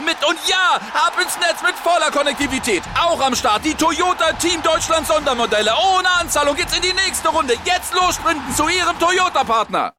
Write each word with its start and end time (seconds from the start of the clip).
mit. 0.00 0.16
Und 0.26 0.38
ja, 0.46 0.80
ab 0.94 1.14
ins 1.20 1.36
Netz 1.38 1.62
mit 1.62 1.74
voller 1.76 2.10
Konnektivität. 2.10 2.82
Auch 2.98 3.20
am 3.20 3.34
Start 3.34 3.64
die 3.64 3.74
Toyota 3.74 4.32
Team 4.34 4.62
Deutschland 4.62 5.06
Sondermodelle. 5.06 5.72
Ohne 5.94 6.08
Anzahlung 6.20 6.56
geht's 6.56 6.74
in 6.76 6.82
die 6.82 6.92
nächste 6.92 7.28
Runde. 7.28 7.54
Jetzt 7.64 7.94
los 7.94 8.14
sprinten 8.14 8.54
zu 8.54 8.68
Ihrem 8.68 8.98
Toyota-Partner. 8.98 9.92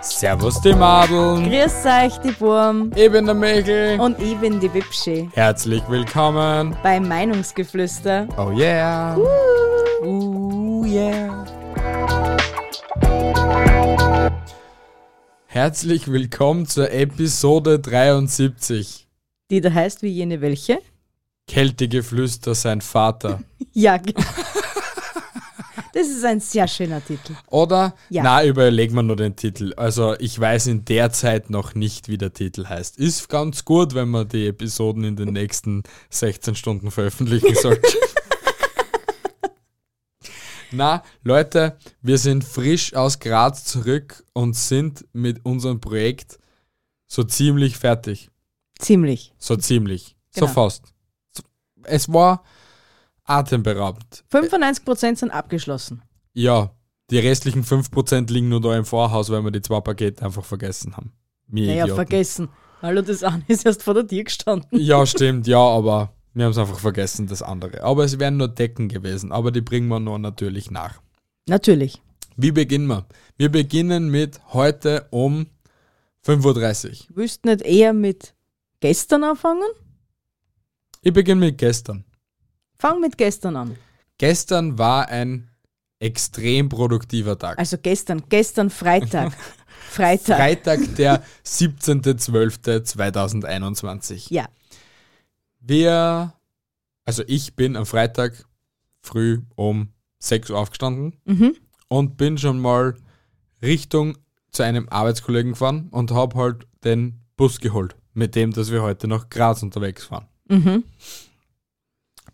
Servus 0.00 0.60
die 0.60 0.72
Madeln. 0.72 1.48
Grüß 1.48 1.84
euch, 1.86 2.18
die 2.18 2.40
Wurm. 2.40 2.90
Ich 2.96 3.10
bin 3.10 3.26
der 3.26 3.34
Michel. 3.34 4.00
Und 4.00 4.20
ich 4.20 4.36
bin 4.38 4.58
die 4.58 4.72
Wipschi. 4.72 5.30
Herzlich 5.32 5.82
willkommen 5.88 6.76
bei 6.82 6.98
Meinungsgeflüster. 6.98 8.26
Oh 8.36 8.50
yeah. 8.50 9.16
Uh, 9.16 10.04
uh 10.04 10.47
yeah. 10.88 11.44
Herzlich 15.46 16.10
willkommen 16.10 16.66
zur 16.66 16.90
Episode 16.90 17.78
73. 17.78 19.06
Die 19.50 19.60
da 19.60 19.72
heißt 19.72 20.02
wie 20.02 20.08
jene 20.08 20.40
welche? 20.40 20.78
Kältegeflüster 21.46 22.54
sein 22.54 22.80
Vater. 22.80 23.42
ja, 23.72 23.96
genau. 23.96 24.20
Das 25.94 26.06
ist 26.06 26.24
ein 26.24 26.40
sehr 26.40 26.68
schöner 26.68 27.04
Titel. 27.04 27.34
Oder? 27.48 27.94
Ja. 28.08 28.22
Na, 28.22 28.44
überlegen 28.44 28.94
wir 28.94 29.02
nur 29.02 29.16
den 29.16 29.36
Titel. 29.36 29.72
Also 29.76 30.14
ich 30.18 30.38
weiß 30.38 30.68
in 30.68 30.84
der 30.84 31.10
Zeit 31.10 31.50
noch 31.50 31.74
nicht, 31.74 32.08
wie 32.08 32.18
der 32.18 32.32
Titel 32.32 32.66
heißt. 32.66 32.98
Ist 32.98 33.28
ganz 33.28 33.64
gut, 33.64 33.94
wenn 33.94 34.08
man 34.08 34.28
die 34.28 34.46
Episoden 34.46 35.04
in 35.04 35.16
den 35.16 35.32
nächsten 35.32 35.82
16 36.10 36.54
Stunden 36.54 36.90
veröffentlichen 36.90 37.54
sollte. 37.60 37.88
Na, 40.70 41.02
Leute, 41.22 41.78
wir 42.02 42.18
sind 42.18 42.44
frisch 42.44 42.94
aus 42.94 43.18
Graz 43.18 43.64
zurück 43.64 44.24
und 44.34 44.54
sind 44.54 45.06
mit 45.12 45.44
unserem 45.44 45.80
Projekt 45.80 46.38
so 47.06 47.24
ziemlich 47.24 47.78
fertig. 47.78 48.30
Ziemlich. 48.78 49.34
So 49.38 49.56
ziemlich. 49.56 50.16
Genau. 50.34 50.46
So 50.46 50.52
fast. 50.52 50.92
Es 51.84 52.12
war 52.12 52.44
atemberaubend. 53.24 54.24
95% 54.30 55.16
sind 55.16 55.30
abgeschlossen. 55.30 56.02
Ja, 56.34 56.70
die 57.10 57.18
restlichen 57.18 57.64
5% 57.64 58.30
liegen 58.30 58.50
nur 58.50 58.60
da 58.60 58.76
im 58.76 58.84
Vorhaus, 58.84 59.30
weil 59.30 59.42
wir 59.42 59.50
die 59.50 59.62
zwei 59.62 59.80
Pakete 59.80 60.24
einfach 60.24 60.44
vergessen 60.44 60.96
haben. 60.96 61.12
Wir 61.46 61.66
naja, 61.66 61.84
Idioten. 61.84 61.96
vergessen. 61.96 62.48
Hallo, 62.82 63.02
das 63.02 63.24
eine 63.24 63.42
ist 63.48 63.64
erst 63.64 63.82
vor 63.82 63.94
der 63.94 64.06
Tür 64.06 64.24
gestanden. 64.24 64.78
Ja, 64.78 65.04
stimmt, 65.06 65.46
ja, 65.46 65.58
aber 65.58 66.12
wir 66.34 66.44
haben 66.44 66.52
es 66.52 66.58
einfach 66.58 66.78
vergessen, 66.78 67.26
das 67.26 67.42
andere. 67.42 67.82
Aber 67.82 68.04
es 68.04 68.18
wären 68.18 68.36
nur 68.36 68.48
Decken 68.48 68.88
gewesen, 68.88 69.32
aber 69.32 69.50
die 69.50 69.60
bringen 69.60 69.88
wir 69.88 70.00
nur 70.00 70.18
natürlich 70.18 70.70
nach. 70.70 71.00
Natürlich. 71.48 72.00
Wie 72.36 72.52
beginnen 72.52 72.86
wir? 72.86 73.06
Wir 73.36 73.50
beginnen 73.50 74.10
mit 74.10 74.40
heute 74.52 75.06
um 75.10 75.46
5.30 76.26 76.88
Uhr. 76.88 76.96
Willst 77.16 77.44
du 77.44 77.50
nicht 77.50 77.62
eher 77.62 77.92
mit 77.92 78.34
gestern 78.80 79.24
anfangen? 79.24 79.68
Ich 81.02 81.12
beginne 81.12 81.46
mit 81.46 81.58
gestern. 81.58 82.04
Fang 82.78 83.00
mit 83.00 83.18
gestern 83.18 83.56
an. 83.56 83.76
Gestern 84.18 84.78
war 84.78 85.08
ein 85.08 85.48
extrem 86.00 86.68
produktiver 86.68 87.38
Tag. 87.38 87.58
Also 87.58 87.78
gestern, 87.78 88.22
gestern 88.28 88.68
Freitag. 88.70 89.32
Freitag. 89.90 90.36
Freitag, 90.36 90.80
der 90.96 91.24
17.12.2021. 91.44 94.32
Ja. 94.32 94.46
Wir, 95.68 96.32
also 97.04 97.22
ich 97.26 97.54
bin 97.54 97.76
am 97.76 97.84
Freitag 97.84 98.46
früh 99.02 99.42
um 99.54 99.90
6 100.18 100.50
Uhr 100.50 100.58
aufgestanden 100.58 101.20
mhm. 101.26 101.56
und 101.88 102.16
bin 102.16 102.38
schon 102.38 102.58
mal 102.58 102.96
Richtung 103.60 104.16
zu 104.50 104.62
einem 104.62 104.88
Arbeitskollegen 104.88 105.52
gefahren 105.52 105.88
und 105.90 106.10
habe 106.10 106.38
halt 106.38 106.66
den 106.84 107.20
Bus 107.36 107.60
geholt, 107.60 107.96
mit 108.14 108.34
dem, 108.34 108.52
dass 108.52 108.72
wir 108.72 108.80
heute 108.80 109.08
nach 109.08 109.28
Graz 109.28 109.62
unterwegs 109.62 110.10
waren. 110.10 110.26
Mhm. 110.48 110.84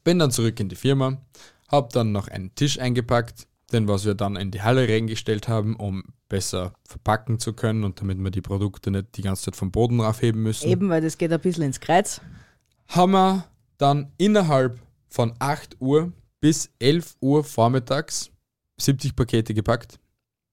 Bin 0.04 0.20
dann 0.20 0.30
zurück 0.30 0.60
in 0.60 0.68
die 0.68 0.76
Firma, 0.76 1.20
habe 1.66 1.88
dann 1.92 2.12
noch 2.12 2.28
einen 2.28 2.54
Tisch 2.54 2.78
eingepackt, 2.78 3.48
den 3.72 3.88
was 3.88 4.04
wir 4.04 4.14
dann 4.14 4.36
in 4.36 4.52
die 4.52 4.62
Halle 4.62 4.88
reingestellt 4.88 5.48
haben, 5.48 5.74
um 5.74 6.04
besser 6.28 6.72
verpacken 6.86 7.40
zu 7.40 7.52
können 7.52 7.82
und 7.82 8.00
damit 8.00 8.18
wir 8.18 8.30
die 8.30 8.42
Produkte 8.42 8.92
nicht 8.92 9.16
die 9.16 9.22
ganze 9.22 9.46
Zeit 9.46 9.56
vom 9.56 9.72
Boden 9.72 10.00
aufheben 10.00 10.40
müssen. 10.40 10.68
Eben, 10.68 10.88
weil 10.88 11.00
das 11.00 11.18
geht 11.18 11.32
ein 11.32 11.40
bisschen 11.40 11.64
ins 11.64 11.80
Kreuz. 11.80 12.20
Haben 12.88 13.12
wir 13.12 13.44
dann 13.78 14.12
innerhalb 14.18 14.80
von 15.08 15.32
8 15.38 15.80
Uhr 15.80 16.12
bis 16.40 16.70
11 16.78 17.16
Uhr 17.20 17.44
vormittags 17.44 18.30
70 18.78 19.16
Pakete 19.16 19.54
gepackt, 19.54 19.98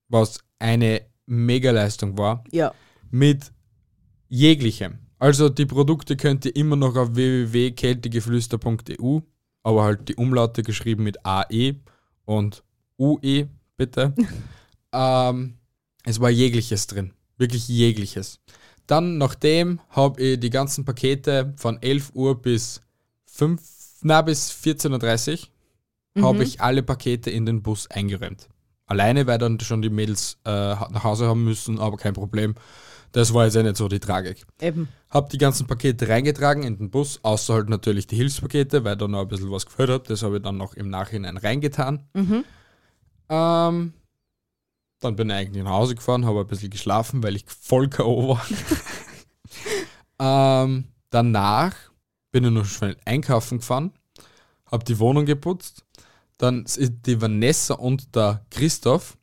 was 0.08 0.38
eine 0.58 1.02
Mega-Leistung 1.26 2.18
war. 2.18 2.44
Ja. 2.50 2.72
Mit 3.10 3.52
jeglichem. 4.28 4.98
Also 5.18 5.48
die 5.48 5.66
Produkte 5.66 6.16
könnt 6.16 6.44
ihr 6.44 6.56
immer 6.56 6.76
noch 6.76 6.96
auf 6.96 7.14
www.kältegeflüster.eu 7.14 9.20
aber 9.62 9.84
halt 9.84 10.08
die 10.08 10.16
Umlaute 10.16 10.62
geschrieben 10.62 11.04
mit 11.04 11.24
AE 11.24 11.76
und 12.24 12.62
UE, 12.98 13.48
bitte. 13.76 14.14
ähm, 14.92 15.54
es 16.04 16.20
war 16.20 16.30
jegliches 16.30 16.86
drin. 16.86 17.12
Wirklich 17.38 17.68
jegliches. 17.68 18.40
Dann, 18.92 19.16
nachdem, 19.16 19.80
habe 19.88 20.20
ich 20.20 20.40
die 20.40 20.50
ganzen 20.50 20.84
Pakete 20.84 21.54
von 21.56 21.80
11 21.80 22.10
Uhr 22.12 22.42
bis 22.42 22.82
5, 23.24 23.58
na, 24.02 24.20
bis 24.20 24.52
14.30 24.52 25.32
Uhr, 25.32 25.38
mhm. 26.14 26.26
habe 26.26 26.44
ich 26.44 26.60
alle 26.60 26.82
Pakete 26.82 27.30
in 27.30 27.46
den 27.46 27.62
Bus 27.62 27.90
eingeräumt. 27.90 28.50
Alleine, 28.84 29.26
weil 29.26 29.38
dann 29.38 29.58
schon 29.60 29.80
die 29.80 29.88
Mädels 29.88 30.36
äh, 30.44 30.50
nach 30.50 31.04
Hause 31.04 31.26
haben 31.26 31.42
müssen, 31.42 31.78
aber 31.78 31.96
kein 31.96 32.12
Problem. 32.12 32.54
Das 33.12 33.32
war 33.32 33.46
jetzt 33.46 33.54
ja 33.54 33.62
nicht 33.62 33.78
so 33.78 33.88
die 33.88 33.98
Tragik. 33.98 34.44
Eben. 34.60 34.88
Hab 35.08 35.30
die 35.30 35.38
ganzen 35.38 35.66
Pakete 35.66 36.10
reingetragen 36.10 36.62
in 36.62 36.76
den 36.76 36.90
Bus, 36.90 37.18
außer 37.22 37.54
halt 37.54 37.70
natürlich 37.70 38.06
die 38.06 38.16
Hilfspakete, 38.16 38.84
weil 38.84 38.98
da 38.98 39.08
noch 39.08 39.22
ein 39.22 39.28
bisschen 39.28 39.50
was 39.50 39.64
gefällt 39.64 39.88
hat. 39.88 40.10
Das 40.10 40.22
habe 40.22 40.36
ich 40.36 40.42
dann 40.42 40.58
noch 40.58 40.74
im 40.74 40.90
Nachhinein 40.90 41.38
reingetan. 41.38 42.02
Mhm. 42.12 42.44
Ähm, 43.30 43.94
dann 45.02 45.16
bin 45.16 45.30
ich 45.30 45.36
eigentlich 45.36 45.64
nach 45.64 45.72
Hause 45.72 45.94
gefahren, 45.94 46.24
habe 46.24 46.40
ein 46.40 46.46
bisschen 46.46 46.70
geschlafen, 46.70 47.22
weil 47.22 47.36
ich 47.36 47.44
voll 47.46 47.88
K.O. 47.88 48.28
war. 48.28 48.46
ähm, 50.64 50.84
danach 51.10 51.74
bin 52.30 52.44
ich 52.44 52.50
noch 52.50 52.64
schnell 52.64 52.96
einkaufen 53.04 53.58
gefahren, 53.58 53.92
habe 54.70 54.84
die 54.84 54.98
Wohnung 54.98 55.26
geputzt. 55.26 55.84
Dann 56.38 56.66
sind 56.66 57.06
die 57.06 57.20
Vanessa 57.20 57.74
und 57.74 58.16
der 58.16 58.44
Christoph 58.50 59.16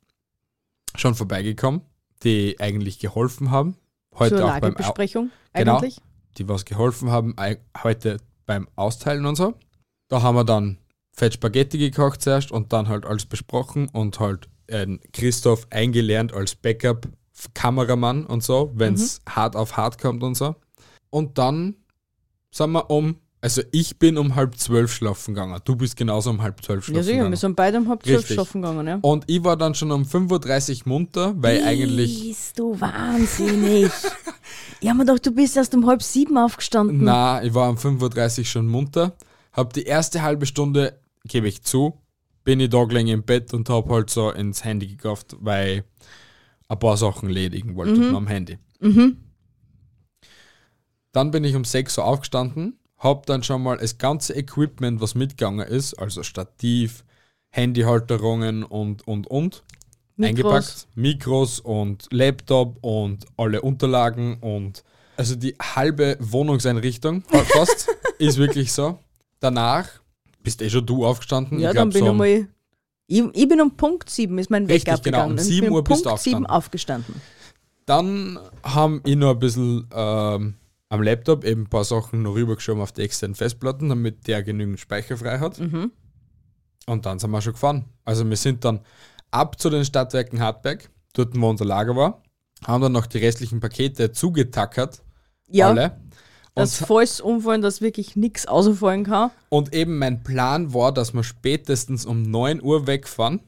schon 0.94 1.14
vorbeigekommen, 1.14 1.82
die 2.22 2.56
eigentlich 2.60 2.98
geholfen 2.98 3.50
haben 3.50 3.76
heute 4.20 4.36
Zur 4.36 4.54
auch 4.54 4.60
beim 4.60 4.74
Besprechung 4.74 5.30
genau, 5.52 5.78
eigentlich. 5.78 6.00
die 6.36 6.48
was 6.48 6.64
geholfen 6.64 7.10
haben, 7.10 7.34
heute 7.82 8.18
beim 8.46 8.68
Austeilen 8.76 9.26
und 9.26 9.36
so. 9.36 9.54
Da 10.08 10.22
haben 10.22 10.36
wir 10.36 10.44
dann 10.44 10.78
Fett 11.12 11.34
Spaghetti 11.34 11.78
gekocht 11.78 12.22
zuerst 12.22 12.52
und 12.52 12.72
dann 12.72 12.88
halt 12.88 13.04
alles 13.04 13.26
besprochen 13.26 13.88
und 13.88 14.20
halt 14.20 14.48
Christoph 15.12 15.66
eingelernt 15.70 16.32
als 16.32 16.54
Backup-Kameramann 16.54 18.26
und 18.26 18.42
so, 18.42 18.72
wenn 18.74 18.94
es 18.94 19.20
mhm. 19.20 19.34
hart 19.34 19.56
auf 19.56 19.76
hart 19.76 20.00
kommt 20.00 20.22
und 20.22 20.36
so. 20.36 20.54
Und 21.10 21.38
dann 21.38 21.76
sind 22.50 22.72
wir 22.72 22.90
um 22.90 23.16
also 23.42 23.62
ich 23.72 23.98
bin 23.98 24.18
um 24.18 24.34
halb 24.34 24.58
zwölf 24.58 24.92
schlafen 24.92 25.32
gegangen. 25.32 25.58
Du 25.64 25.74
bist 25.74 25.96
genauso 25.96 26.28
um 26.28 26.42
halb 26.42 26.62
zwölf 26.62 26.84
schlafen 26.84 27.00
gegangen. 27.00 27.08
Ja, 27.08 27.22
sicher, 27.22 27.30
wir 27.30 27.36
sind 27.38 27.56
beide 27.56 27.78
um 27.78 27.88
halb 27.88 28.04
zwölf 28.04 28.26
schlafen 28.26 28.60
gegangen, 28.60 28.86
ja. 28.86 28.98
Und 29.00 29.24
ich 29.28 29.42
war 29.42 29.56
dann 29.56 29.74
schon 29.74 29.90
um 29.92 30.02
5.30 30.02 30.82
Uhr 30.82 30.88
munter, 30.88 31.34
weil 31.36 31.56
bist 31.56 31.66
eigentlich. 31.66 32.28
Bist 32.28 32.58
du 32.58 32.78
wahnsinnig. 32.78 33.90
ja, 34.82 34.92
man 34.92 35.06
doch, 35.06 35.18
du 35.18 35.30
bist 35.30 35.56
erst 35.56 35.74
um 35.74 35.86
halb 35.86 36.02
sieben 36.02 36.36
aufgestanden. 36.36 37.02
Na, 37.02 37.42
ich 37.42 37.54
war 37.54 37.70
um 37.70 37.76
5.30 37.76 38.38
Uhr 38.40 38.44
schon 38.44 38.66
munter. 38.66 39.14
Hab 39.52 39.72
die 39.72 39.84
erste 39.84 40.20
halbe 40.20 40.44
Stunde, 40.44 41.00
gebe 41.24 41.48
ich 41.48 41.62
zu, 41.62 41.98
bin 42.44 42.60
ich 42.60 42.70
da 42.70 42.84
gelegen 42.84 43.08
im 43.08 43.22
Bett 43.22 43.52
und 43.54 43.68
hab 43.68 43.88
halt 43.88 44.10
so 44.10 44.30
ins 44.30 44.64
Handy 44.64 44.86
gekauft, 44.86 45.36
weil 45.40 45.84
ein 46.68 46.78
paar 46.78 46.96
Sachen 46.96 47.28
ledigen 47.28 47.76
wollte 47.76 48.00
mhm. 48.00 48.16
am 48.16 48.26
Handy. 48.26 48.58
Mhm. 48.80 49.16
Dann 51.12 51.30
bin 51.30 51.44
ich 51.44 51.56
um 51.56 51.64
6 51.64 51.98
Uhr 51.98 52.04
aufgestanden 52.04 52.80
habe 53.00 53.22
dann 53.26 53.42
schon 53.42 53.62
mal 53.62 53.78
das 53.78 53.98
ganze 53.98 54.34
Equipment, 54.34 55.00
was 55.00 55.14
mitgegangen 55.14 55.66
ist, 55.66 55.94
also 55.94 56.22
Stativ, 56.22 57.04
Handyhalterungen 57.48 58.62
und, 58.62 59.06
und, 59.08 59.26
und. 59.26 59.64
Mikros. 60.16 60.28
Eingepackt. 60.28 60.88
Mikros 60.94 61.60
und 61.60 62.06
Laptop 62.10 62.76
und 62.82 63.24
alle 63.38 63.62
Unterlagen 63.62 64.36
und 64.40 64.84
also 65.16 65.34
die 65.34 65.54
halbe 65.60 66.18
Wohnungseinrichtung 66.20 67.22
fa- 67.22 67.44
fast 67.44 67.88
ist 68.18 68.36
wirklich 68.36 68.70
so. 68.72 68.98
Danach 69.40 69.88
bist 70.42 70.62
eh 70.62 70.70
schon 70.70 70.86
du 70.86 71.04
aufgestanden. 71.04 71.58
Ja, 71.60 71.70
ich 71.70 71.76
dann 71.76 71.90
bin 71.90 71.98
so 72.00 72.04
ich 72.06 72.10
um- 72.10 72.16
mal. 72.18 72.48
Ich, 73.12 73.24
ich 73.32 73.48
bin 73.48 73.60
um 73.60 73.76
Punkt 73.76 74.08
7, 74.08 74.38
ist 74.38 74.50
mein 74.50 74.66
Richtig, 74.66 74.86
Wecker 74.92 75.02
genau, 75.02 75.24
um 75.24 75.32
abgegangen. 75.32 75.38
Ich 75.38 75.54
7 75.56 75.64
bin 75.66 75.72
Uhr 75.74 75.82
bist 75.84 76.04
du 76.04 76.08
Punkt 76.10 76.22
7 76.22 76.46
aufgestanden. 76.46 77.14
aufgestanden. 77.14 77.22
Dann 77.86 78.38
haben 78.62 79.00
ich 79.04 79.16
noch 79.16 79.30
ein 79.30 79.38
bisschen 79.40 79.88
ähm, 79.92 80.54
am 80.90 81.02
Laptop 81.02 81.44
eben 81.44 81.62
ein 81.62 81.66
paar 81.68 81.82
Sachen 81.84 82.22
noch 82.22 82.34
rübergeschoben 82.36 82.80
auf 82.82 82.92
die 82.92 83.02
externen 83.02 83.34
Festplatten, 83.34 83.88
damit 83.88 84.28
der 84.28 84.42
genügend 84.44 84.78
Speicher 84.78 85.16
frei 85.16 85.38
hat. 85.40 85.58
Mhm. 85.58 85.90
Und 86.86 87.04
dann 87.06 87.18
sind 87.18 87.30
wir 87.32 87.40
schon 87.42 87.54
gefahren. 87.54 87.84
Also 88.04 88.28
wir 88.28 88.36
sind 88.36 88.64
dann 88.64 88.80
ab 89.32 89.60
zu 89.60 89.70
den 89.70 89.84
Stadtwerken 89.84 90.40
Hartberg, 90.40 90.88
dort 91.14 91.38
wo 91.40 91.48
unser 91.48 91.64
Lager 91.64 91.96
war, 91.96 92.22
haben 92.64 92.82
dann 92.82 92.92
noch 92.92 93.06
die 93.06 93.18
restlichen 93.18 93.58
Pakete 93.60 94.12
zugetackert, 94.12 95.02
Ja, 95.48 95.68
alle. 95.68 95.98
Das 96.54 96.80
Und, 96.80 96.86
falls 96.86 97.20
umfallen, 97.20 97.62
dass 97.62 97.80
wirklich 97.80 98.16
nichts 98.16 98.46
ausfallen 98.46 99.04
kann. 99.04 99.30
und 99.48 99.74
eben 99.74 99.98
mein 99.98 100.22
Plan 100.22 100.74
war, 100.74 100.92
dass 100.92 101.12
wir 101.14 101.22
spätestens 101.24 102.04
um 102.06 102.22
9 102.22 102.62
Uhr 102.62 102.86
wegfahren. 102.86 103.40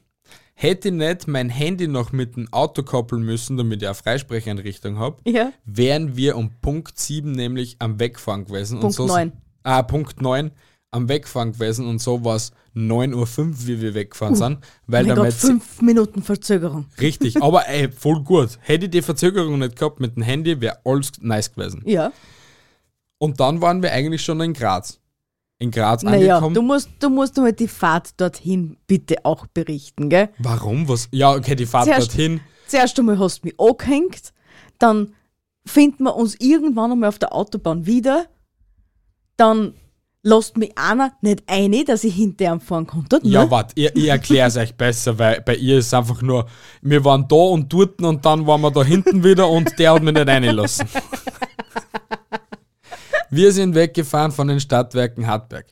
Hätte 0.55 0.89
ich 0.89 0.93
nicht 0.93 1.27
mein 1.27 1.49
Handy 1.49 1.87
noch 1.87 2.11
mit 2.11 2.35
dem 2.35 2.47
Auto 2.53 2.83
koppeln 2.83 3.23
müssen, 3.23 3.57
damit 3.57 3.81
ich 3.81 3.87
eine 3.87 3.95
Freisprecheinrichtung 3.95 4.99
habe, 4.99 5.17
Ja. 5.29 5.51
wären 5.65 6.15
wir 6.15 6.37
um 6.37 6.51
Punkt 6.61 6.99
7 6.99 7.31
nämlich 7.31 7.75
am 7.79 7.99
Wegfahren 7.99 8.45
gewesen. 8.45 8.79
Punkt 8.79 8.99
und 8.99 9.07
so, 9.07 9.13
9. 9.13 9.31
Ah, 9.63 9.81
Punkt 9.81 10.21
9 10.21 10.51
am 10.91 11.09
Wegfahren 11.09 11.53
gewesen 11.53 11.87
und 11.87 11.99
so 11.99 12.23
war 12.23 12.35
es 12.35 12.51
9.05 12.75 13.15
Uhr, 13.15 13.67
wie 13.67 13.81
wir 13.81 13.93
weggefahren 13.95 14.35
sind. 14.35 14.59
Weil 14.85 15.05
Uh, 15.05 15.07
Mein 15.07 15.15
Gott, 15.15 15.25
Metz- 15.25 15.41
fünf 15.41 15.81
Minuten 15.81 16.21
Verzögerung. 16.21 16.85
Richtig, 17.01 17.41
aber 17.41 17.67
ey, 17.67 17.91
voll 17.91 18.21
gut. 18.23 18.59
Hätte 18.61 18.85
ich 18.85 18.91
die 18.91 19.01
Verzögerung 19.01 19.57
nicht 19.57 19.75
gehabt 19.75 19.99
mit 19.99 20.15
dem 20.15 20.21
Handy, 20.23 20.61
wäre 20.61 20.77
alles 20.85 21.13
nice 21.19 21.51
gewesen. 21.51 21.81
Ja. 21.85 22.11
Und 23.23 23.39
dann 23.39 23.61
waren 23.61 23.81
wir 23.81 23.93
eigentlich 23.93 24.21
schon 24.21 24.41
in 24.41 24.51
Graz. 24.51 24.99
In 25.57 25.71
Graz 25.71 26.03
Naja, 26.03 26.33
angekommen. 26.35 26.55
du 26.55 26.61
musst, 26.61 26.89
du 26.99 27.09
musst 27.09 27.37
mal 27.37 27.53
die 27.53 27.69
Fahrt 27.69 28.19
dorthin 28.19 28.75
bitte 28.85 29.23
auch 29.23 29.47
berichten, 29.47 30.09
gell? 30.09 30.27
Warum? 30.39 30.89
Was? 30.89 31.07
Ja, 31.11 31.31
okay, 31.31 31.55
die 31.55 31.65
Fahrt 31.65 31.85
Zuerst- 31.85 32.09
dorthin. 32.09 32.41
Zuerst 32.67 32.99
einmal 32.99 33.17
hast 33.19 33.39
du 33.43 33.47
mich 33.47 33.57
angehängt, 33.57 34.33
dann 34.77 35.13
finden 35.65 36.03
wir 36.03 36.17
uns 36.17 36.35
irgendwann 36.41 36.91
einmal 36.91 37.07
auf 37.07 37.17
der 37.17 37.33
Autobahn 37.33 37.85
wieder, 37.85 38.25
dann 39.37 39.73
lasst 40.21 40.57
mich 40.57 40.77
einer 40.77 41.13
nicht 41.21 41.43
ein, 41.47 41.71
dass 41.85 42.03
ich 42.03 42.15
hinter 42.15 42.51
ihm 42.51 42.59
fahren 42.59 42.87
konnte. 42.87 43.21
Ja, 43.23 43.45
ne? 43.45 43.51
warte, 43.51 43.71
ich, 43.75 43.95
ich 43.95 44.07
erkläre 44.09 44.49
es 44.49 44.57
euch 44.57 44.75
besser, 44.75 45.17
weil 45.17 45.39
bei 45.39 45.55
ihr 45.55 45.77
ist 45.77 45.87
es 45.87 45.93
einfach 45.93 46.21
nur, 46.21 46.45
wir 46.81 47.05
waren 47.05 47.25
da 47.29 47.35
und 47.37 47.71
dort 47.71 48.01
und 48.01 48.25
dann 48.25 48.45
waren 48.45 48.59
wir 48.59 48.71
da 48.71 48.83
hinten 48.83 49.23
wieder 49.23 49.47
und 49.47 49.79
der 49.79 49.93
hat 49.93 50.03
mich 50.03 50.13
nicht 50.13 50.27
reingelassen. 50.27 50.89
wir 53.35 53.51
sind 53.51 53.75
weggefahren 53.75 54.31
von 54.31 54.47
den 54.47 54.59
Stadtwerken 54.59 55.27
Hartberg. 55.27 55.65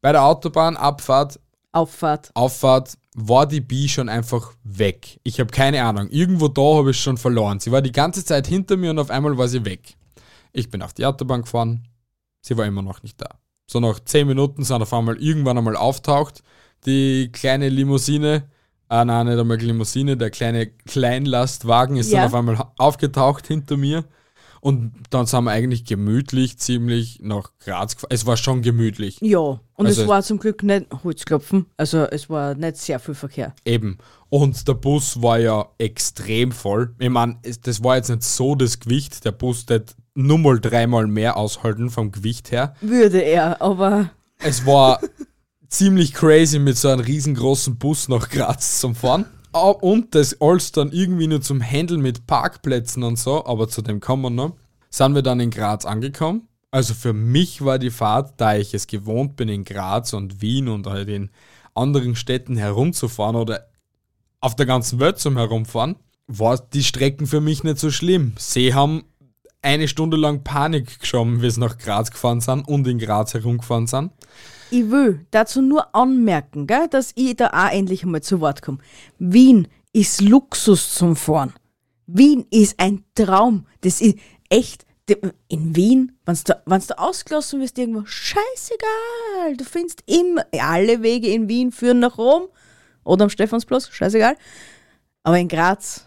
Bei 0.00 0.12
der 0.12 0.24
Autobahnabfahrt 0.24 1.38
Auffahrt. 1.74 2.30
Auffahrt 2.34 2.98
war 3.14 3.46
die 3.46 3.62
Bi 3.62 3.88
schon 3.88 4.10
einfach 4.10 4.52
weg. 4.62 5.18
Ich 5.22 5.40
habe 5.40 5.50
keine 5.50 5.82
Ahnung. 5.82 6.08
Irgendwo 6.10 6.48
da 6.48 6.60
habe 6.76 6.90
ich 6.90 7.00
schon 7.00 7.16
verloren. 7.16 7.60
Sie 7.60 7.72
war 7.72 7.80
die 7.80 7.92
ganze 7.92 8.24
Zeit 8.24 8.46
hinter 8.46 8.76
mir 8.76 8.90
und 8.90 8.98
auf 8.98 9.10
einmal 9.10 9.38
war 9.38 9.48
sie 9.48 9.64
weg. 9.64 9.94
Ich 10.52 10.68
bin 10.70 10.82
auf 10.82 10.92
die 10.92 11.06
Autobahn 11.06 11.42
gefahren. 11.42 11.88
Sie 12.42 12.56
war 12.58 12.66
immer 12.66 12.82
noch 12.82 13.02
nicht 13.02 13.18
da. 13.20 13.28
So 13.66 13.80
nach 13.80 14.00
10 14.00 14.26
Minuten 14.26 14.64
sind 14.64 14.82
auf 14.82 14.92
einmal 14.92 15.16
irgendwann 15.16 15.56
einmal 15.56 15.76
auftaucht. 15.76 16.42
Die 16.84 17.30
kleine 17.32 17.70
Limousine, 17.70 18.50
ah 18.88 19.04
nein, 19.06 19.26
nicht 19.28 19.38
einmal 19.38 19.56
Limousine, 19.56 20.18
der 20.18 20.30
kleine 20.30 20.66
Kleinlastwagen 20.66 21.96
ist 21.96 22.10
Ja. 22.10 22.18
dann 22.18 22.28
auf 22.28 22.34
einmal 22.34 22.66
aufgetaucht 22.76 23.46
hinter 23.46 23.78
mir. 23.78 24.04
Und 24.64 24.92
dann 25.10 25.26
sind 25.26 25.42
wir 25.42 25.50
eigentlich 25.50 25.84
gemütlich 25.84 26.56
ziemlich 26.56 27.18
nach 27.20 27.50
Graz 27.58 27.96
gefahren. 27.96 28.10
Es 28.12 28.26
war 28.26 28.36
schon 28.36 28.62
gemütlich. 28.62 29.18
Ja, 29.20 29.38
und 29.40 29.60
Also- 29.86 30.02
es 30.02 30.08
war 30.08 30.22
zum 30.22 30.38
Glück 30.38 30.62
nicht 30.62 30.86
Holzklopfen, 31.02 31.66
also 31.76 32.04
es 32.04 32.30
war 32.30 32.54
nicht 32.54 32.76
sehr 32.76 33.00
viel 33.00 33.14
Verkehr. 33.16 33.54
Eben. 33.64 33.98
Und 34.28 34.68
der 34.68 34.74
Bus 34.74 35.20
war 35.20 35.40
ja 35.40 35.66
extrem 35.78 36.52
voll. 36.52 36.94
Ich 37.00 37.10
meine, 37.10 37.38
das 37.64 37.82
war 37.82 37.96
jetzt 37.96 38.08
nicht 38.08 38.22
so 38.22 38.54
das 38.54 38.78
Gewicht. 38.78 39.24
Der 39.24 39.32
Bus 39.32 39.66
hat 39.68 39.96
nur 40.14 40.38
mal 40.38 40.60
dreimal 40.60 41.08
mehr 41.08 41.36
aushalten 41.36 41.90
vom 41.90 42.12
Gewicht 42.12 42.52
her. 42.52 42.76
Würde 42.80 43.18
er, 43.18 43.60
aber 43.60 44.10
Es 44.38 44.64
war 44.64 45.00
ziemlich 45.68 46.14
crazy 46.14 46.60
mit 46.60 46.78
so 46.78 46.86
einem 46.88 47.00
riesengroßen 47.04 47.78
Bus 47.78 48.08
nach 48.08 48.28
Graz 48.28 48.78
zum 48.78 48.94
Fahren. 48.94 49.26
Und 49.52 50.14
das 50.14 50.40
alles 50.40 50.72
dann 50.72 50.92
irgendwie 50.92 51.26
nur 51.26 51.42
zum 51.42 51.60
Handeln 51.60 52.00
mit 52.00 52.26
Parkplätzen 52.26 53.02
und 53.02 53.18
so, 53.18 53.44
aber 53.44 53.68
zu 53.68 53.82
dem 53.82 54.00
kommen 54.00 54.22
wir 54.22 54.30
noch. 54.30 54.56
Sind 54.90 55.14
wir 55.14 55.22
dann 55.22 55.40
in 55.40 55.50
Graz 55.50 55.84
angekommen. 55.84 56.48
Also 56.70 56.94
für 56.94 57.12
mich 57.12 57.62
war 57.62 57.78
die 57.78 57.90
Fahrt, 57.90 58.34
da 58.38 58.56
ich 58.56 58.72
es 58.72 58.86
gewohnt 58.86 59.36
bin, 59.36 59.48
in 59.48 59.64
Graz 59.64 60.14
und 60.14 60.40
Wien 60.40 60.68
und 60.68 60.86
halt 60.86 61.08
in 61.08 61.30
anderen 61.74 62.16
Städten 62.16 62.56
herumzufahren 62.56 63.36
oder 63.36 63.68
auf 64.40 64.56
der 64.56 64.66
ganzen 64.66 64.98
Welt 64.98 65.18
zum 65.18 65.36
Herumfahren, 65.36 65.96
war 66.26 66.58
die 66.58 66.82
Strecken 66.82 67.26
für 67.26 67.40
mich 67.40 67.62
nicht 67.62 67.78
so 67.78 67.90
schlimm. 67.90 68.32
Sie 68.38 68.74
haben 68.74 69.04
eine 69.60 69.86
Stunde 69.86 70.16
lang 70.16 70.42
Panik 70.44 71.00
geschoben, 71.00 71.42
wie 71.42 71.50
sie 71.50 71.60
nach 71.60 71.78
Graz 71.78 72.10
gefahren 72.10 72.40
sind 72.40 72.66
und 72.66 72.86
in 72.86 72.98
Graz 72.98 73.34
herumgefahren 73.34 73.86
sind. 73.86 74.12
Ich 74.72 74.90
will 74.90 75.26
dazu 75.30 75.60
nur 75.60 75.94
anmerken, 75.94 76.66
gell, 76.66 76.88
dass 76.88 77.12
ich 77.14 77.36
da 77.36 77.48
auch 77.48 77.70
endlich 77.70 78.02
einmal 78.02 78.22
zu 78.22 78.40
Wort 78.40 78.62
komme. 78.62 78.78
Wien 79.18 79.68
ist 79.92 80.20
Luxus 80.22 80.94
zum 80.94 81.14
Fahren. 81.14 81.52
Wien 82.06 82.46
ist 82.50 82.80
ein 82.80 83.04
Traum. 83.14 83.66
Das 83.82 84.00
ist 84.00 84.16
echt. 84.48 84.86
In 85.48 85.76
Wien, 85.76 86.16
wenn 86.24 86.38
du, 86.46 86.98
ausgelassen 86.98 87.60
wirst, 87.60 87.76
irgendwo, 87.76 88.06
scheißegal. 88.06 89.56
Du 89.58 89.64
findest 89.64 90.02
immer, 90.06 90.46
alle 90.58 91.02
Wege 91.02 91.28
in 91.28 91.48
Wien 91.48 91.70
führen 91.70 91.98
nach 91.98 92.16
Rom 92.16 92.44
oder 93.04 93.24
am 93.24 93.30
Stephansplatz, 93.30 93.88
scheißegal. 93.90 94.36
Aber 95.22 95.38
in 95.38 95.48
Graz 95.48 96.06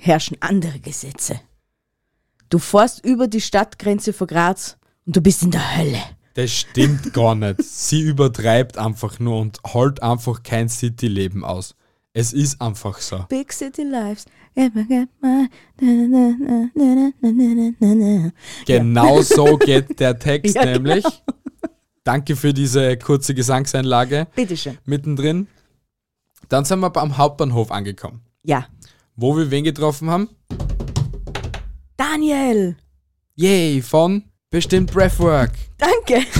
herrschen 0.00 0.38
andere 0.40 0.80
Gesetze. 0.80 1.38
Du 2.48 2.58
fährst 2.58 3.04
über 3.04 3.28
die 3.28 3.42
Stadtgrenze 3.42 4.12
von 4.12 4.26
Graz 4.26 4.78
und 5.06 5.14
du 5.14 5.20
bist 5.20 5.42
in 5.42 5.52
der 5.52 5.76
Hölle. 5.76 6.02
Das 6.34 6.50
stimmt 6.52 7.12
gar 7.12 7.34
nicht. 7.34 7.62
Sie 7.62 8.00
übertreibt 8.02 8.78
einfach 8.78 9.18
nur 9.18 9.40
und 9.40 9.58
holt 9.66 10.02
einfach 10.02 10.42
kein 10.42 10.68
City-Leben 10.68 11.44
aus. 11.44 11.74
Es 12.12 12.32
ist 12.32 12.60
einfach 12.60 12.98
so. 12.98 13.24
Big 13.28 13.52
City 13.52 13.82
Lives. 13.82 14.26
Genau 18.66 19.22
so 19.22 19.56
geht 19.58 20.00
der 20.00 20.18
Text 20.18 20.54
Ja, 20.54 20.62
genau. 20.64 20.72
nämlich. 20.74 21.04
Danke 22.04 22.34
für 22.36 22.52
diese 22.54 22.96
kurze 22.96 23.34
Gesangseinlage 23.34 24.26
Bitteschön. 24.34 24.78
mittendrin. 24.84 25.48
Dann 26.48 26.64
sind 26.64 26.80
wir 26.80 26.94
am 26.96 27.16
Hauptbahnhof 27.16 27.70
angekommen, 27.70 28.22
Ja. 28.42 28.66
wo 29.16 29.36
wir 29.36 29.50
wen 29.50 29.64
getroffen 29.64 30.10
haben? 30.10 30.28
Daniel! 31.96 32.76
Yay, 33.36 33.82
von 33.82 34.24
bestimmt 34.50 34.92
Breathwork. 34.92 35.52
Danke! 35.78 36.26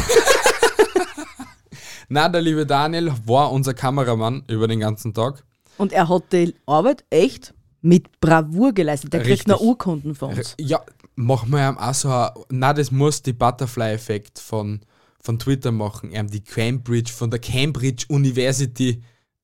Na, 2.09 2.29
der 2.29 2.41
liebe 2.43 2.67
Daniel 2.67 3.13
war 3.25 3.53
unser 3.53 3.73
Kameramann 3.73 4.43
über 4.49 4.67
den 4.67 4.81
ganzen 4.81 5.15
Tag. 5.15 5.45
Und 5.79 5.93
er 5.93 6.09
hat 6.09 6.25
die 6.33 6.55
Arbeit 6.67 7.05
echt 7.11 7.55
mit 7.83 8.21
Bravour 8.21 8.73
geleistet. 8.73 9.13
Der 9.13 9.21
kriegt 9.21 9.33
Richtig. 9.33 9.47
noch 9.49 9.61
Urkunden 9.61 10.15
von 10.17 10.35
uns. 10.37 10.57
Ja, 10.61 10.81
machen 11.15 11.51
wir 11.51 11.67
ihm 11.69 11.79
auch 11.79 11.95
so 11.95 12.11
ein, 12.11 12.31
na, 12.51 12.73
das 12.75 12.91
muss 12.91 13.23
die 13.23 13.33
Butterfly-Effekt 13.33 14.41
von, 14.41 14.81
von 15.23 15.39
Twitter 15.39 15.71
machen. 15.71 16.11
Ähm, 16.13 16.29
die 16.29 16.41
Cambridge, 16.43 17.13
von 17.13 17.31
der 17.31 17.39
Cambridge 17.39 18.07
University 18.09 19.01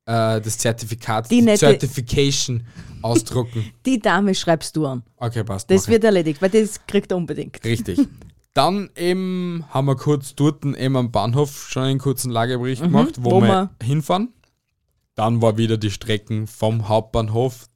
äh, 0.06 0.40
das 0.40 0.58
Zertifikat, 0.58 1.30
Die 1.30 1.36
die, 1.36 1.42
nette- 1.42 1.58
Certification 1.60 2.66
ausdrucken. 3.00 3.72
Die 3.86 4.00
Dame 4.00 4.34
schreibst 4.34 4.74
du 4.76 4.86
an. 4.86 5.02
Okay, 5.18 5.44
passt. 5.44 5.70
Das 5.70 5.82
mach 5.82 5.84
ich. 5.88 5.92
wird 5.92 6.04
erledigt, 6.04 6.42
weil 6.42 6.50
das 6.50 6.84
kriegt 6.86 7.12
er 7.12 7.16
unbedingt. 7.16 7.62
Richtig. 7.64 8.00
Dann 8.56 8.88
eben 8.96 9.64
haben 9.70 9.86
wir 9.86 9.96
kurz 9.96 10.34
dort 10.34 10.64
eben 10.64 10.96
am 10.96 11.12
Bahnhof 11.12 11.68
schon 11.68 11.82
einen 11.82 11.98
kurzen 11.98 12.30
Lagerbericht 12.30 12.82
gemacht, 12.82 13.16
wo, 13.18 13.28
Mhm. 13.28 13.34
wo 13.34 13.42
wir 13.42 13.70
hinfahren. 13.82 14.32
Dann 15.14 15.42
war 15.42 15.58
wieder 15.58 15.76
die 15.76 15.90
Strecken 15.90 16.46
vom 16.46 16.88
Hauptbahnhof 16.88 17.66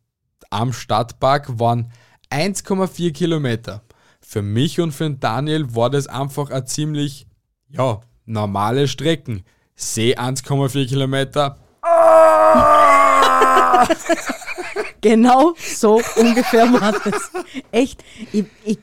am 0.48 0.72
Stadtpark 0.72 1.58
waren 1.60 1.92
1,4 2.30 3.12
Kilometer. 3.12 3.82
Für 4.20 4.42
mich 4.42 4.80
und 4.80 4.92
für 4.92 5.10
Daniel 5.10 5.74
war 5.74 5.90
das 5.90 6.06
einfach 6.06 6.50
eine 6.50 6.64
ziemlich, 6.64 7.26
ja, 7.68 8.00
normale 8.24 8.88
Strecken. 8.88 9.44
See 9.76 10.16
1,4 10.16 10.88
Kilometer. 10.88 11.58
Genau 15.02 15.54
so 15.56 16.02
ungefähr 16.16 16.70
war 16.74 16.92
das. 16.92 17.30
Echt, 17.72 18.04
ich, 18.32 18.44
ich, 18.64 18.78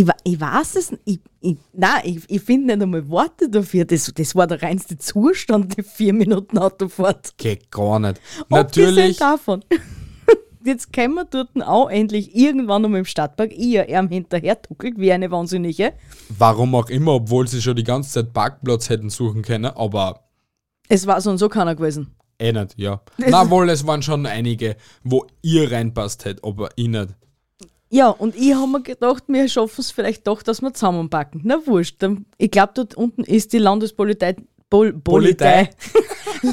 ich, 0.00 0.06
Ich, 0.24 0.40
weiß 0.40 0.76
es 0.76 0.90
nicht. 0.90 1.02
Ich, 1.06 1.20
ich, 1.40 1.56
nein, 1.72 2.00
ich, 2.04 2.20
ich 2.28 2.42
finde 2.42 2.66
nicht 2.74 2.82
einmal 2.82 3.08
Worte 3.08 3.48
dafür. 3.48 3.84
Das, 3.84 4.12
das 4.14 4.34
war 4.34 4.46
der 4.46 4.60
reinste 4.62 4.98
Zustand, 4.98 5.76
die 5.76 5.82
vier 5.82 6.12
Minuten 6.12 6.58
Autofahrt. 6.58 7.36
Geht 7.38 7.70
gar 7.70 7.98
nicht. 7.98 8.20
Natürlich, 8.48 9.16
davon. 9.16 9.64
Jetzt 10.64 10.92
können 10.92 11.14
wir 11.14 11.24
dort 11.24 11.50
auch 11.62 11.88
endlich 11.88 12.34
irgendwann 12.34 12.84
einmal 12.84 12.98
im 12.98 13.04
Stadtpark 13.06 13.56
ihr 13.56 13.88
ihm 13.88 14.08
hinterher 14.08 14.60
tuckelt, 14.60 14.98
wie 14.98 15.12
eine 15.12 15.30
Wahnsinnige. 15.30 15.92
warum 16.36 16.74
auch 16.74 16.88
immer, 16.90 17.12
obwohl 17.14 17.46
sie 17.46 17.62
schon 17.62 17.76
die 17.76 17.84
ganze 17.84 18.10
Zeit 18.10 18.32
Parkplatz 18.32 18.88
hätten 18.90 19.08
suchen 19.08 19.42
können, 19.42 19.66
aber 19.66 20.24
Es 20.88 21.06
war 21.06 21.20
so 21.20 21.30
und 21.30 21.38
so 21.38 21.48
keiner 21.48 21.76
gewesen. 21.76 22.16
eh 22.40 22.50
nicht, 22.52 22.74
ja. 22.78 23.00
Das- 23.16 23.28
Na 23.30 23.48
wohl, 23.48 23.68
es 23.70 23.86
waren 23.86 24.02
schon 24.02 24.26
einige, 24.26 24.76
wo 25.04 25.24
ihr 25.40 25.70
reinpasst 25.70 26.24
hätte, 26.24 26.42
aber 26.42 26.68
ich 26.74 26.88
nicht. 26.88 27.14
Ja, 27.96 28.10
und 28.10 28.36
ich 28.36 28.54
habe 28.54 28.70
mir 28.70 28.82
gedacht, 28.82 29.24
wir 29.26 29.48
schaffen 29.48 29.80
es 29.80 29.90
vielleicht 29.90 30.26
doch, 30.26 30.42
dass 30.42 30.60
wir 30.60 30.74
zusammenpacken. 30.74 31.40
Na 31.44 31.56
wurscht. 31.64 32.04
Ich 32.36 32.50
glaube, 32.50 32.72
dort 32.74 32.94
unten 32.94 33.24
ist 33.24 33.54
die 33.54 33.58
Landespolizei. 33.58 34.36
Pol, 34.68 34.92
Polizei. 34.92 35.70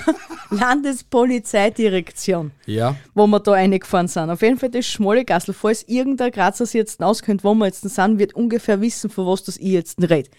Landespolizeidirektion, 0.52 2.52
Ja, 2.66 2.96
wo 3.14 3.28
wir 3.28 3.42
da 3.42 3.52
reingefahren 3.52 4.08
sind. 4.08 4.30
Auf 4.30 4.42
jeden 4.42 4.58
Fall 4.58 4.70
das 4.70 4.86
schmale 4.86 5.26
Gassel. 5.26 5.54
Falls 5.54 5.84
irgendein 5.84 6.32
Grazer 6.32 6.66
sich 6.66 6.76
jetzt 6.76 7.04
auskennt, 7.04 7.44
wo 7.44 7.54
wir 7.56 7.66
jetzt 7.66 7.82
sind, 7.82 8.20
wird 8.20 8.36
ungefähr 8.36 8.80
wissen, 8.80 9.10
von 9.10 9.28
was 9.28 9.44
das 9.44 9.58
ich 9.58 9.74
jetzt 9.74 10.02
rede. 10.02 10.30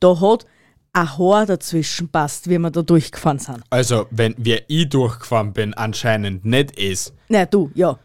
Da 0.00 0.20
hat 0.20 0.44
ein 0.92 1.16
Haar 1.16 1.46
dazwischen 1.46 2.10
passt, 2.10 2.50
wie 2.50 2.58
wir 2.58 2.70
da 2.70 2.82
durchgefahren 2.82 3.38
sind. 3.38 3.62
also 3.70 4.04
wenn 4.10 4.34
wir 4.36 4.64
ich 4.68 4.90
durchgefahren 4.90 5.54
bin, 5.54 5.72
anscheinend 5.72 6.44
nicht 6.44 6.78
es. 6.78 7.14
Na 7.28 7.46
du, 7.46 7.70
ja. 7.74 7.98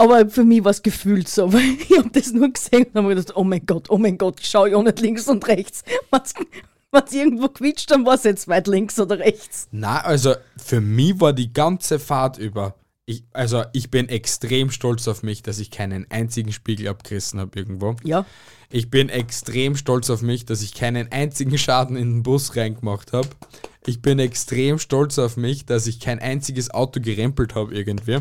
Aber 0.00 0.30
für 0.30 0.44
mich 0.44 0.64
war 0.64 0.70
es 0.70 0.80
gefühlt 0.80 1.28
so, 1.28 1.52
weil 1.52 1.76
ich 1.78 1.98
habe 1.98 2.08
das 2.10 2.32
nur 2.32 2.50
gesehen 2.50 2.86
und 2.86 2.94
habe 2.94 3.08
mir 3.08 3.16
gedacht, 3.16 3.36
oh 3.36 3.44
mein 3.44 3.66
Gott, 3.66 3.90
oh 3.90 3.98
mein 3.98 4.16
Gott, 4.16 4.40
ich 4.40 4.48
schaue 4.48 4.70
ja 4.70 4.82
nicht 4.82 4.98
links 5.00 5.28
und 5.28 5.46
rechts. 5.46 5.84
Wenn 6.92 7.04
es 7.04 7.12
irgendwo 7.12 7.48
quietscht, 7.48 7.90
dann 7.90 8.06
war 8.06 8.14
es 8.14 8.24
jetzt 8.24 8.48
weit 8.48 8.66
links 8.66 8.98
oder 8.98 9.18
rechts. 9.18 9.68
Na, 9.72 10.00
also 10.00 10.34
für 10.56 10.80
mich 10.80 11.20
war 11.20 11.34
die 11.34 11.52
ganze 11.52 11.98
Fahrt 11.98 12.38
über. 12.38 12.76
Ich, 13.04 13.24
also 13.32 13.62
ich 13.74 13.90
bin 13.90 14.08
extrem 14.08 14.70
stolz 14.70 15.06
auf 15.06 15.22
mich, 15.22 15.42
dass 15.42 15.58
ich 15.58 15.70
keinen 15.70 16.10
einzigen 16.10 16.52
Spiegel 16.52 16.88
abgerissen 16.88 17.38
habe 17.38 17.58
irgendwo. 17.58 17.94
Ja. 18.02 18.24
Ich 18.70 18.90
bin 18.90 19.10
extrem 19.10 19.76
stolz 19.76 20.08
auf 20.08 20.22
mich, 20.22 20.46
dass 20.46 20.62
ich 20.62 20.72
keinen 20.72 21.12
einzigen 21.12 21.58
Schaden 21.58 21.96
in 21.96 22.10
den 22.10 22.22
Bus 22.22 22.56
reingemacht 22.56 23.12
habe. 23.12 23.28
Ich 23.84 24.00
bin 24.00 24.18
extrem 24.18 24.78
stolz 24.78 25.18
auf 25.18 25.36
mich, 25.36 25.66
dass 25.66 25.86
ich 25.86 26.00
kein 26.00 26.20
einziges 26.20 26.70
Auto 26.70 27.00
gerempelt 27.00 27.54
habe 27.54 27.74
irgendwie. 27.74 28.20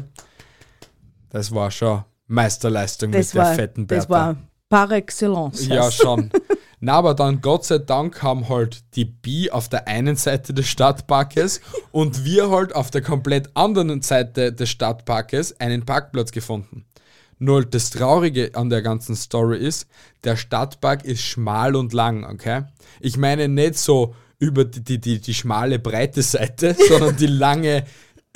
Das 1.30 1.54
war 1.54 1.72
schon 1.72 2.04
Meisterleistung 2.28 3.12
Das 3.12 3.28
mit 3.28 3.36
der 3.36 3.42
war, 3.44 3.56
fetten 3.56 3.88
Bertha. 3.88 4.02
das 4.02 4.10
war 4.10 4.38
par 4.70 4.92
excellence. 4.92 5.68
Ja, 5.68 5.92
schon. 5.92 6.30
Na, 6.80 6.94
aber 6.94 7.14
dann 7.14 7.42
Gott 7.42 7.66
sei 7.66 7.80
Dank 7.80 8.24
haben 8.24 8.48
halt 8.48 8.84
die 8.96 9.04
Bi 9.06 9.52
auf 9.52 9.68
der 9.68 9.88
einen 9.88 10.16
Seite 10.16 10.54
des 10.54 10.68
Stadtparkes 10.68 11.60
und 11.92 12.24
wir 12.24 12.50
halt 12.52 12.74
auf 12.74 12.90
der 12.90 13.02
komplett 13.02 13.50
anderen 13.56 14.02
Seite 14.02 14.54
des 14.54 14.70
Stadtparkes 14.70 15.60
einen 15.60 15.86
Parkplatz 15.86 16.32
gefunden. 16.32 16.86
Nur 17.38 17.58
halt 17.58 17.74
das 17.74 17.90
Traurige 17.90 18.52
an 18.54 18.70
der 18.70 18.82
ganzen 18.82 19.16
Story 19.16 19.58
ist, 19.58 19.88
der 20.24 20.36
Stadtpark 20.36 21.04
ist 21.04 21.22
schmal 21.22 21.76
und 21.76 21.94
lang, 21.94 22.24
okay? 22.26 22.64
Ich 23.02 23.18
meine 23.18 23.48
nicht 23.48 23.78
so 23.78 24.14
über 24.40 24.64
die, 24.64 24.82
die, 24.82 25.00
die, 25.00 25.20
die 25.20 25.34
schmale 25.34 25.80
breite 25.80 26.22
Seite, 26.22 26.76
sondern 26.88 27.16
die 27.18 27.28
lange 27.28 27.84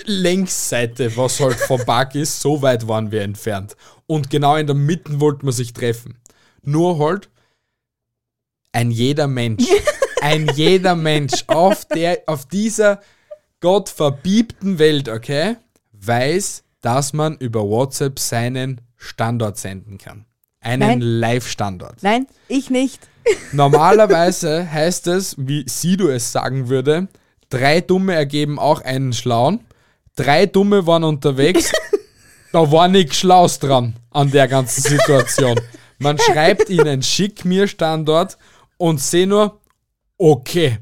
Längsseite, 0.05 1.15
was 1.17 1.39
halt 1.39 1.55
vom 1.55 1.83
Park 1.85 2.15
ist, 2.15 2.41
so 2.41 2.61
weit 2.61 2.87
waren 2.87 3.11
wir 3.11 3.21
entfernt. 3.21 3.75
Und 4.07 4.29
genau 4.29 4.55
in 4.55 4.67
der 4.67 4.75
Mitte 4.75 5.19
wollten 5.19 5.45
wir 5.45 5.53
sich 5.53 5.73
treffen. 5.73 6.17
Nur 6.61 6.99
halt, 6.99 7.29
ein 8.71 8.91
jeder 8.91 9.27
Mensch, 9.27 9.65
ein 10.21 10.49
jeder 10.55 10.95
Mensch 10.95 11.43
auf, 11.47 11.85
der, 11.85 12.23
auf 12.25 12.45
dieser 12.45 13.01
gottverbiebten 13.59 14.79
Welt, 14.79 15.09
okay, 15.09 15.57
weiß, 15.93 16.63
dass 16.81 17.13
man 17.13 17.37
über 17.37 17.63
WhatsApp 17.63 18.19
seinen 18.19 18.81
Standort 18.97 19.57
senden 19.57 19.97
kann. 19.97 20.25
Einen. 20.59 21.01
Live-Standort. 21.01 22.03
Nein, 22.03 22.27
ich 22.47 22.69
nicht. 22.69 23.07
Normalerweise 23.51 24.69
heißt 24.69 25.07
es, 25.07 25.35
wie 25.37 25.65
Sido 25.67 26.09
es 26.09 26.31
sagen 26.31 26.69
würde, 26.69 27.07
drei 27.49 27.81
Dumme 27.81 28.15
ergeben 28.15 28.59
auch 28.59 28.81
einen 28.81 29.13
Schlauen. 29.13 29.59
Drei 30.15 30.45
Dumme 30.45 30.85
waren 30.85 31.03
unterwegs. 31.03 31.71
da 32.51 32.71
war 32.71 32.87
nichts 32.87 33.17
Schlaus 33.17 33.59
dran 33.59 33.95
an 34.11 34.29
der 34.29 34.47
ganzen 34.47 34.81
Situation. 34.81 35.59
Man 35.97 36.19
schreibt 36.19 36.69
ihnen, 36.69 37.01
schick 37.01 37.45
mir 37.45 37.67
Standort 37.67 38.37
und 38.77 38.99
seh 39.01 39.25
nur, 39.25 39.59
okay. 40.17 40.77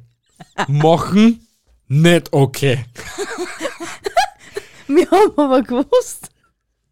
Machen, 0.68 1.48
nicht 1.88 2.34
okay. 2.34 2.86
Wir 4.88 5.10
haben 5.10 5.38
aber 5.38 5.62
gewusst, 5.62 6.30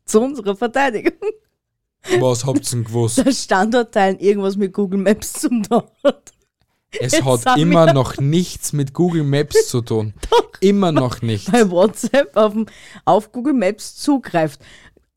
zu 0.06 0.22
unserer 0.22 0.56
Verteidigung, 0.56 1.18
Was 2.20 2.46
habt 2.46 2.60
ihr 2.60 2.70
denn 2.72 2.84
gewusst? 2.86 3.18
dass 3.18 3.44
Standortteilen 3.44 4.20
irgendwas 4.20 4.56
mit 4.56 4.72
Google 4.74 5.00
Maps 5.00 5.34
zum 5.34 5.64
hat. 6.04 6.32
Es 6.92 7.12
Jetzt 7.14 7.24
hat 7.24 7.42
sind 7.42 7.58
immer 7.58 7.86
wir- 7.88 7.94
noch 7.94 8.18
nichts 8.18 8.74
mit 8.74 8.94
Google 8.94 9.24
Maps 9.24 9.68
zu 9.68 9.82
tun. 9.82 10.14
Immer 10.62 10.92
noch 10.92 11.22
nicht. 11.22 11.50
Bei 11.52 11.70
WhatsApp 11.70 12.36
auf, 12.36 12.52
dem- 12.54 12.66
auf 13.06 13.32
Google 13.32 13.54
Maps 13.54 13.96
zugreift. 13.96 14.60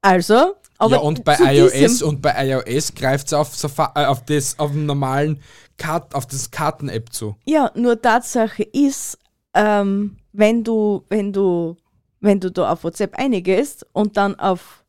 Also, 0.01 0.55
aber 0.79 0.97
ja, 0.97 0.99
und 1.01 1.25
bei 1.25 1.35
zu 1.37 1.45
iOS 1.45 1.73
diesem- 1.73 2.09
und 2.09 2.23
bei 2.23 2.49
iOS 2.49 2.95
greift 2.95 3.29
es 3.29 3.33
auf, 3.33 3.55
Safa- 3.57 3.93
äh, 3.97 4.05
auf, 4.07 4.25
das, 4.25 4.59
auf 4.59 4.71
den 4.73 4.87
normalen 4.87 5.41
Kart, 5.79 6.15
auf 6.15 6.27
das 6.27 6.51
Karten-App 6.51 7.13
zu. 7.13 7.35
Ja, 7.45 7.71
nur 7.75 8.01
Tatsache 8.01 8.63
ist, 8.63 9.19
ähm, 9.55 10.17
wenn 10.33 10.63
du, 10.63 11.03
wenn 11.09 11.33
du, 11.33 11.77
wenn 12.21 12.39
du 12.39 12.51
da 12.53 12.73
auf 12.73 12.85
WhatsApp 12.85 13.19
eingehst 13.19 13.85
und 13.93 14.17
dann 14.17 14.39
auf 14.39 14.85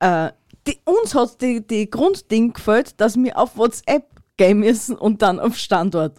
äh, 0.00 0.30
die, 0.66 0.78
uns 0.84 1.14
hat 1.14 1.40
die, 1.40 1.66
die 1.66 1.88
Grundding 1.90 2.52
gefällt, 2.52 3.00
dass 3.00 3.16
wir 3.16 3.36
auf 3.36 3.56
WhatsApp 3.56 4.04
gehen 4.38 4.60
müssen 4.60 4.96
und 4.96 5.20
dann 5.20 5.38
auf 5.38 5.56
Standort. 5.56 6.16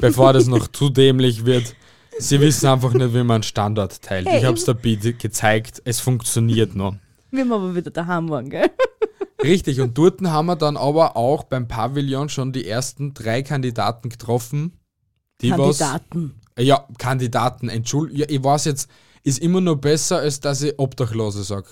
Bevor 0.00 0.32
das 0.32 0.48
noch 0.48 0.66
zu 0.72 0.90
dämlich 0.90 1.46
wird. 1.46 1.76
Sie 2.18 2.40
wissen 2.40 2.66
einfach 2.66 2.94
nicht, 2.94 3.12
wie 3.12 3.18
man 3.18 3.36
einen 3.36 3.42
Standort 3.42 4.02
teilt. 4.02 4.26
Hey, 4.26 4.38
ich 4.38 4.44
habe 4.44 4.56
es 4.56 4.64
da 4.64 4.72
bitte 4.72 5.12
gezeigt. 5.12 5.82
Es 5.84 6.00
funktioniert 6.00 6.74
noch. 6.74 6.96
Wie 7.30 7.44
wir 7.44 7.54
aber 7.54 7.74
wieder 7.74 7.90
daheim 7.90 8.28
waren, 8.30 8.48
gell? 8.48 8.70
Richtig, 9.42 9.80
und 9.80 9.96
dort 9.98 10.22
haben 10.22 10.46
wir 10.46 10.56
dann 10.56 10.78
aber 10.78 11.16
auch 11.16 11.44
beim 11.44 11.68
Pavillon 11.68 12.30
schon 12.30 12.52
die 12.52 12.66
ersten 12.66 13.12
drei 13.12 13.42
Kandidaten 13.42 14.08
getroffen. 14.08 14.72
Die 15.42 15.50
was 15.50 15.78
Kandidaten. 15.78 16.40
Ja, 16.58 16.88
Kandidaten, 16.96 17.68
Entschuldigung. 17.68 18.20
Ja, 18.20 18.26
ich 18.30 18.42
weiß 18.42 18.64
jetzt, 18.64 18.88
ist 19.22 19.38
immer 19.40 19.60
nur 19.60 19.78
besser, 19.78 20.18
als 20.18 20.40
dass 20.40 20.62
ich 20.62 20.78
Obdachlose 20.78 21.44
sage. 21.44 21.68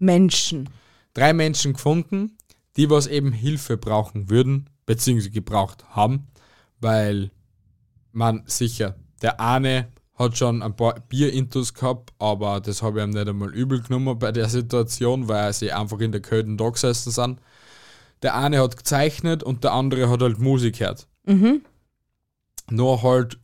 Menschen. 0.00 0.68
Drei 1.14 1.32
Menschen 1.32 1.74
gefunden, 1.74 2.36
die 2.76 2.90
was 2.90 3.06
eben 3.06 3.32
Hilfe 3.32 3.76
brauchen 3.76 4.30
würden, 4.30 4.70
beziehungsweise 4.86 5.30
gebraucht 5.30 5.84
haben, 5.90 6.28
weil 6.80 7.30
man 8.12 8.42
sicher, 8.46 8.96
der 9.22 9.40
eine 9.40 9.88
hat 10.20 10.36
schon 10.36 10.62
ein 10.62 10.76
paar 10.76 11.00
Bierintus 11.00 11.72
gehabt, 11.72 12.12
aber 12.18 12.60
das 12.60 12.82
habe 12.82 13.00
ich 13.00 13.06
ihm 13.06 13.10
nicht 13.10 13.26
einmal 13.26 13.54
übel 13.54 13.80
genommen 13.80 14.18
bei 14.18 14.32
der 14.32 14.48
Situation, 14.48 15.28
weil 15.28 15.52
sie 15.52 15.72
einfach 15.72 15.98
in 16.00 16.12
der 16.12 16.20
Kälte 16.20 16.54
da 16.56 16.68
gesessen 16.68 17.10
sind. 17.10 17.40
Der 18.22 18.36
eine 18.36 18.60
hat 18.60 18.76
gezeichnet 18.76 19.42
und 19.42 19.64
der 19.64 19.72
andere 19.72 20.10
hat 20.10 20.20
halt 20.20 20.38
Musik 20.38 20.78
gehört. 20.78 21.08
Nur 22.70 23.02
halt, 23.02 23.38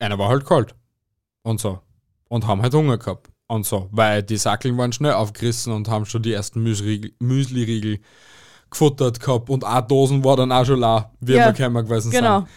einer 0.00 0.18
war 0.18 0.28
halt 0.28 0.44
kalt. 0.44 0.74
Und 1.42 1.60
so. 1.60 1.80
Und 2.28 2.46
haben 2.46 2.62
halt 2.62 2.74
Hunger 2.74 2.98
gehabt. 2.98 3.30
Und 3.46 3.64
so. 3.64 3.88
Weil 3.92 4.24
die 4.24 4.38
Sackeln 4.38 4.76
waren 4.76 4.92
schnell 4.92 5.12
aufgerissen 5.12 5.72
und 5.72 5.88
haben 5.88 6.06
schon 6.06 6.22
die 6.22 6.32
ersten 6.32 6.62
Müsli-Riegel 6.62 7.12
Müsli 7.20 8.00
gefuttert 8.72 9.20
gehabt. 9.20 9.48
Und 9.48 9.64
auch 9.64 9.80
Dosen 9.86 10.24
war 10.24 10.36
dann 10.36 10.50
auch 10.52 10.64
schon 10.64 10.80
la, 10.80 11.12
wie 11.20 11.34
Ja, 11.34 11.46
wir 11.46 11.52
gekommen 11.52 11.86
gewesen 11.86 12.10
genau. 12.10 12.40
sind. 12.40 12.48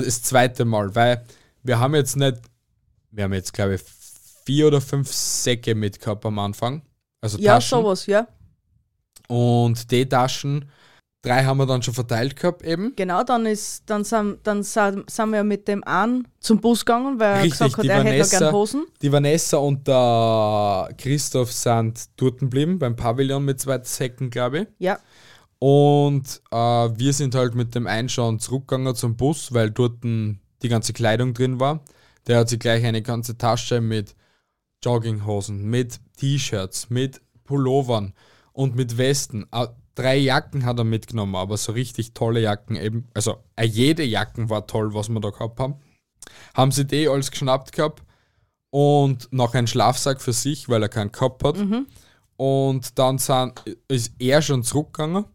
Äh, 0.00 0.02
das 0.04 0.22
zweite 0.22 0.64
Mal, 0.64 0.94
weil 0.94 1.24
wir 1.62 1.78
haben 1.78 1.94
jetzt 1.94 2.16
nicht, 2.16 2.38
wir 3.10 3.24
haben 3.24 3.32
jetzt 3.34 3.52
glaube 3.52 3.74
ich 3.74 3.82
vier 4.46 4.68
oder 4.68 4.80
fünf 4.80 5.12
Säcke 5.12 5.74
mit 5.74 6.00
gehabt 6.00 6.24
am 6.24 6.38
Anfang. 6.38 6.82
Also 7.20 7.38
Ja, 7.38 7.54
Taschen. 7.54 7.78
sowas, 7.78 8.06
ja. 8.06 8.26
Und 9.28 9.90
die 9.90 10.08
Taschen, 10.08 10.68
drei 11.22 11.44
haben 11.44 11.58
wir 11.58 11.66
dann 11.66 11.82
schon 11.82 11.94
verteilt 11.94 12.34
gehabt 12.36 12.62
eben. 12.64 12.94
Genau, 12.96 13.22
dann 13.22 13.46
ist, 13.46 13.84
dann 13.86 14.02
sind, 14.04 14.38
dann 14.42 14.62
sind, 14.64 15.06
wir 15.30 15.44
mit 15.44 15.68
dem 15.68 15.84
einen 15.84 16.26
zum 16.40 16.60
Bus 16.60 16.84
gegangen, 16.84 17.20
weil 17.20 17.34
er 17.36 17.42
Richtig, 17.44 17.52
gesagt 17.52 17.78
hat, 17.78 17.84
er 17.86 17.98
hätte 17.98 18.08
Vanessa, 18.10 18.38
gern 18.40 18.52
Hosen. 18.52 18.86
die 19.00 19.12
Vanessa 19.12 19.56
und 19.58 19.86
der 19.86 20.88
Christoph 20.98 21.52
sind 21.52 22.04
dort 22.16 22.40
geblieben, 22.40 22.78
beim 22.78 22.96
Pavillon 22.96 23.44
mit 23.44 23.60
zwei 23.60 23.78
Säcken, 23.84 24.30
glaube 24.30 24.58
ich. 24.60 24.66
Ja. 24.80 24.98
Und 25.64 26.42
äh, 26.50 26.56
wir 26.56 27.12
sind 27.12 27.36
halt 27.36 27.54
mit 27.54 27.76
dem 27.76 27.86
Einschauen 27.86 28.40
zurückgegangen 28.40 28.96
zum 28.96 29.14
Bus, 29.16 29.54
weil 29.54 29.70
dort 29.70 30.02
die 30.02 30.68
ganze 30.68 30.92
Kleidung 30.92 31.34
drin 31.34 31.60
war. 31.60 31.84
Der 32.26 32.38
hat 32.38 32.48
sich 32.48 32.58
gleich 32.58 32.84
eine 32.84 33.00
ganze 33.00 33.38
Tasche 33.38 33.80
mit 33.80 34.16
Jogginghosen, 34.84 35.62
mit 35.62 36.00
T-Shirts, 36.16 36.90
mit 36.90 37.22
Pullovern 37.44 38.12
und 38.52 38.74
mit 38.74 38.98
Westen. 38.98 39.46
Äh, 39.52 39.68
drei 39.94 40.16
Jacken 40.16 40.64
hat 40.64 40.78
er 40.78 40.84
mitgenommen, 40.84 41.36
aber 41.36 41.56
so 41.56 41.70
richtig 41.70 42.12
tolle 42.12 42.40
Jacken 42.40 42.74
eben. 42.74 43.06
Also 43.14 43.36
äh, 43.54 43.64
jede 43.64 44.02
Jacken 44.02 44.50
war 44.50 44.66
toll, 44.66 44.94
was 44.94 45.10
wir 45.10 45.20
da 45.20 45.30
gehabt 45.30 45.60
haben. 45.60 45.74
Haben 46.54 46.72
sie 46.72 46.86
die 46.86 47.08
alles 47.08 47.30
geschnappt 47.30 47.70
gehabt 47.70 48.02
und 48.70 49.32
noch 49.32 49.54
einen 49.54 49.68
Schlafsack 49.68 50.22
für 50.22 50.32
sich, 50.32 50.68
weil 50.68 50.82
er 50.82 50.88
keinen 50.88 51.12
gehabt 51.12 51.44
hat. 51.44 51.56
Und 52.36 52.98
dann 52.98 53.18
sind, 53.18 53.62
ist 53.86 54.12
er 54.18 54.42
schon 54.42 54.64
zurückgegangen. 54.64 55.26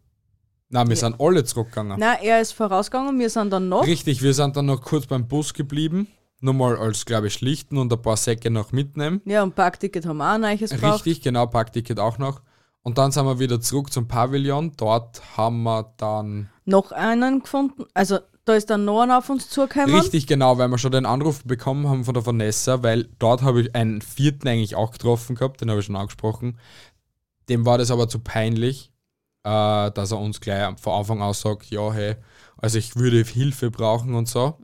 Nein, 0.70 0.88
wir 0.88 0.96
sind 0.96 1.18
alle 1.18 1.44
zurückgegangen. 1.44 1.98
Nein, 1.98 2.18
er 2.22 2.40
ist 2.40 2.52
vorausgegangen, 2.52 3.18
wir 3.18 3.30
sind 3.30 3.50
dann 3.50 3.68
noch. 3.68 3.86
Richtig, 3.86 4.22
wir 4.22 4.34
sind 4.34 4.56
dann 4.56 4.66
noch 4.66 4.82
kurz 4.82 5.06
beim 5.06 5.26
Bus 5.26 5.54
geblieben. 5.54 6.08
Nur 6.40 6.54
mal 6.54 6.76
als, 6.76 7.04
glaube 7.04 7.26
ich, 7.28 7.34
schlichten 7.34 7.78
und 7.78 7.92
ein 7.92 8.00
paar 8.00 8.16
Säcke 8.16 8.50
noch 8.50 8.70
mitnehmen. 8.70 9.20
Ja, 9.24 9.42
und 9.42 9.54
Parkticket 9.54 10.06
haben 10.06 10.18
wir 10.18 10.28
auch 10.28 10.34
ein 10.34 10.42
neues. 10.42 10.70
Richtig, 10.82 11.22
genau, 11.22 11.46
Parkticket 11.46 11.98
auch 11.98 12.18
noch. 12.18 12.42
Und 12.82 12.96
dann 12.98 13.10
sind 13.10 13.24
wir 13.24 13.38
wieder 13.38 13.60
zurück 13.60 13.92
zum 13.92 14.06
Pavillon. 14.06 14.72
Dort 14.76 15.36
haben 15.36 15.62
wir 15.64 15.92
dann. 15.96 16.48
Noch 16.64 16.92
einen 16.92 17.40
gefunden. 17.40 17.86
Also, 17.92 18.20
da 18.44 18.54
ist 18.54 18.70
dann 18.70 18.84
noch 18.84 19.02
einer 19.02 19.18
auf 19.18 19.28
uns 19.28 19.50
zugekommen. 19.50 19.94
Richtig, 19.94 20.26
genau, 20.26 20.58
weil 20.58 20.68
wir 20.68 20.78
schon 20.78 20.92
den 20.92 21.06
Anruf 21.06 21.44
bekommen 21.44 21.88
haben 21.88 22.04
von 22.04 22.14
der 22.14 22.24
Vanessa, 22.24 22.82
weil 22.82 23.08
dort 23.18 23.42
habe 23.42 23.62
ich 23.62 23.74
einen 23.74 24.00
vierten 24.00 24.48
eigentlich 24.48 24.74
auch 24.76 24.92
getroffen 24.92 25.34
gehabt, 25.34 25.60
den 25.60 25.70
habe 25.70 25.80
ich 25.80 25.86
schon 25.86 25.96
angesprochen. 25.96 26.58
Dem 27.48 27.66
war 27.66 27.78
das 27.78 27.90
aber 27.90 28.08
zu 28.08 28.20
peinlich, 28.20 28.92
äh, 29.48 29.90
dass 29.92 30.10
er 30.12 30.18
uns 30.18 30.40
gleich 30.40 30.78
von 30.80 30.92
Anfang 30.92 31.22
an 31.22 31.32
sagt, 31.34 31.70
ja, 31.70 31.92
hey, 31.92 32.16
also 32.56 32.76
ich 32.78 32.96
würde 32.96 33.22
Hilfe 33.22 33.70
brauchen 33.70 34.14
und 34.14 34.28
so. 34.28 34.58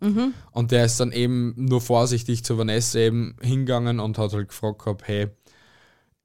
Und 0.50 0.71
der 0.73 0.85
ist 0.85 0.99
dann 1.00 1.12
eben 1.12 1.55
nur 1.57 1.81
vorsichtig 1.81 2.45
zu 2.45 2.59
Vanessa 2.59 2.99
eben 2.99 3.37
hingegangen 3.41 4.00
und 4.00 4.19
hat 4.19 4.33
halt 4.33 4.49
gefragt 4.49 4.81
gehabt, 4.81 5.07
hey, 5.07 5.29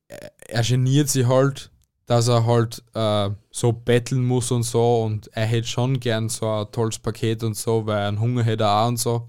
er- 0.07 0.31
er 0.47 0.63
geniert 0.63 1.09
sich 1.09 1.27
halt, 1.27 1.71
dass 2.05 2.27
er 2.27 2.45
halt 2.47 2.83
äh, 2.95 3.29
so 3.51 3.71
betteln 3.71 4.25
muss 4.25 4.49
und 4.51 4.63
so 4.63 5.03
und 5.03 5.29
er 5.33 5.45
hätte 5.45 5.67
schon 5.67 5.99
gern 5.99 6.27
so 6.29 6.49
ein 6.49 6.71
tolles 6.71 6.97
Paket 6.97 7.43
und 7.43 7.55
so, 7.55 7.85
weil 7.85 8.07
einen 8.07 8.19
Hunger 8.19 8.43
hätte 8.43 8.63
er 8.63 8.81
auch 8.83 8.87
und 8.87 8.97
so. 8.97 9.27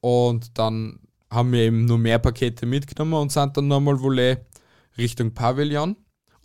Und 0.00 0.58
dann 0.58 1.00
haben 1.30 1.50
wir 1.52 1.60
eben 1.60 1.86
nur 1.86 1.96
mehr 1.98 2.18
Pakete 2.18 2.66
mitgenommen 2.66 3.14
und 3.14 3.32
sind 3.32 3.56
dann 3.56 3.68
nochmal 3.68 3.98
wohl 4.00 4.18
eh 4.18 4.36
Richtung 4.98 5.32
Pavillon. 5.32 5.96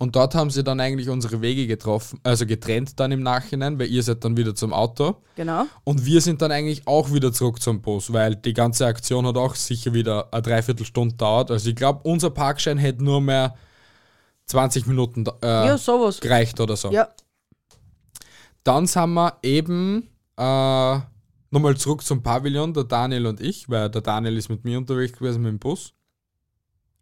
Und 0.01 0.15
dort 0.15 0.33
haben 0.33 0.49
sie 0.49 0.63
dann 0.63 0.79
eigentlich 0.79 1.09
unsere 1.09 1.41
Wege 1.41 1.67
getroffen, 1.67 2.21
also 2.23 2.45
getrennt 2.45 2.97
dann 3.01 3.11
im 3.11 3.21
Nachhinein, 3.21 3.77
weil 3.77 3.87
ihr 3.87 4.01
seid 4.01 4.23
dann 4.23 4.37
wieder 4.37 4.55
zum 4.55 4.71
Auto. 4.71 5.17
Genau. 5.35 5.65
Und 5.83 6.05
wir 6.05 6.21
sind 6.21 6.41
dann 6.41 6.51
eigentlich 6.53 6.87
auch 6.87 7.11
wieder 7.11 7.33
zurück 7.33 7.61
zum 7.61 7.81
Bus, 7.81 8.13
weil 8.13 8.37
die 8.37 8.53
ganze 8.53 8.85
Aktion 8.85 9.27
hat 9.27 9.35
auch 9.35 9.55
sicher 9.55 9.93
wieder 9.93 10.29
eine 10.33 10.41
Dreiviertelstunde 10.41 11.15
dauert. 11.15 11.51
Also 11.51 11.69
ich 11.69 11.75
glaube, 11.75 11.99
unser 12.03 12.29
Parkschein 12.29 12.77
hätte 12.77 13.03
nur 13.03 13.19
mehr 13.19 13.55
20 14.45 14.87
Minuten 14.87 15.25
äh, 15.43 15.67
Ja, 15.67 15.77
sowas. 15.77 16.21
gereicht 16.21 16.59
oder 16.61 16.77
so. 16.77 16.91
Ja, 16.91 17.09
Dann 18.63 18.87
sind 18.87 19.13
wir 19.13 19.37
eben 19.43 20.09
äh, 20.37 20.99
nochmal 21.51 21.75
zurück 21.77 22.03
zum 22.03 22.23
Pavillon, 22.23 22.73
der 22.73 22.85
Daniel 22.85 23.27
und 23.27 23.41
ich, 23.41 23.69
weil 23.69 23.89
der 23.89 24.01
Daniel 24.01 24.37
ist 24.37 24.47
mit 24.49 24.63
mir 24.63 24.77
unterwegs 24.77 25.17
gewesen 25.17 25.41
mit 25.41 25.51
dem 25.51 25.59
Bus. 25.59 25.93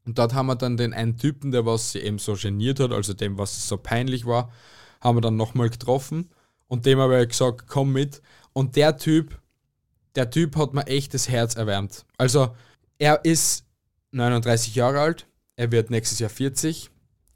Und 0.07 0.17
dort 0.17 0.33
haben 0.33 0.47
wir 0.47 0.55
dann 0.55 0.77
den 0.77 0.93
einen 0.93 1.17
Typen, 1.17 1.51
der 1.51 1.65
was 1.65 1.91
sie 1.91 1.99
eben 1.99 2.17
so 2.17 2.33
geniert 2.35 2.79
hat, 2.79 2.93
also 2.93 3.13
dem, 3.13 3.37
was 3.37 3.67
so 3.67 3.75
peinlich 3.75 4.25
war, 4.25 4.49
haben 5.01 5.17
wir 5.17 5.21
dann 5.21 5.35
nochmal 5.35 5.69
getroffen. 5.69 6.29
Und 6.67 6.85
dem 6.85 6.99
habe 6.99 7.21
ich 7.21 7.27
gesagt, 7.27 7.67
komm 7.67 7.91
mit. 7.91 8.21
Und 8.53 8.77
der 8.77 8.97
Typ, 8.97 9.37
der 10.15 10.29
Typ 10.29 10.55
hat 10.55 10.73
mir 10.73 10.87
echt 10.87 11.13
das 11.13 11.27
Herz 11.27 11.55
erwärmt. 11.55 12.05
Also, 12.17 12.55
er 12.97 13.25
ist 13.25 13.65
39 14.11 14.75
Jahre 14.75 15.01
alt, 15.01 15.27
er 15.57 15.73
wird 15.73 15.89
nächstes 15.89 16.19
Jahr 16.19 16.29
40. 16.29 16.89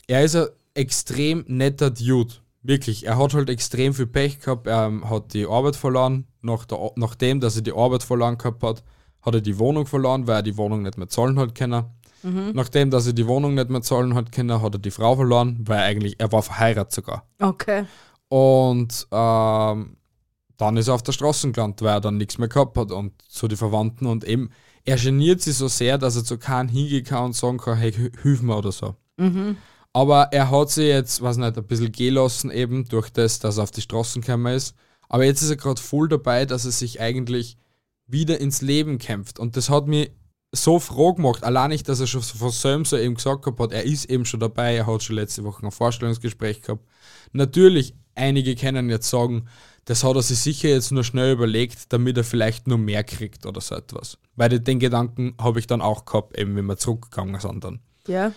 Er 0.08 0.24
ist 0.24 0.38
ein 0.38 0.48
extrem 0.74 1.44
netter 1.48 1.92
Dude. 1.92 2.36
Wirklich, 2.64 3.06
er 3.06 3.18
hat 3.18 3.34
halt 3.34 3.50
extrem 3.50 3.94
viel 3.94 4.08
Pech 4.08 4.40
gehabt. 4.40 4.68
Er 4.68 4.86
ähm, 4.86 5.10
hat 5.10 5.34
die 5.34 5.46
Arbeit 5.46 5.76
verloren. 5.76 6.26
Nach 6.42 6.64
der, 6.64 6.92
nachdem, 6.96 7.42
dass 7.42 7.58
er 7.58 7.64
die 7.64 7.74
Arbeit 7.74 8.04
verloren 8.04 8.38
gehabt 8.38 8.64
hat, 8.64 8.82
hat 9.24 9.36
er 9.36 9.42
die 9.42 9.60
Wohnung 9.60 9.88
verloren, 9.88 10.26
weil 10.26 10.38
er 10.38 10.44
die 10.44 10.58
Wohnung 10.58 10.84
nicht 10.84 10.98
mehr 10.98 11.10
zahlen 11.10 11.38
hat 11.38 11.54
können. 11.54 11.86
Nachdem, 12.24 12.90
dass 12.92 13.08
er 13.08 13.14
die 13.14 13.28
Wohnung 13.28 13.56
nicht 13.56 13.70
mehr 13.70 13.82
zahlen 13.82 14.16
hat 14.16 14.32
können, 14.32 14.62
hat 14.62 14.76
er 14.76 14.80
die 14.80 14.92
Frau 14.92 15.16
verloren, 15.16 15.60
weil 15.66 15.80
eigentlich, 15.80 16.16
er 16.20 16.32
war 16.32 16.44
verheiratet 16.44 16.94
sogar. 16.94 17.26
okay. 17.40 17.86
Und 18.30 19.08
ähm, 19.12 19.98
dann 20.58 20.78
ist 20.78 20.88
er 20.88 20.94
auf 20.94 21.04
der 21.04 21.12
Straße 21.12 21.52
gelandet, 21.52 21.82
weil 21.82 21.96
er 21.96 22.02
dann 22.02 22.18
nichts 22.18 22.38
mehr 22.38 22.48
gehabt 22.48 22.78
hat 22.78 22.92
und 22.92 23.14
zu 23.28 23.48
den 23.48 23.58
Verwandten 23.58 24.06
und 24.06 24.24
eben, 24.24 24.52
er 24.86 24.96
geniert 24.98 25.42
sich 25.42 25.56
so 25.56 25.68
sehr, 25.68 25.98
dass 25.98 26.16
er 26.16 26.24
zu 26.24 26.38
keinem 26.38 26.70
hingehen 26.70 27.04
kann 27.04 27.26
und 27.26 27.36
sagen 27.36 27.58
kann, 27.58 27.78
hey, 27.78 27.92
hilf 27.92 28.42
mir 28.42 28.58
oder 28.58 28.72
so. 28.72 28.96
Aber 29.94 30.30
er 30.32 30.50
hat 30.50 30.70
sich 30.70 30.88
jetzt, 30.88 31.22
weiß 31.22 31.38
nicht, 31.38 31.58
ein 31.58 31.68
bisschen 31.68 31.92
gehen 31.92 32.14
lassen 32.14 32.52
eben 32.52 32.86
durch 32.86 33.10
das, 33.10 33.40
dass 33.40 33.58
er 33.58 33.64
auf 33.64 33.72
die 33.72 33.82
Straßen 33.82 34.22
gekommen 34.22 34.54
ist. 34.56 34.76
Aber 35.10 35.26
jetzt 35.26 35.42
ist 35.42 35.50
er 35.50 35.58
gerade 35.58 35.82
voll 35.82 36.08
dabei, 36.08 36.46
dass 36.46 36.66
er 36.66 36.72
sich 36.72 37.02
eigentlich 37.02 37.58
wieder 38.08 38.40
ins 38.40 38.62
Leben 38.62 38.98
kämpft. 38.98 39.40
Und 39.40 39.58
das 39.58 39.70
hat 39.70 39.88
mich 39.88 40.12
so 40.52 40.80
froh 40.80 41.14
gemacht. 41.14 41.44
Allein 41.44 41.70
nicht, 41.70 41.88
dass 41.88 42.00
er 42.00 42.08
schon 42.08 42.22
von 42.22 42.52
so 42.52 42.98
eben 42.98 43.16
gesagt 43.16 43.46
hat, 43.46 43.72
er 43.72 43.84
ist 43.84 44.06
eben 44.10 44.26
schon 44.26 44.40
dabei, 44.40 44.76
er 44.76 44.88
hat 44.88 45.04
schon 45.04 45.16
letzte 45.16 45.44
Woche 45.44 45.66
ein 45.66 45.72
Vorstellungsgespräch 45.72 46.62
gehabt. 46.62 46.84
Natürlich, 47.32 47.96
einige 48.16 48.56
können 48.56 48.90
jetzt 48.90 49.10
sagen, 49.10 49.48
das 49.86 50.04
hat 50.04 50.16
er 50.16 50.22
sich 50.22 50.40
sicher 50.40 50.70
jetzt 50.70 50.92
nur 50.92 51.04
schnell 51.04 51.34
überlegt, 51.34 51.92
damit 51.94 52.18
er 52.18 52.24
vielleicht 52.24 52.68
nur 52.68 52.78
mehr 52.78 53.04
kriegt 53.04 53.46
oder 53.46 53.62
so 53.62 53.76
etwas. 53.76 54.18
Weil 54.36 54.50
den- 54.50 54.64
den 54.64 54.80
Gedanken 54.80 55.36
habe 55.40 55.60
ich 55.60 55.68
dann 55.68 55.82
auch 55.82 56.06
gehabt, 56.06 56.38
eben 56.38 56.56
wenn 56.56 56.66
wir 56.66 56.78
zurückgegangen 56.78 57.40
sind 57.40 57.64
dann. 57.64 57.80
Ja. 58.08 58.32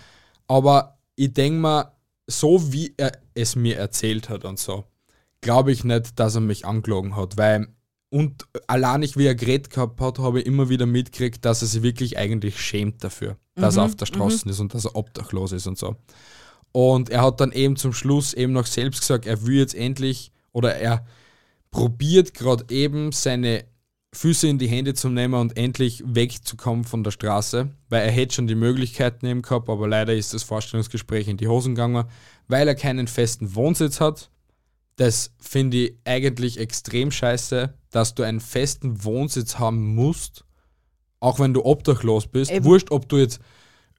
Aber 0.46 0.98
ich 1.16 1.32
denke 1.32 1.58
mal, 1.58 1.92
so 2.26 2.72
wie 2.72 2.94
er 2.96 3.12
es 3.34 3.56
mir 3.56 3.76
erzählt 3.76 4.28
hat 4.28 4.44
und 4.44 4.58
so, 4.58 4.84
glaube 5.40 5.72
ich 5.72 5.84
nicht, 5.84 6.18
dass 6.18 6.34
er 6.36 6.40
mich 6.40 6.64
angelogen 6.64 7.16
hat, 7.16 7.36
weil 7.36 7.68
und 8.14 8.46
allein 8.68 9.00
nicht 9.00 9.16
wie 9.16 9.26
er 9.26 9.34
geredet 9.34 9.70
gehabt 9.70 10.00
hat, 10.00 10.20
habe 10.20 10.38
ich 10.38 10.46
immer 10.46 10.68
wieder 10.68 10.86
mitgekriegt, 10.86 11.44
dass 11.44 11.62
er 11.62 11.66
sich 11.66 11.82
wirklich 11.82 12.16
eigentlich 12.16 12.60
schämt 12.60 13.02
dafür, 13.02 13.38
dass 13.56 13.76
er 13.76 13.82
auf 13.82 13.96
der 13.96 14.06
Straße 14.06 14.48
ist 14.48 14.60
und 14.60 14.72
dass 14.72 14.84
er 14.84 14.94
obdachlos 14.94 15.50
ist 15.50 15.66
und 15.66 15.76
so. 15.76 15.96
Und 16.70 17.10
er 17.10 17.22
hat 17.22 17.40
dann 17.40 17.50
eben 17.50 17.74
zum 17.74 17.92
Schluss 17.92 18.32
eben 18.32 18.52
noch 18.52 18.66
selbst 18.66 19.00
gesagt, 19.00 19.26
er 19.26 19.44
will 19.44 19.56
jetzt 19.56 19.74
endlich 19.74 20.30
oder 20.52 20.76
er 20.76 21.04
probiert 21.72 22.34
gerade 22.34 22.64
eben 22.72 23.10
seine 23.10 23.64
Füße 24.12 24.46
in 24.46 24.58
die 24.58 24.68
Hände 24.68 24.94
zu 24.94 25.08
nehmen 25.08 25.34
und 25.34 25.56
endlich 25.56 26.04
wegzukommen 26.06 26.84
von 26.84 27.02
der 27.02 27.10
Straße, 27.10 27.70
weil 27.88 28.06
er 28.06 28.12
hätte 28.12 28.36
schon 28.36 28.46
die 28.46 28.54
Möglichkeiten 28.54 29.26
eben 29.26 29.42
gehabt, 29.42 29.68
aber 29.68 29.88
leider 29.88 30.14
ist 30.14 30.32
das 30.32 30.44
Vorstellungsgespräch 30.44 31.26
in 31.26 31.36
die 31.36 31.48
Hosen 31.48 31.74
gegangen, 31.74 32.04
weil 32.46 32.68
er 32.68 32.76
keinen 32.76 33.08
festen 33.08 33.56
Wohnsitz 33.56 34.00
hat. 34.00 34.30
Das 34.96 35.32
finde 35.40 35.76
ich 35.78 35.96
eigentlich 36.04 36.58
extrem 36.58 37.10
scheiße, 37.10 37.74
dass 37.90 38.14
du 38.14 38.22
einen 38.22 38.40
festen 38.40 39.04
Wohnsitz 39.04 39.58
haben 39.58 39.94
musst, 39.94 40.44
auch 41.20 41.40
wenn 41.40 41.54
du 41.54 41.64
obdachlos 41.64 42.26
bist. 42.26 42.50
Eben. 42.50 42.64
Wurscht, 42.64 42.90
ob 42.90 43.08
du 43.08 43.18
jetzt 43.18 43.40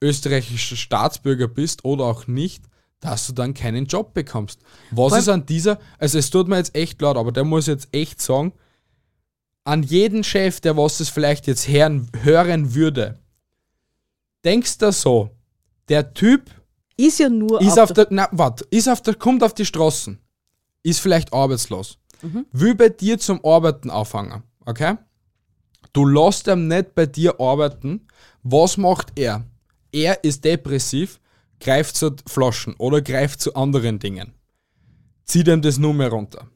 österreichischer 0.00 0.76
Staatsbürger 0.76 1.48
bist 1.48 1.84
oder 1.84 2.04
auch 2.04 2.26
nicht, 2.26 2.64
dass 3.00 3.26
du 3.26 3.32
dann 3.32 3.54
keinen 3.54 3.86
Job 3.86 4.14
bekommst. 4.14 4.60
Was 4.90 5.10
Vor 5.10 5.18
ist 5.18 5.28
an 5.28 5.46
dieser, 5.46 5.78
also 5.98 6.18
es 6.18 6.30
tut 6.30 6.48
mir 6.48 6.56
jetzt 6.56 6.74
echt 6.74 7.00
leid, 7.00 7.16
aber 7.16 7.32
der 7.32 7.44
muss 7.44 7.66
jetzt 7.66 7.88
echt 7.92 8.20
sagen, 8.20 8.52
an 9.64 9.82
jeden 9.82 10.24
Chef, 10.24 10.60
der 10.60 10.76
was 10.76 10.98
das 10.98 11.08
vielleicht 11.08 11.46
jetzt 11.46 11.68
hören, 11.68 12.08
hören 12.22 12.74
würde, 12.74 13.18
denkst 14.44 14.78
du 14.78 14.92
so, 14.92 15.30
der 15.88 16.14
Typ 16.14 16.50
Ist 16.96 17.18
ja 17.18 17.28
nur 17.28 17.60
ist 17.60 17.78
auf 17.78 17.92
der, 17.92 18.06
na, 18.10 18.28
warte, 18.32 18.64
ist 18.70 18.88
auf 18.88 19.02
der, 19.02 19.14
kommt 19.14 19.42
auf 19.42 19.54
die 19.54 19.66
Straßen, 19.66 20.18
ist 20.86 21.00
vielleicht 21.00 21.32
arbeitslos, 21.32 21.98
will 22.52 22.74
bei 22.74 22.88
dir 22.88 23.18
zum 23.18 23.44
Arbeiten 23.44 23.90
anfangen, 23.90 24.42
okay? 24.64 24.96
Du 25.92 26.04
lässt 26.04 26.46
ihm 26.46 26.68
nicht 26.68 26.94
bei 26.94 27.06
dir 27.06 27.40
arbeiten. 27.40 28.06
Was 28.42 28.76
macht 28.76 29.18
er? 29.18 29.44
Er 29.92 30.22
ist 30.24 30.44
depressiv, 30.44 31.20
greift 31.58 31.96
zu 31.96 32.14
Flaschen 32.26 32.74
oder 32.76 33.00
greift 33.00 33.40
zu 33.40 33.54
anderen 33.54 33.98
Dingen. 33.98 34.34
Zieht 35.24 35.48
ihm 35.48 35.62
das 35.62 35.78
nur 35.78 35.94
mehr 35.94 36.10
runter. 36.10 36.46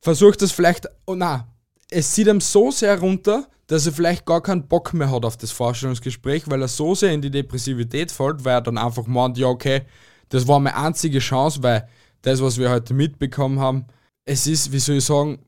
Versucht 0.00 0.40
das 0.40 0.52
vielleicht, 0.52 0.86
oh 1.06 1.16
na, 1.16 1.48
es 1.90 2.12
zieht 2.12 2.28
ihm 2.28 2.40
so 2.40 2.70
sehr 2.70 2.98
runter, 3.00 3.48
dass 3.66 3.86
er 3.86 3.92
vielleicht 3.92 4.24
gar 4.24 4.40
keinen 4.40 4.68
Bock 4.68 4.94
mehr 4.94 5.10
hat 5.10 5.24
auf 5.24 5.36
das 5.36 5.50
Vorstellungsgespräch, 5.50 6.48
weil 6.48 6.62
er 6.62 6.68
so 6.68 6.94
sehr 6.94 7.12
in 7.12 7.20
die 7.20 7.30
Depressivität 7.30 8.12
fällt, 8.12 8.44
weil 8.44 8.54
er 8.54 8.62
dann 8.62 8.78
einfach 8.78 9.06
meint, 9.06 9.36
ja 9.36 9.48
okay, 9.48 9.82
das 10.28 10.46
war 10.46 10.60
meine 10.60 10.76
einzige 10.76 11.18
Chance, 11.18 11.62
weil 11.62 11.88
das, 12.22 12.42
was 12.42 12.58
wir 12.58 12.70
heute 12.70 12.94
mitbekommen 12.94 13.60
haben, 13.60 13.86
es 14.24 14.46
ist, 14.46 14.72
wie 14.72 14.78
soll 14.78 14.96
ich 14.96 15.04
sagen, 15.04 15.38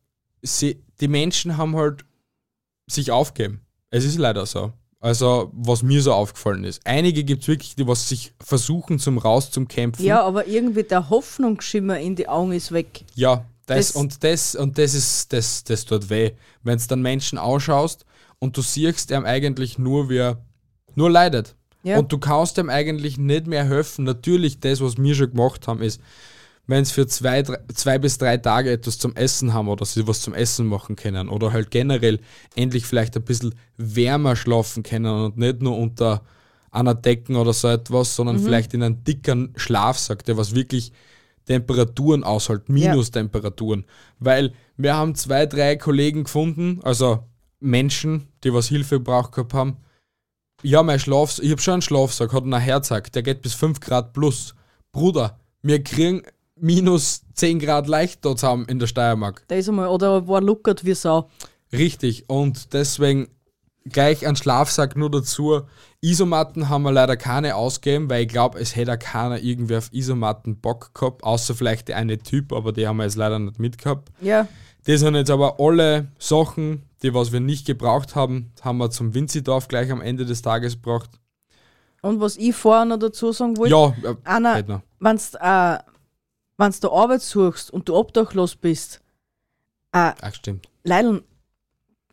sie, 0.43 0.83
die 1.01 1.09
Menschen 1.09 1.57
haben 1.57 1.77
halt 1.77 2.05
sich 2.89 3.11
aufgeben. 3.11 3.61
Es 3.91 4.05
ist 4.05 4.19
leider 4.19 4.47
so. 4.47 4.73
Also, 5.03 5.51
was 5.55 5.83
mir 5.83 6.03
so 6.03 6.13
aufgefallen 6.13 6.65
ist. 6.65 6.83
Einige 6.85 7.25
gibt 7.25 7.43
es 7.43 7.49
wirklich, 7.49 7.75
die 7.75 7.87
was 7.87 8.09
sich 8.09 8.35
versuchen 8.39 8.99
zum 8.99 9.17
raus 9.17 9.51
zum 9.51 9.67
Kämpfen. 9.67 10.05
Ja, 10.05 10.23
aber 10.23 10.47
irgendwie 10.47 10.83
der 10.83 11.09
Hoffnungsschimmer 11.09 11.99
in 11.99 12.17
die 12.17 12.29
Augen 12.29 12.53
ist 12.53 12.71
weg. 12.73 13.05
Ja, 13.15 13.47
das, 13.65 13.89
Das- 13.93 13.97
und 13.97 14.23
das 14.23 14.55
und 14.55 14.77
das 14.77 14.93
ist 14.95 15.33
das, 15.33 15.65
das 15.65 15.87
tut 15.87 16.11
weh. 16.11 16.33
Wenn 16.63 16.79
du 16.79 16.85
dann 16.87 17.01
Menschen 17.01 17.39
ausschaust 17.39 18.05
und 18.39 18.57
du 18.59 18.63
siehst 18.63 19.11
ihm 19.11 19.25
eigentlich 19.25 19.79
nur, 19.79 20.11
wie 20.11 20.19
er 20.19 20.39
nur 20.95 21.09
leidet. 21.11 21.57
Ja. 21.83 21.99
Und 21.99 22.13
du 22.13 22.19
kannst 22.19 22.59
ihm 22.59 22.69
eigentlich 22.69 23.17
nicht 23.17 23.47
mehr 23.47 23.65
helfen. 23.65 24.05
Natürlich, 24.05 24.61
das, 24.61 24.83
was 24.83 24.99
wir 24.99 25.15
schon 25.15 25.31
gemacht 25.31 25.67
haben, 25.67 25.81
ist, 25.81 25.99
wenn 26.71 26.85
sie 26.85 26.95
für 26.95 27.07
zwei, 27.07 27.43
drei, 27.43 27.59
zwei 27.75 27.99
bis 27.99 28.19
drei 28.19 28.37
Tage 28.37 28.71
etwas 28.71 28.99
zum 28.99 29.17
Essen 29.17 29.53
haben 29.53 29.69
oder 29.69 29.85
sie 29.85 30.07
was 30.07 30.21
zum 30.21 30.35
Essen 30.35 30.67
machen 30.67 30.95
können 30.95 31.29
oder 31.29 31.53
halt 31.53 31.71
generell 31.71 32.21
endlich 32.55 32.87
vielleicht 32.87 33.17
ein 33.17 33.25
bisschen 33.25 33.55
wärmer 33.77 34.37
schlafen 34.37 34.83
können 34.83 35.25
und 35.25 35.37
nicht 35.37 35.63
nur 35.63 35.77
unter 35.77 36.23
einer 36.71 36.95
Decken 36.95 37.35
oder 37.35 37.53
so 37.53 37.67
etwas, 37.67 38.15
sondern 38.15 38.39
vielleicht 38.39 38.73
in 38.75 38.85
einem 38.85 39.03
dicken 39.03 39.53
Schlafsack, 39.57 40.25
der 40.25 40.37
was 40.37 40.55
wirklich 40.55 40.93
Temperaturen 41.47 42.23
aushält, 42.23 42.69
Minustemperaturen. 42.69 43.85
Weil 44.21 44.53
wir 44.77 44.95
haben 44.95 45.17
zwei, 45.17 45.47
drei 45.47 45.75
Kollegen 45.75 46.25
gefunden, 46.25 46.79
also 46.85 47.25
Menschen, 47.59 48.29
die 48.45 48.55
was 48.55 48.69
Hilfe 48.69 48.97
gebraucht 48.97 49.33
gehabt 49.33 49.55
haben. 49.55 49.77
Ja, 50.63 50.85
mein 50.85 51.01
Schlaf, 51.01 51.41
ich 51.43 51.51
habe 51.51 51.61
schon 51.61 51.75
einen 51.75 51.83
Schlafsack, 51.83 52.33
hat 52.33 52.45
einen 52.45 52.61
Herzhack, 52.61 53.11
der 53.11 53.25
geht 53.25 53.43
bis 53.43 53.55
5 53.55 53.81
Grad 53.81 54.13
plus. 54.13 54.55
Bruder, 54.93 55.41
wir 55.63 55.83
kriegen 55.83 56.23
minus 56.61 57.23
10 57.35 57.59
Grad 57.59 57.87
leicht 57.89 58.25
dort 58.25 58.43
haben 58.43 58.65
in 58.67 58.79
der 58.79 58.87
Steiermark. 58.87 59.45
Da 59.49 59.57
ist 59.57 59.69
einmal, 59.69 59.89
oder 59.89 60.27
war 60.29 60.41
luckert 60.41 60.85
wie 60.85 60.95
Sau. 60.95 61.29
Richtig, 61.73 62.29
und 62.29 62.73
deswegen 62.73 63.29
gleich 63.89 64.27
ein 64.27 64.37
Schlafsack 64.37 64.97
nur 64.97 65.11
dazu. 65.11 65.63
Isomatten 66.01 66.69
haben 66.69 66.83
wir 66.83 66.93
leider 66.93 67.17
keine 67.17 67.57
ausgegeben, 67.57 68.11
weil 68.11 68.23
ich 68.23 68.29
glaube, 68.29 68.59
es 68.59 68.77
hätte 68.77 68.97
keiner 68.99 69.39
irgendwie 69.41 69.77
auf 69.77 69.93
Isomatten 69.93 70.61
Bock 70.61 70.95
gehabt, 70.95 71.25
außer 71.25 71.55
vielleicht 71.55 71.89
der 71.89 71.97
eine 71.97 72.19
Typ, 72.19 72.53
aber 72.53 72.73
die 72.73 72.87
haben 72.87 72.99
wir 72.99 73.05
jetzt 73.05 73.17
leider 73.17 73.39
nicht 73.39 73.59
mitgehabt. 73.59 74.11
Ja. 74.21 74.49
Das 74.87 75.01
sind 75.01 75.15
jetzt 75.15 75.31
aber 75.31 75.61
alle 75.61 76.09
Sachen, 76.19 76.83
die 77.03 77.13
was 77.13 77.33
wir 77.33 77.41
nicht 77.41 77.67
gebraucht 77.67 78.15
haben, 78.15 78.53
haben 78.63 78.79
wir 78.79 78.91
zum 78.91 79.15
Winzidorf 79.15 79.69
gleich 79.69 79.91
am 79.91 80.01
Ende 80.01 80.25
des 80.25 80.43
Tages 80.43 80.75
gebracht. 80.75 81.11
Und 82.03 82.21
was 82.21 82.37
ich 82.39 82.57
vorher 82.57 82.87
noch 82.87 82.99
dazu 82.99 83.31
sagen 83.33 83.59
wollte, 83.59 83.73
Ja, 83.73 84.11
äh, 84.11 84.15
Anna, 84.25 84.83
wenn 85.01 85.17
du 85.17 85.39
äh, 85.39 85.79
wenn's 86.61 86.81
du 86.81 86.91
Arbeit 86.93 87.23
suchst 87.23 87.71
und 87.73 87.89
du 87.89 87.97
obdachlos 87.97 88.55
bist, 88.57 89.01
äh, 89.93 90.13
Ach, 90.21 90.35
stimmt. 90.35 90.69
Leilon, 90.85 91.23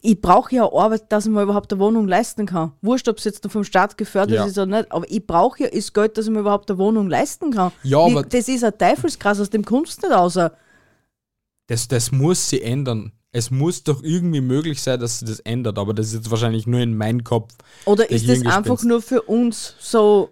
ich 0.02 0.20
brauche 0.22 0.56
ja 0.56 0.64
Arbeit, 0.72 1.12
dass 1.12 1.26
ich 1.26 1.32
mir 1.32 1.42
überhaupt 1.44 1.72
eine 1.74 1.80
Wohnung 1.82 2.08
leisten 2.08 2.46
kann. 2.46 2.72
Wurscht, 2.82 3.08
ob 3.10 3.18
es 3.18 3.24
jetzt 3.26 3.46
vom 3.52 3.64
Staat 3.64 3.98
gefördert 3.98 4.36
Ja. 4.38 4.46
ist 4.46 4.58
oder 4.58 4.66
nicht, 4.78 4.92
aber 4.92 5.10
ich 5.10 5.26
brauche 5.26 5.64
ja 5.64 5.70
das 5.70 5.92
Geld, 5.94 6.18
dass 6.18 6.26
ich 6.26 6.32
mir 6.32 6.40
überhaupt 6.40 6.70
eine 6.72 6.78
Wohnung 6.80 7.10
leisten 7.10 7.52
kann. 7.52 7.72
Ja, 7.84 8.06
Wie, 8.08 8.12
aber- 8.12 8.24
das 8.24 8.48
ist 8.48 8.64
ein 8.64 8.78
Teufelskreis, 8.78 9.40
aus 9.40 9.50
dem 9.50 9.66
kommst 9.66 10.02
du 10.04 10.08
nicht 10.08 10.16
raus. 10.18 10.40
Das, 11.68 11.88
das 11.88 12.12
muss 12.12 12.50
sie 12.50 12.62
ändern. 12.62 13.12
Es 13.32 13.52
muss 13.52 13.84
doch 13.84 14.02
irgendwie 14.04 14.40
möglich 14.42 14.82
sein, 14.82 15.00
dass 15.00 15.20
sie 15.20 15.26
das 15.26 15.40
ändert, 15.42 15.78
aber 15.78 15.94
das 15.94 16.08
ist 16.08 16.14
jetzt 16.14 16.32
wahrscheinlich 16.32 16.66
nur 16.66 16.80
in 16.80 16.96
meinem 16.96 17.24
Kopf. 17.24 17.54
Oder 17.86 18.06
Der 18.06 18.12
ist 18.16 18.30
das 18.30 18.42
einfach 18.46 18.82
nur 18.84 19.02
für 19.02 19.22
uns 19.24 19.76
so, 19.80 20.30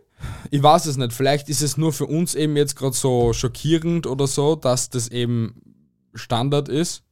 Ich 0.51 0.62
weiß 0.62 0.86
es 0.86 0.97
nicht. 0.97 1.13
Vielleicht 1.13 1.49
ist 1.49 1.62
es 1.62 1.78
nur 1.78 1.93
für 1.93 2.06
uns 2.06 2.36
eben 2.36 2.56
jetzt 2.56 2.75
gerade 2.75 2.95
so 2.95 3.34
schockierend 3.34 4.08
oder 4.08 4.28
so, 4.28 4.56
dass 4.56 4.89
das 4.89 5.08
eben 5.10 5.62
Standard 6.13 6.69
ist. 6.69 7.04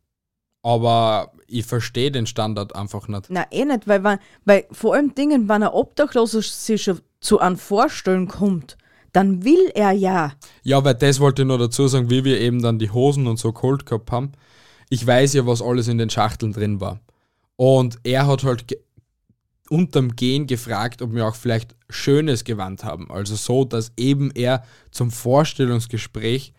Aber 0.61 1.33
ich 1.47 1.65
verstehe 1.65 2.11
den 2.11 2.25
Standard 2.25 2.75
einfach 2.75 3.07
nicht. 3.07 3.25
na 3.29 3.45
eh 3.51 3.65
nicht, 3.65 3.87
weil, 3.87 4.03
wenn, 4.03 4.17
weil 4.45 4.65
vor 4.71 4.93
allem 4.95 5.13
Dingen, 5.13 5.49
wenn 5.49 5.63
ein 5.63 5.69
Obdachloser 5.69 6.41
sich 6.41 6.83
schon 6.83 7.01
zu 7.19 7.39
einem 7.39 7.57
Vorstellen 7.57 8.27
kommt, 8.27 8.77
dann 9.11 9.43
will 9.43 9.71
er 9.75 9.91
ja. 9.91 10.31
Ja, 10.63 10.83
weil 10.83 10.95
das 10.95 11.19
wollte 11.19 11.43
ich 11.43 11.47
noch 11.47 11.57
dazu 11.57 11.87
sagen, 11.87 12.09
wie 12.09 12.23
wir 12.23 12.39
eben 12.39 12.61
dann 12.61 12.79
die 12.79 12.91
Hosen 12.91 13.27
und 13.27 13.37
so 13.37 13.51
geholt 13.51 13.85
gehabt 13.85 14.11
haben. 14.11 14.31
Ich 14.89 15.05
weiß 15.05 15.33
ja, 15.33 15.45
was 15.45 15.61
alles 15.61 15.87
in 15.87 15.97
den 15.97 16.09
Schachteln 16.09 16.53
drin 16.53 16.81
war. 16.81 16.99
Und 17.55 17.99
er 18.03 18.25
hat 18.25 18.43
halt 18.43 18.65
unterm 19.73 20.15
Gehen 20.15 20.45
gefragt, 20.45 21.01
ob 21.01 21.15
wir 21.15 21.27
auch 21.27 21.33
vielleicht 21.33 21.75
schönes 21.89 22.43
Gewand 22.43 22.83
haben. 22.83 23.09
Also 23.09 23.35
so, 23.35 23.65
dass 23.65 23.91
eben 23.97 24.29
er 24.29 24.63
zum 24.91 25.09
Vorstellungsgespräch 25.09 26.53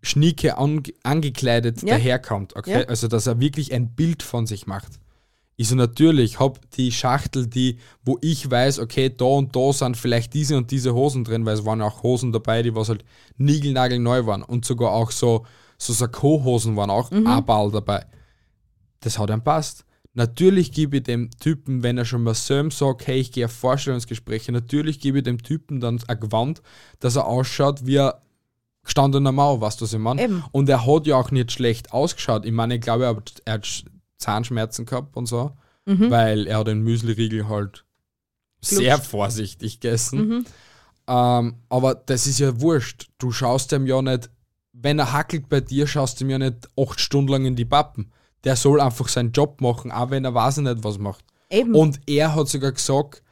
schnieke 0.00 0.58
ange 0.58 0.82
angekleidet 1.02 1.82
Ja. 1.82 1.94
daherkommt. 1.94 2.54
Okay? 2.54 2.82
Ja. 2.82 2.86
Also, 2.86 3.08
dass 3.08 3.26
er 3.26 3.40
wirklich 3.40 3.72
ein 3.72 3.88
Bild 3.96 4.22
von 4.22 4.46
sich 4.46 4.68
macht. 4.68 4.92
Ich 5.56 5.68
so, 5.68 5.74
natürlich, 5.74 6.38
hab 6.38 6.70
die 6.72 6.92
Schachtel, 6.92 7.48
die, 7.48 7.78
wo 8.04 8.16
ich 8.20 8.48
weiß, 8.48 8.78
okay, 8.78 9.10
da 9.14 9.24
und 9.24 9.56
da 9.56 9.72
sind 9.72 9.96
vielleicht 9.96 10.32
diese 10.32 10.56
und 10.56 10.70
diese 10.70 10.94
Hosen 10.94 11.24
drin, 11.24 11.44
weil 11.44 11.54
es 11.54 11.64
waren 11.64 11.80
ja 11.80 11.86
auch 11.86 12.04
Hosen 12.04 12.30
dabei, 12.30 12.62
die 12.62 12.74
was 12.76 12.88
halt 12.88 13.04
niegelnagelneu 13.38 14.24
waren. 14.26 14.42
Und 14.44 14.64
sogar 14.64 14.92
auch 14.92 15.10
so, 15.10 15.44
so 15.78 15.92
Sakko-Hosen 15.92 16.76
waren 16.76 16.90
auch 16.90 17.10
Ball 17.10 17.72
dabei. 17.72 18.06
Das 19.00 19.18
hat 19.18 19.30
ihm 19.30 19.42
passt. 19.42 19.84
Natürlich 20.14 20.72
gebe 20.72 20.98
ich 20.98 21.04
dem 21.04 21.30
Typen, 21.30 21.82
wenn 21.82 21.96
er 21.96 22.04
schon 22.04 22.22
mal 22.22 22.34
selbst 22.34 22.78
sagt, 22.78 23.06
hey, 23.06 23.18
ich 23.18 23.32
gehe 23.32 23.46
auf 23.46 23.52
Vorstellungsgespräche, 23.52 24.52
natürlich 24.52 25.00
gebe 25.00 25.18
ich 25.18 25.24
dem 25.24 25.42
Typen 25.42 25.80
dann 25.80 26.00
ein 26.06 26.20
Gewand, 26.20 26.60
dass 27.00 27.16
er 27.16 27.26
ausschaut 27.26 27.86
wie 27.86 27.98
ein 27.98 28.12
gestandener 28.84 29.32
Mau, 29.32 29.60
weißt 29.60 29.80
du, 29.80 29.84
was 29.84 29.92
ich 29.94 29.98
meine? 29.98 30.22
Eben. 30.22 30.44
Und 30.52 30.68
er 30.68 30.86
hat 30.86 31.06
ja 31.06 31.16
auch 31.16 31.30
nicht 31.30 31.52
schlecht 31.52 31.92
ausgeschaut. 31.92 32.44
Ich 32.44 32.52
meine, 32.52 32.74
ich 32.74 32.80
glaube, 32.82 33.04
er 33.04 33.16
hat, 33.16 33.40
er 33.46 33.54
hat 33.54 33.64
Sch- 33.64 33.86
Zahnschmerzen 34.18 34.84
gehabt 34.86 35.16
und 35.16 35.26
so, 35.26 35.52
weil 36.10 36.46
er 36.46 36.62
den 36.62 36.82
Müsliriegel 36.82 37.48
halt 37.48 37.84
sehr 38.60 38.98
vorsichtig 38.98 39.80
gegessen. 39.80 40.46
Ähm, 41.08 41.54
aber 41.68 41.94
das 41.94 42.26
ist 42.26 42.38
ja 42.38 42.60
wurscht. 42.60 43.08
Du 43.18 43.32
schaust 43.32 43.72
ihm 43.72 43.86
ja 43.86 44.00
nicht, 44.02 44.30
wenn 44.72 44.98
er 44.98 45.12
hackelt 45.12 45.48
bei 45.48 45.60
dir, 45.60 45.86
schaust 45.86 46.20
du 46.20 46.24
ihm 46.24 46.30
ja 46.30 46.38
nicht 46.38 46.68
acht 46.78 47.00
Stunden 47.00 47.32
lang 47.32 47.44
in 47.46 47.56
die 47.56 47.64
Pappen. 47.64 48.12
Der 48.44 48.56
soll 48.56 48.80
einfach 48.80 49.08
seinen 49.08 49.32
Job 49.32 49.60
machen, 49.60 49.92
auch 49.92 50.10
wenn 50.10 50.24
er 50.24 50.34
weiß 50.34 50.58
nicht, 50.58 50.84
was 50.84 50.98
macht. 50.98 51.24
Eben. 51.50 51.74
Und 51.74 52.00
er 52.06 52.34
hat 52.34 52.48
sogar 52.48 52.72
gesagt, 52.72 53.22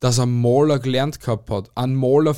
dass 0.00 0.18
er 0.18 0.26
Maler 0.26 0.78
gelernt 0.78 1.20
gehabt 1.20 1.48
hat. 1.48 1.70
An 1.74 1.94
Maler 1.94 2.36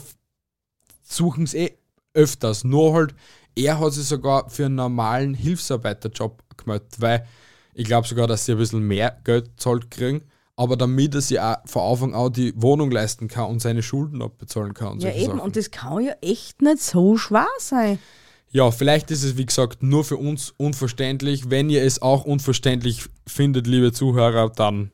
suchen 1.03 1.47
sie 1.47 1.59
eh 1.59 1.79
öfters. 2.13 2.63
Nur 2.65 2.93
halt, 2.95 3.15
er 3.57 3.81
hat 3.81 3.93
sich 3.93 4.05
sogar 4.05 4.49
für 4.51 4.67
einen 4.67 4.77
normalen 4.77 5.35
Hilfsarbeiterjob 5.35 6.43
gemeldet, 6.57 6.95
weil 6.99 7.27
ich 7.73 7.87
glaube 7.87 8.07
sogar, 8.07 8.27
dass 8.27 8.45
sie 8.45 8.53
ein 8.53 8.59
bisschen 8.59 8.87
mehr 8.87 9.19
Geld 9.25 9.51
zahlt 9.57 9.91
kriegen, 9.91 10.23
aber 10.57 10.77
damit 10.77 11.15
er 11.15 11.21
sich 11.21 11.41
auch 11.41 11.57
von 11.67 11.83
Anfang 11.83 12.15
an 12.15 12.33
die 12.33 12.53
Wohnung 12.61 12.91
leisten 12.91 13.29
kann 13.29 13.51
und 13.51 13.61
seine 13.61 13.83
Schulden 13.83 14.23
abbezahlen 14.23 14.75
kann. 14.75 14.93
Und 14.93 15.03
ja, 15.03 15.13
eben. 15.13 15.27
Sachen. 15.27 15.41
Und 15.41 15.57
das 15.57 15.71
kann 15.71 16.05
ja 16.05 16.13
echt 16.21 16.63
nicht 16.63 16.83
so 16.83 17.17
schwer 17.17 17.49
sein. 17.59 17.99
Ja, 18.55 18.71
vielleicht 18.71 19.11
ist 19.11 19.25
es, 19.25 19.37
wie 19.37 19.47
gesagt, 19.47 19.83
nur 19.83 20.05
für 20.05 20.17
uns 20.17 20.55
unverständlich. 20.57 21.51
Wenn 21.51 21.69
ihr 21.71 21.83
es 21.83 22.01
auch 22.01 22.25
unverständlich 22.25 23.03
findet, 23.27 23.67
liebe 23.67 23.93
Zuhörer, 23.93 24.49
dann 24.49 24.93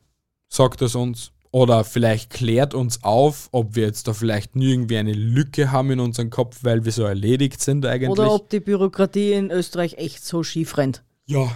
sagt 0.49 0.81
es 0.81 0.95
uns. 0.95 1.31
Oder 1.51 1.83
vielleicht 1.83 2.31
klärt 2.31 2.73
uns 2.73 3.03
auf, 3.03 3.49
ob 3.51 3.75
wir 3.75 3.83
jetzt 3.85 4.07
da 4.07 4.13
vielleicht 4.13 4.55
irgendwie 4.55 4.97
eine 4.97 5.13
Lücke 5.13 5.71
haben 5.71 5.91
in 5.91 5.99
unserem 5.99 6.29
Kopf, 6.31 6.59
weil 6.63 6.85
wir 6.85 6.91
so 6.91 7.03
erledigt 7.03 7.61
sind 7.61 7.85
eigentlich. 7.85 8.09
Oder 8.09 8.31
ob 8.33 8.49
die 8.49 8.61
Bürokratie 8.61 9.33
in 9.33 9.51
Österreich 9.51 9.95
echt 9.97 10.25
so 10.25 10.43
schief 10.43 10.77
rennt. 10.77 11.03
ja, 11.27 11.51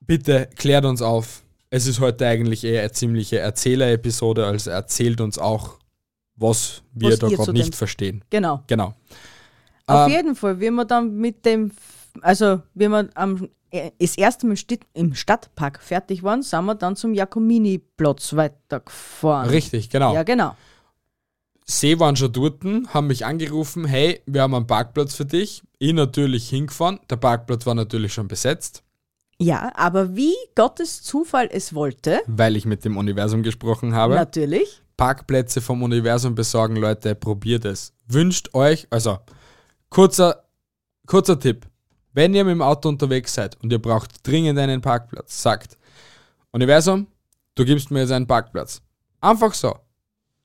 bitte 0.00 0.48
klärt 0.56 0.84
uns 0.84 1.00
auf. 1.00 1.42
Es 1.70 1.86
ist 1.86 2.00
heute 2.00 2.26
eigentlich 2.26 2.64
eher 2.64 2.80
eine 2.80 2.90
ziemliche 2.92 3.38
Erzähler-Episode, 3.38 4.44
also 4.44 4.70
erzählt 4.70 5.20
uns 5.20 5.38
auch, 5.38 5.78
was 6.34 6.82
wir 6.92 7.10
Was 7.12 7.18
da 7.20 7.28
gerade 7.28 7.52
nicht 7.52 7.68
dem- 7.68 7.72
verstehen. 7.74 8.24
Genau. 8.30 8.64
Genau. 8.66 8.94
Auf 9.90 10.06
Ähm, 10.08 10.12
jeden 10.16 10.36
Fall, 10.36 10.60
wie 10.60 10.70
wir 10.70 10.84
dann 10.84 11.16
mit 11.16 11.44
dem, 11.44 11.72
also 12.22 12.62
wie 12.74 12.88
wir 12.88 13.08
am, 13.14 13.48
äh, 13.70 13.90
das 13.98 14.16
erste 14.16 14.46
Mal 14.46 14.56
im 14.94 15.14
Stadtpark 15.14 15.80
fertig 15.82 16.22
waren, 16.22 16.42
sind 16.42 16.64
wir 16.64 16.74
dann 16.74 16.96
zum 16.96 17.14
Jakomini-Platz 17.14 18.34
weitergefahren. 18.36 19.50
Richtig, 19.50 19.90
genau. 19.90 20.14
Ja, 20.14 20.22
genau. 20.22 20.54
Sie 21.64 22.00
waren 22.00 22.16
schon 22.16 22.32
dort, 22.32 22.64
haben 22.64 23.06
mich 23.06 23.24
angerufen, 23.24 23.84
hey, 23.84 24.20
wir 24.26 24.42
haben 24.42 24.54
einen 24.54 24.66
Parkplatz 24.66 25.14
für 25.14 25.24
dich. 25.24 25.62
Ich 25.78 25.92
natürlich 25.92 26.48
hingefahren. 26.48 26.98
Der 27.08 27.16
Parkplatz 27.16 27.64
war 27.64 27.74
natürlich 27.76 28.12
schon 28.12 28.26
besetzt, 28.26 28.82
Ja, 29.38 29.70
aber 29.76 30.16
wie 30.16 30.34
Gottes 30.56 31.02
Zufall 31.02 31.48
es 31.50 31.72
wollte, 31.72 32.20
weil 32.26 32.56
ich 32.56 32.64
mit 32.66 32.84
dem 32.84 32.96
Universum 32.96 33.42
gesprochen 33.44 33.94
habe. 33.94 34.14
natürlich, 34.16 34.82
Parkplätze 34.96 35.60
vom 35.60 35.82
Universum 35.84 36.34
besorgen, 36.34 36.76
Leute, 36.76 37.14
probiert 37.14 37.64
es. 37.64 37.92
Wünscht 38.08 38.52
euch, 38.52 38.88
also 38.90 39.18
kurzer, 39.90 40.44
kurzer 41.06 41.38
Tipp. 41.38 41.66
Wenn 42.12 42.34
ihr 42.34 42.44
mit 42.44 42.52
dem 42.52 42.62
Auto 42.62 42.88
unterwegs 42.88 43.34
seid 43.34 43.56
und 43.62 43.72
ihr 43.72 43.80
braucht 43.80 44.26
dringend 44.26 44.58
einen 44.58 44.80
Parkplatz, 44.80 45.42
sagt 45.42 45.76
Universum, 46.50 47.06
du 47.54 47.64
gibst 47.64 47.90
mir 47.90 48.00
jetzt 48.00 48.12
einen 48.12 48.26
Parkplatz. 48.26 48.82
Einfach 49.20 49.54
so. 49.54 49.76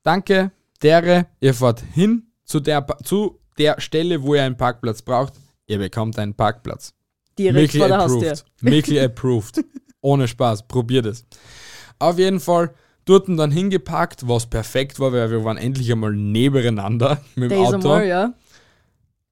Danke, 0.02 0.52
dere, 0.82 1.26
ihr 1.40 1.54
fahrt 1.54 1.80
hin 1.80 2.30
zu 2.44 2.60
der, 2.60 2.86
zu 3.02 3.40
der 3.58 3.80
Stelle, 3.80 4.22
wo 4.22 4.34
ihr 4.34 4.42
einen 4.44 4.56
Parkplatz 4.56 5.02
braucht. 5.02 5.32
Ihr 5.66 5.78
bekommt 5.78 6.18
einen 6.18 6.34
Parkplatz. 6.34 6.94
direkt 7.36 7.74
Mickey 7.74 7.78
vor 7.78 7.88
der 7.88 7.98
Haustür. 7.98 8.32
approved. 8.32 8.62
Mickey 8.62 9.00
approved. 9.00 9.64
Ohne 10.00 10.28
Spaß, 10.28 10.68
probiert 10.68 11.06
es. 11.06 11.24
Auf 11.98 12.18
jeden 12.18 12.38
Fall 12.38 12.72
dort 13.04 13.28
dann 13.28 13.50
hingepackt, 13.50 14.28
was 14.28 14.46
perfekt 14.46 15.00
war, 15.00 15.12
weil 15.12 15.30
wir 15.30 15.44
waren 15.44 15.56
endlich 15.56 15.90
einmal 15.90 16.12
nebeneinander 16.12 17.20
mit 17.34 17.50
dem 17.50 17.58
Auto. 17.58 17.74
einmal, 17.76 18.06
ja. 18.06 18.34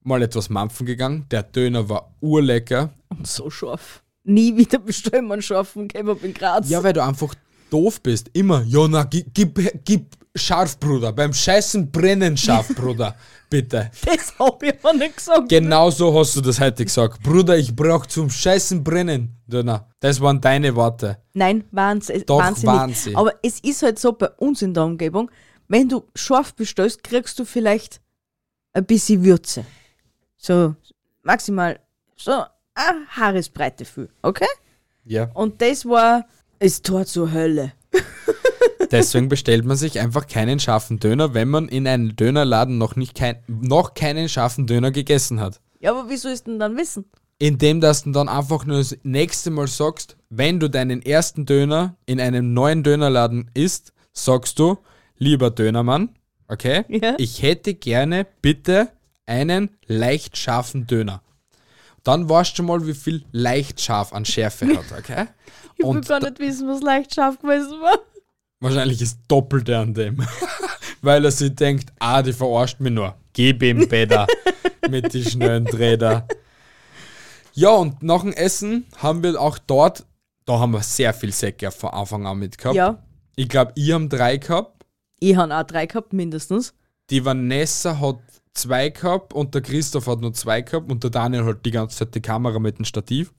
Mal 0.05 0.21
etwas 0.21 0.49
mampfen 0.49 0.85
gegangen. 0.85 1.25
Der 1.31 1.41
Döner 1.41 1.89
war 1.89 2.13
urlecker. 2.21 2.91
Und 3.09 3.25
so 3.25 3.49
scharf. 3.49 4.03
Nie 4.23 4.55
wieder 4.55 4.77
bestellen 4.77 5.25
wir 5.25 5.33
einen 5.33 5.41
scharfen 5.41 5.87
Kebab 5.87 6.23
in 6.23 6.31
Graz. 6.31 6.69
Ja, 6.69 6.83
weil 6.83 6.93
du 6.93 7.03
einfach 7.03 7.33
doof 7.71 8.01
bist. 8.01 8.29
Immer, 8.33 8.63
ja, 8.67 8.87
na, 8.87 9.03
gib, 9.03 9.33
gib, 9.33 9.83
gib 9.83 10.15
scharf, 10.35 10.79
Bruder. 10.79 11.11
Beim 11.11 11.33
Scheißen 11.33 11.91
brennen 11.91 12.37
scharf, 12.37 12.67
Bruder. 12.75 13.15
Bitte. 13.49 13.89
Das 14.05 14.37
hab 14.37 14.61
ich 14.61 14.75
aber 14.83 14.93
nicht 14.93 15.17
gesagt. 15.17 15.49
Genau 15.49 15.89
so 15.89 16.13
hast 16.19 16.35
du 16.35 16.41
das 16.41 16.59
heute 16.59 16.85
gesagt. 16.85 17.23
Bruder, 17.23 17.57
ich 17.57 17.75
brauch 17.75 18.05
zum 18.05 18.29
Scheißen 18.29 18.83
brennen. 18.83 19.35
Döner. 19.47 19.89
Das 19.99 20.21
waren 20.21 20.39
deine 20.39 20.75
Worte. 20.75 21.17
Nein, 21.33 21.63
Wahnsinn. 21.71 22.23
Doch, 22.27 22.37
wahnsinnig. 22.37 22.75
Wahnsinn. 22.75 23.15
Aber 23.15 23.33
es 23.41 23.59
ist 23.61 23.81
halt 23.81 23.97
so 23.97 24.11
bei 24.11 24.29
uns 24.37 24.61
in 24.61 24.75
der 24.75 24.83
Umgebung, 24.83 25.31
wenn 25.67 25.89
du 25.89 26.03
scharf 26.13 26.53
bestellst, 26.53 27.03
kriegst 27.03 27.39
du 27.39 27.45
vielleicht 27.45 28.01
ein 28.73 28.85
bisschen 28.85 29.23
Würze. 29.23 29.65
So 30.45 30.75
maximal 31.23 31.79
so 32.15 32.31
eine 32.75 33.07
Haaresbreite 33.09 33.83
viel, 33.83 34.09
okay? 34.21 34.45
Ja. 35.03 35.31
Und 35.33 35.59
das 35.59 35.85
war, 35.87 36.27
es 36.59 36.83
tat 36.83 37.07
zur 37.07 37.31
Hölle. 37.31 37.71
Deswegen 38.91 39.27
bestellt 39.27 39.65
man 39.65 39.75
sich 39.75 39.99
einfach 39.99 40.27
keinen 40.27 40.59
scharfen 40.59 40.99
Döner, 40.99 41.33
wenn 41.33 41.49
man 41.49 41.67
in 41.67 41.87
einem 41.87 42.15
Dönerladen 42.15 42.77
noch, 42.77 42.95
nicht 42.95 43.15
kein, 43.15 43.37
noch 43.47 43.95
keinen 43.95 44.29
scharfen 44.29 44.67
Döner 44.67 44.91
gegessen 44.91 45.39
hat. 45.39 45.61
Ja, 45.79 45.89
aber 45.91 46.09
wie 46.11 46.17
sollst 46.17 46.45
du 46.45 46.51
denn 46.51 46.59
dann 46.59 46.77
wissen? 46.77 47.05
Indem 47.39 47.81
dass 47.81 48.03
du 48.03 48.11
dann 48.11 48.29
einfach 48.29 48.65
nur 48.65 48.77
das 48.77 48.95
nächste 49.01 49.49
Mal 49.49 49.67
sagst, 49.67 50.15
wenn 50.29 50.59
du 50.59 50.69
deinen 50.69 51.01
ersten 51.01 51.47
Döner 51.47 51.95
in 52.05 52.21
einem 52.21 52.53
neuen 52.53 52.83
Dönerladen 52.83 53.49
isst, 53.55 53.93
sagst 54.13 54.59
du, 54.59 54.77
lieber 55.17 55.49
Dönermann, 55.49 56.09
okay, 56.47 56.85
Ja. 56.87 57.15
ich 57.17 57.41
hätte 57.41 57.73
gerne 57.73 58.27
bitte 58.43 58.89
einen 59.25 59.69
leicht 59.87 60.37
scharfen 60.37 60.87
Döner. 60.87 61.21
Dann 62.03 62.29
weißt 62.29 62.51
du 62.51 62.55
schon 62.57 62.65
mal, 62.67 62.85
wie 62.85 62.93
viel 62.93 63.23
leicht 63.31 63.81
scharf 63.81 64.13
an 64.13 64.25
Schärfe 64.25 64.67
hat, 64.67 64.91
okay? 64.97 65.25
Ich 65.77 65.83
will 65.83 65.89
Und 65.97 66.07
gar 66.07 66.21
nicht 66.21 66.39
wissen, 66.39 66.69
was 66.69 66.81
leicht 66.81 67.13
scharf 67.13 67.37
gewesen 67.39 67.81
war. 67.81 67.99
Wahrscheinlich 68.61 69.01
ist 69.01 69.19
Doppelte 69.27 69.77
an 69.77 69.93
dem. 69.93 70.25
Weil 71.01 71.25
er 71.25 71.31
sich 71.31 71.53
denkt, 71.53 71.91
ah, 71.99 72.21
die 72.21 72.31
verarscht 72.31 72.79
mich 72.79 72.93
nur. 72.93 73.13
Gib 73.33 73.61
ihm 73.61 73.85
Bäder 73.89 74.25
mit 74.89 75.13
die 75.13 75.25
schnellen 75.25 75.65
Träder. 75.65 76.25
Ja, 77.53 77.71
und 77.71 78.01
nach 78.03 78.21
dem 78.21 78.31
Essen 78.31 78.85
haben 78.97 79.21
wir 79.21 79.39
auch 79.39 79.57
dort, 79.57 80.05
da 80.45 80.59
haben 80.59 80.71
wir 80.71 80.81
sehr 80.81 81.13
viel 81.13 81.33
Säcke 81.33 81.71
von 81.71 81.89
Anfang 81.89 82.25
an 82.25 82.39
mit 82.39 82.57
gehabt. 82.57 82.75
Ja, 82.77 83.03
Ich 83.35 83.49
glaube, 83.49 83.73
ich 83.75 83.91
haben 83.91 84.07
drei 84.07 84.37
gehabt. 84.37 84.85
ich 85.19 85.35
habe 85.35 85.53
auch 85.53 85.63
drei 85.63 85.87
gehabt, 85.87 86.13
mindestens. 86.13 86.73
Die 87.09 87.23
Vanessa 87.25 87.99
hat 87.99 88.19
zwei 88.55 88.89
gehabt 88.89 89.33
und 89.33 89.53
der 89.53 89.61
Christoph 89.61 90.07
hat 90.07 90.21
nur 90.21 90.33
zwei 90.33 90.61
gehabt 90.61 90.91
und 90.91 91.03
der 91.03 91.11
Daniel 91.11 91.45
hat 91.45 91.65
die 91.65 91.71
ganze 91.71 91.97
Zeit 91.97 92.15
die 92.15 92.21
Kamera 92.21 92.57
mit 92.59 92.79
dem 92.79 92.85
Stativ. 92.85 93.31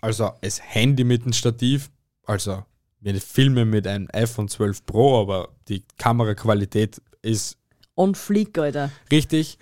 Also 0.00 0.30
das 0.42 0.60
Handy 0.62 1.04
mit 1.04 1.24
dem 1.24 1.32
Stativ. 1.32 1.90
Also 2.26 2.64
wir 3.00 3.18
filmen 3.20 3.70
mit 3.70 3.86
einem 3.86 4.08
iPhone 4.12 4.48
12 4.48 4.84
Pro, 4.84 5.20
aber 5.22 5.48
die 5.68 5.82
Kameraqualität 5.98 7.00
ist 7.22 7.56
Und 7.94 8.16
Flieg, 8.16 8.58
Alter. 8.58 8.90
richtig. 9.10 9.58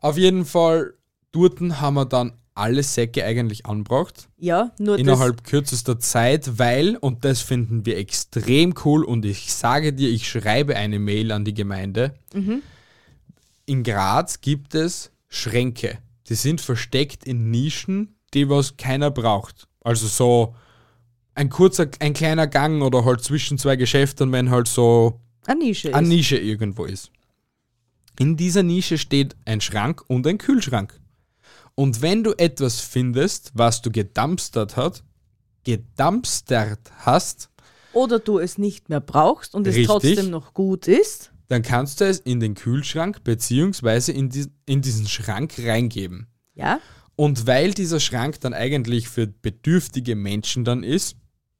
Auf 0.00 0.16
jeden 0.16 0.44
Fall, 0.44 0.94
dort 1.32 1.60
haben 1.60 1.94
wir 1.94 2.06
dann 2.06 2.32
alle 2.54 2.82
Säcke 2.82 3.24
eigentlich 3.24 3.66
angebracht. 3.66 4.28
Ja, 4.38 4.72
nur. 4.78 4.98
Innerhalb 4.98 5.44
kürzester 5.44 5.98
Zeit, 5.98 6.58
weil, 6.58 6.96
und 6.96 7.24
das 7.24 7.40
finden 7.40 7.86
wir 7.86 7.96
extrem 7.96 8.74
cool, 8.84 9.04
und 9.04 9.24
ich 9.24 9.52
sage 9.52 9.92
dir, 9.92 10.10
ich 10.10 10.28
schreibe 10.28 10.76
eine 10.76 10.98
Mail 10.98 11.32
an 11.32 11.44
die 11.44 11.54
Gemeinde. 11.54 12.14
In 13.70 13.84
Graz 13.84 14.40
gibt 14.40 14.74
es 14.74 15.12
Schränke. 15.28 15.98
Die 16.28 16.34
sind 16.34 16.60
versteckt 16.60 17.22
in 17.22 17.52
Nischen, 17.52 18.16
die 18.34 18.48
was 18.48 18.76
keiner 18.76 19.12
braucht. 19.12 19.68
Also 19.80 20.08
so 20.08 20.56
ein 21.36 21.50
kurzer, 21.50 21.86
ein 22.00 22.12
kleiner 22.12 22.48
Gang 22.48 22.82
oder 22.82 23.04
halt 23.04 23.22
zwischen 23.22 23.58
zwei 23.58 23.76
Geschäften, 23.76 24.32
wenn 24.32 24.50
halt 24.50 24.66
so 24.66 25.20
Eine 25.46 25.66
Nische 25.66 25.94
eine. 25.94 26.08
Nische 26.08 26.36
irgendwo 26.36 26.84
ist. 26.84 27.12
In 28.18 28.36
dieser 28.36 28.64
Nische 28.64 28.98
steht 28.98 29.36
ein 29.44 29.60
Schrank 29.60 30.02
und 30.08 30.26
ein 30.26 30.38
Kühlschrank. 30.38 30.98
Und 31.76 32.02
wenn 32.02 32.24
du 32.24 32.32
etwas 32.32 32.80
findest, 32.80 33.52
was 33.54 33.82
du 33.82 33.92
gedumpstert 33.92 34.76
hat, 34.76 35.04
gedumpstert 35.62 36.90
hast, 36.98 37.50
Oder 37.92 38.18
du 38.18 38.40
es 38.40 38.58
nicht 38.58 38.88
mehr 38.88 39.00
brauchst 39.00 39.54
und 39.54 39.64
es 39.68 39.76
Richtig. 39.76 39.86
trotzdem 39.86 40.30
noch 40.30 40.54
gut 40.54 40.88
ist. 40.88 41.29
Dann 41.50 41.62
kannst 41.62 42.00
du 42.00 42.04
es 42.04 42.20
in 42.20 42.38
den 42.38 42.54
Kühlschrank 42.54 43.24
beziehungsweise 43.24 44.12
in, 44.12 44.30
die, 44.30 44.46
in 44.66 44.82
diesen 44.82 45.08
Schrank 45.08 45.54
reingeben. 45.58 46.28
Ja, 46.54 46.78
Und 47.16 47.48
weil 47.48 47.74
dieser 47.74 47.98
Schrank 47.98 48.40
dann 48.40 48.54
eigentlich 48.54 49.08
für 49.08 49.26
bedürftige 49.26 50.14
Menschen 50.14 50.64
dann 50.64 50.84
ist, 50.84 51.16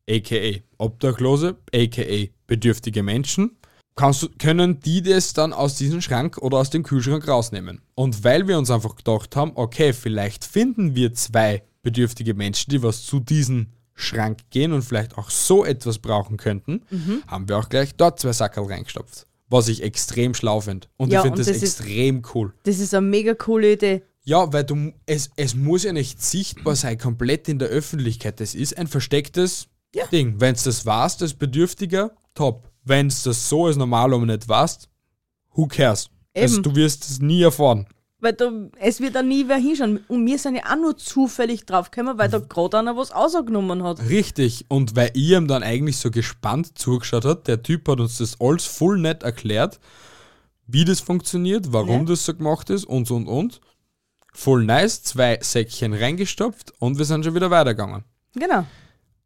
aka 0.08 0.60
Obdachlose, 0.78 1.56
aka 1.74 2.28
bedürftige 2.46 3.02
Menschen, 3.02 3.58
kannst 3.96 4.38
können 4.38 4.78
die 4.78 5.02
das 5.02 5.32
dann 5.32 5.52
aus 5.52 5.74
diesem 5.74 6.00
Schrank 6.00 6.38
oder 6.38 6.58
aus 6.58 6.70
dem 6.70 6.84
Kühlschrank 6.84 7.26
rausnehmen. 7.26 7.80
Und 7.96 8.22
weil 8.22 8.46
wir 8.46 8.58
uns 8.58 8.70
einfach 8.70 8.94
gedacht 8.94 9.34
haben, 9.34 9.52
okay, 9.56 9.92
vielleicht 9.92 10.44
finden 10.44 10.94
wir 10.94 11.14
zwei 11.14 11.64
bedürftige 11.82 12.34
Menschen, 12.34 12.70
die 12.70 12.82
was 12.84 13.02
zu 13.04 13.18
diesem 13.18 13.72
Schrank 13.94 14.38
gehen 14.50 14.72
und 14.72 14.82
vielleicht 14.82 15.18
auch 15.18 15.30
so 15.30 15.64
etwas 15.64 15.98
brauchen 15.98 16.36
könnten, 16.36 16.82
haben 17.26 17.48
wir 17.48 17.58
auch 17.58 17.68
gleich 17.68 17.96
dort 17.96 18.20
zwei 18.20 18.32
Sackerl 18.32 18.66
reingestopft. 18.66 19.26
Was 19.50 19.68
ich 19.68 19.82
extrem 19.82 20.32
schlau 20.34 20.60
finde. 20.60 20.86
Und 20.96 21.12
Ja, 21.12 21.18
ich 21.20 21.22
finde 21.24 21.38
das, 21.38 21.48
das 21.48 21.56
ist- 21.56 21.80
extrem 21.80 22.22
cool. 22.34 22.54
das 22.62 22.78
ist 22.78 22.94
eine 22.94 23.06
mega 23.06 23.34
coole 23.34 23.72
Idee. 23.72 24.02
Ja, 24.22 24.52
weil 24.52 24.64
du, 24.64 24.92
es, 25.06 25.30
es 25.36 25.54
muss 25.54 25.82
ja 25.82 25.92
nicht 25.92 26.22
sichtbar 26.22 26.76
sein, 26.76 26.96
komplett 26.98 27.48
in 27.48 27.58
der 27.58 27.68
Öffentlichkeit. 27.68 28.38
Das 28.40 28.54
ist 28.54 28.76
ein 28.78 28.86
verstecktes 28.86 29.66
Ding. 30.12 30.34
Wenn 30.38 30.54
es 30.54 30.62
das 30.62 30.86
warst, 30.86 31.20
das 31.20 31.34
Bedürftiger, 31.34 32.12
top. 32.34 32.70
Wenn 32.84 33.08
es 33.08 33.24
das 33.24 33.48
so 33.48 33.66
als 33.66 33.76
normal 33.76 34.12
um 34.14 34.24
nicht 34.26 34.48
warst, 34.48 34.88
who 35.54 35.66
cares? 35.66 36.10
Also, 36.36 36.56
Eben. 36.56 36.62
du 36.62 36.76
wirst 36.76 37.10
es 37.10 37.18
nie 37.20 37.42
erfahren. 37.42 37.86
Weil 38.22 38.34
da, 38.34 38.50
es 38.78 39.00
wird 39.00 39.14
da 39.14 39.22
nie 39.22 39.48
wer 39.48 39.56
hinschauen. 39.56 40.00
Und 40.08 40.26
wir 40.26 40.38
sind 40.38 40.56
ja 40.56 40.62
auch 40.70 40.76
nur 40.76 40.96
zufällig 40.96 41.64
draufgekommen, 41.64 42.18
weil 42.18 42.28
da 42.28 42.38
gerade 42.38 42.78
einer 42.78 42.96
was 42.96 43.12
ausgenommen 43.12 43.82
hat. 43.82 44.00
Richtig. 44.08 44.66
Und 44.68 44.94
weil 44.94 45.10
ihr 45.14 45.38
ihm 45.38 45.48
dann 45.48 45.62
eigentlich 45.62 45.96
so 45.96 46.10
gespannt 46.10 46.76
zugeschaut 46.78 47.24
hat, 47.24 47.48
der 47.48 47.62
Typ 47.62 47.88
hat 47.88 47.98
uns 48.00 48.18
das 48.18 48.38
alles 48.40 48.66
voll 48.66 48.98
nett 48.98 49.22
erklärt, 49.22 49.80
wie 50.66 50.84
das 50.84 51.00
funktioniert, 51.00 51.72
warum 51.72 52.00
Ja. 52.00 52.04
das 52.04 52.24
so 52.26 52.34
gemacht 52.34 52.68
ist 52.70 52.84
und 52.84 53.10
und 53.10 53.26
und. 53.26 53.60
Voll 54.32 54.64
nice, 54.64 55.02
zwei 55.02 55.38
Säckchen 55.42 55.92
reingestopft 55.94 56.72
und 56.78 56.98
wir 56.98 57.04
sind 57.04 57.24
schon 57.24 57.34
wieder 57.34 57.50
weitergegangen. 57.50 58.04
Genau. 58.34 58.64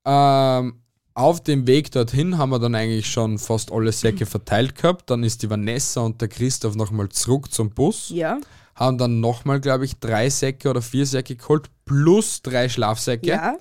Ähm, 0.07 0.81
auf 1.15 1.43
dem 1.43 1.67
Weg 1.67 1.91
dorthin 1.93 2.39
haben 2.39 2.51
wir 2.51 2.59
dann 2.59 2.75
eigentlich 2.75 3.07
schon 3.11 3.39
fast 3.39 3.71
alle 3.71 3.93
Säcke 3.93 4.25
verteilt 4.27 4.77
gehabt. 4.77 5.11
Dann 5.11 5.23
ist 5.25 5.43
die 5.43 5.51
Vanessa 5.51 6.01
und 6.01 6.21
der 6.21 6.29
Christoph 6.29 6.75
nochmal 6.75 7.09
zurück 7.11 7.53
zum 7.53 7.71
Bus. 7.71 8.09
Ja. 8.11 8.39
Haben 8.75 8.99
dann 8.99 9.21
nochmal, 9.21 9.61
glaube 9.61 9.85
ich, 9.85 9.99
drei 9.99 10.31
Säcke 10.31 10.69
oder 10.69 10.83
vier 10.83 11.07
Säcke 11.07 11.37
geholt, 11.37 11.71
plus 11.85 12.43
drei 12.43 12.69
Schlafsäcke. 12.69 13.29
Ja. 13.29 13.57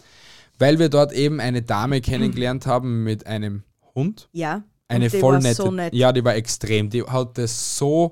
Weil 0.59 0.79
wir 0.79 0.89
dort 0.89 1.11
eben 1.11 1.39
eine 1.39 1.61
Dame 1.61 2.01
kennengelernt 2.01 2.65
haben 2.65 3.03
mit 3.03 3.27
einem 3.27 3.63
Hund. 3.95 4.29
Ja. 4.31 4.63
Eine 4.87 5.09
voll 5.09 5.35
war 5.35 5.41
nette. 5.41 5.55
So 5.55 5.71
nett. 5.71 5.93
Ja, 5.93 6.11
die 6.11 6.23
war 6.23 6.35
extrem. 6.35 6.89
Die 6.89 7.03
hat 7.03 7.37
das 7.37 7.77
so, 7.77 8.11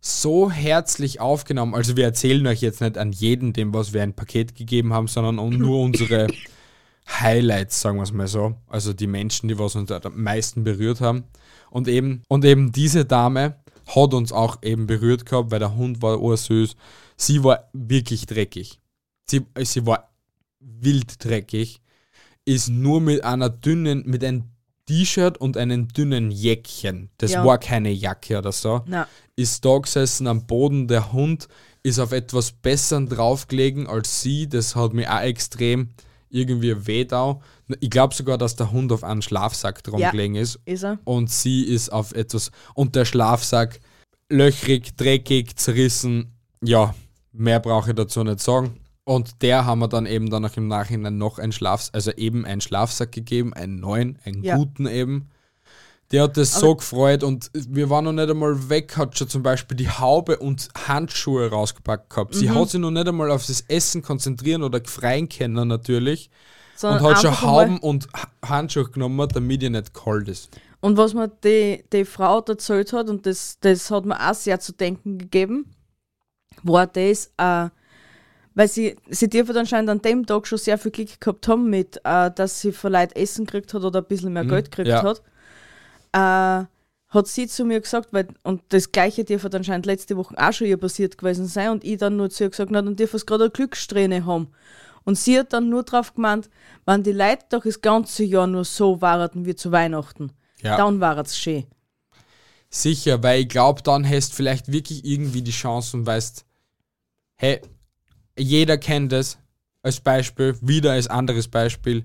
so 0.00 0.50
herzlich 0.50 1.20
aufgenommen. 1.20 1.74
Also 1.74 1.96
wir 1.96 2.04
erzählen 2.04 2.46
euch 2.46 2.60
jetzt 2.60 2.80
nicht 2.80 2.96
an 2.98 3.12
jeden, 3.12 3.52
dem 3.52 3.74
was 3.74 3.92
wir 3.92 4.02
ein 4.02 4.14
Paket 4.14 4.54
gegeben 4.54 4.92
haben, 4.92 5.08
sondern 5.08 5.36
nur 5.36 5.80
unsere 5.80 6.28
Highlights, 7.20 7.80
sagen 7.80 7.98
wir 7.98 8.02
es 8.02 8.12
mal 8.12 8.28
so. 8.28 8.54
Also 8.68 8.92
die 8.92 9.06
Menschen, 9.06 9.48
die 9.48 9.58
was 9.58 9.76
uns 9.76 9.90
am 9.90 10.22
meisten 10.22 10.64
berührt 10.64 11.00
haben. 11.00 11.24
Und 11.70 11.88
eben, 11.88 12.22
und 12.28 12.44
eben 12.44 12.72
diese 12.72 13.04
Dame 13.04 13.56
hat 13.86 14.14
uns 14.14 14.32
auch 14.32 14.58
eben 14.62 14.86
berührt 14.86 15.26
gehabt, 15.26 15.50
weil 15.50 15.58
der 15.60 15.76
Hund 15.76 16.02
war 16.02 16.20
ursüß. 16.20 16.76
Sie 17.16 17.42
war 17.44 17.68
wirklich 17.72 18.26
dreckig. 18.26 18.80
Sie, 19.26 19.44
sie 19.62 19.86
war 19.86 20.10
wild 20.60 21.24
dreckig. 21.24 21.80
Ist 22.44 22.68
nur 22.68 23.00
mit 23.00 23.24
einer 23.24 23.48
dünnen, 23.48 24.02
mit 24.06 24.22
einem 24.24 24.44
T-Shirt 24.86 25.38
und 25.38 25.56
einem 25.56 25.88
dünnen 25.88 26.30
Jäckchen. 26.30 27.10
Das 27.18 27.32
Ja. 27.32 27.44
war 27.44 27.58
keine 27.58 27.90
Jacke 27.90 28.38
oder 28.38 28.52
so. 28.52 28.82
Na, 28.86 29.08
Ist 29.34 29.64
da 29.64 29.78
gesessen 29.78 30.26
am 30.28 30.46
Boden. 30.46 30.86
Der 30.88 31.12
Hund 31.12 31.48
ist 31.82 31.98
auf 31.98 32.12
etwas 32.12 32.52
Besseren 32.52 33.08
draufgelegen 33.08 33.86
als 33.86 34.20
sie. 34.22 34.48
Das 34.48 34.76
hat 34.76 34.92
mir 34.92 35.12
auch 35.12 35.20
extrem 35.22 35.90
irgendwie 36.30 36.86
wehda. 36.86 37.40
Ich 37.80 37.90
glaube 37.90 38.14
sogar, 38.14 38.38
dass 38.38 38.56
der 38.56 38.72
Hund 38.72 38.92
auf 38.92 39.04
einen 39.04 39.22
Schlafsack 39.22 39.82
drum 39.84 40.00
Ja. 40.00 40.10
gelegen 40.10 40.34
ist. 40.36 40.58
ist 40.64 40.84
er. 40.84 40.98
Und 41.04 41.30
sie 41.30 41.62
ist 41.64 41.90
auf 41.92 42.12
etwas. 42.12 42.50
Und 42.74 42.94
der 42.94 43.04
Schlafsack 43.04 43.80
löchrig, 44.30 44.96
dreckig, 44.96 45.56
zerrissen. 45.56 46.32
Ja, 46.62 46.94
mehr 47.32 47.60
brauche 47.60 47.90
ich 47.90 47.96
dazu 47.96 48.24
nicht 48.24 48.40
sagen. 48.40 48.80
Und 49.04 49.40
der 49.42 49.64
haben 49.66 49.78
wir 49.78 49.88
dann 49.88 50.04
eben 50.06 50.30
dann 50.30 50.44
auch 50.44 50.56
im 50.56 50.66
Nachhinein 50.66 51.16
noch 51.16 51.38
einen 51.38 51.52
Schlafsack, 51.52 51.94
also 51.94 52.10
eben 52.12 52.44
einen 52.44 52.60
Schlafsack 52.60 53.12
gegeben, 53.12 53.54
einen 53.54 53.78
neuen, 53.78 54.18
einen 54.24 54.42
Ja. 54.42 54.56
guten 54.56 54.86
eben. 54.86 55.28
Der 56.12 56.22
hat 56.22 56.36
das 56.36 56.54
so 56.54 56.76
gefreut 56.76 57.24
und 57.24 57.50
wir 57.52 57.90
waren 57.90 58.04
noch 58.04 58.12
nicht 58.12 58.30
einmal 58.30 58.68
weg, 58.68 58.96
hat 58.96 59.18
schon 59.18 59.28
zum 59.28 59.42
Beispiel 59.42 59.76
die 59.76 59.88
Haube 59.88 60.38
und 60.38 60.68
Handschuhe 60.86 61.50
rausgepackt 61.50 62.10
gehabt. 62.10 62.34
Mhm. 62.34 62.38
Sie 62.38 62.50
hat 62.50 62.70
sich 62.70 62.80
noch 62.80 62.92
nicht 62.92 63.08
einmal 63.08 63.30
auf 63.32 63.44
das 63.44 63.62
Essen 63.62 64.02
konzentrieren 64.02 64.62
oder 64.62 64.80
freien 64.84 65.28
können 65.28 65.66
natürlich. 65.66 66.30
Sondern 66.76 67.04
und 67.04 67.10
hat 67.10 67.22
schon 67.22 67.40
Hauben 67.42 67.78
und 67.78 68.06
Ha- 68.12 68.48
Handschuhe 68.48 68.88
genommen, 68.88 69.28
damit 69.32 69.62
ihr 69.62 69.70
nicht 69.70 69.94
kalt 69.94 70.28
ist. 70.28 70.50
Und 70.80 70.96
was 70.96 71.14
mir 71.14 71.28
die, 71.42 71.82
die 71.92 72.04
Frau 72.04 72.40
erzählt 72.40 72.92
hat, 72.92 73.08
und 73.08 73.26
das, 73.26 73.58
das 73.60 73.90
hat 73.90 74.04
mir 74.04 74.20
auch 74.20 74.34
sehr 74.34 74.60
zu 74.60 74.72
denken 74.72 75.18
gegeben, 75.18 75.74
war 76.62 76.86
das, 76.86 77.32
äh, 77.38 77.70
weil 78.54 78.68
sie, 78.68 78.96
sie 79.08 79.28
dürfen 79.28 79.56
anscheinend 79.56 79.90
an 79.90 80.02
dem 80.02 80.24
Tag 80.24 80.46
schon 80.46 80.58
sehr 80.58 80.78
viel 80.78 80.92
Glück 80.92 81.20
gehabt 81.20 81.48
haben, 81.48 81.68
mit, 81.68 82.00
äh, 82.04 82.30
dass 82.30 82.60
sie 82.60 82.72
von 82.72 82.92
Leuten 82.92 83.16
Essen 83.18 83.46
gekriegt 83.46 83.74
hat 83.74 83.82
oder 83.82 84.00
ein 84.00 84.06
bisschen 84.06 84.32
mehr 84.32 84.44
Geld 84.44 84.70
gekriegt 84.70 84.88
ja. 84.88 85.02
hat. 85.02 85.22
Äh, 86.16 86.64
hat 87.08 87.28
sie 87.28 87.46
zu 87.46 87.64
mir 87.64 87.80
gesagt, 87.80 88.12
weil, 88.12 88.28
und 88.42 88.62
das 88.70 88.90
gleiche 88.90 89.24
dürfte 89.24 89.56
anscheinend 89.56 89.86
letzte 89.86 90.16
Woche 90.16 90.34
auch 90.36 90.52
schon 90.52 90.66
ihr 90.66 90.76
passiert 90.76 91.18
gewesen 91.18 91.46
sein, 91.46 91.70
und 91.70 91.84
ich 91.84 91.98
dann 91.98 92.16
nur 92.16 92.30
zu 92.30 92.44
ihr 92.44 92.50
gesagt, 92.50 92.70
na, 92.70 92.82
dann 92.82 92.96
dürfen 92.96 93.18
sie 93.18 93.26
gerade 93.26 93.44
eine 93.44 93.50
Glückssträhne 93.50 94.24
haben. 94.26 94.48
Und 95.04 95.16
sie 95.16 95.38
hat 95.38 95.52
dann 95.52 95.68
nur 95.68 95.84
drauf 95.84 96.14
gemeint, 96.14 96.50
wenn 96.84 97.02
die 97.04 97.12
Leute 97.12 97.44
doch 97.50 97.62
das 97.62 97.80
ganze 97.80 98.24
Jahr 98.24 98.46
nur 98.46 98.64
so 98.64 99.00
waren 99.00 99.46
wie 99.46 99.54
zu 99.54 99.70
Weihnachten, 99.70 100.32
Ja. 100.62 100.76
dann 100.76 101.00
war 101.00 101.18
es 101.18 101.38
schön. 101.38 101.64
Sicher, 102.70 103.22
weil 103.22 103.42
ich 103.42 103.48
glaube, 103.48 103.82
dann 103.82 104.08
hast 104.08 104.32
du 104.32 104.36
vielleicht 104.36 104.72
wirklich 104.72 105.04
irgendwie 105.04 105.42
die 105.42 105.52
Chance 105.52 105.96
und 105.96 106.06
weißt, 106.06 106.44
hey, 107.36 107.60
jeder 108.36 108.78
kennt 108.78 109.12
es 109.12 109.38
als 109.82 110.00
Beispiel, 110.00 110.56
wieder 110.60 110.92
als 110.92 111.06
anderes 111.06 111.46
Beispiel. 111.46 112.04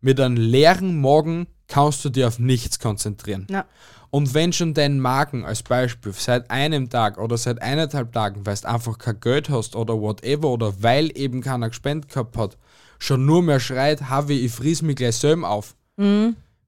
Mit 0.00 0.18
einem 0.18 0.36
leeren 0.36 1.00
Magen 1.00 1.46
kannst 1.68 2.04
du 2.04 2.10
dir 2.10 2.28
auf 2.28 2.38
nichts 2.38 2.78
konzentrieren. 2.78 3.46
Ja. 3.50 3.64
Und 4.10 4.34
wenn 4.34 4.52
schon 4.52 4.74
dein 4.74 5.00
Magen 5.00 5.44
als 5.44 5.62
Beispiel 5.62 6.12
seit 6.12 6.50
einem 6.50 6.90
Tag 6.90 7.16
oder 7.18 7.38
seit 7.38 7.62
eineinhalb 7.62 8.12
Tagen, 8.12 8.44
weil 8.44 8.56
du 8.56 8.68
einfach 8.68 8.98
kein 8.98 9.18
Geld 9.20 9.48
hast 9.48 9.74
oder 9.74 9.98
whatever 9.98 10.48
oder 10.50 10.82
weil 10.82 11.10
eben 11.16 11.40
keiner 11.40 11.70
gespendet 11.70 12.10
gehabt 12.10 12.36
hat, 12.36 12.58
schon 12.98 13.24
nur 13.24 13.42
mehr 13.42 13.58
schreit, 13.58 14.10
Havi, 14.10 14.38
ich 14.40 14.52
fries 14.52 14.82
mich 14.82 14.96
gleich 14.96 15.16
selber 15.16 15.48
auf. 15.48 15.74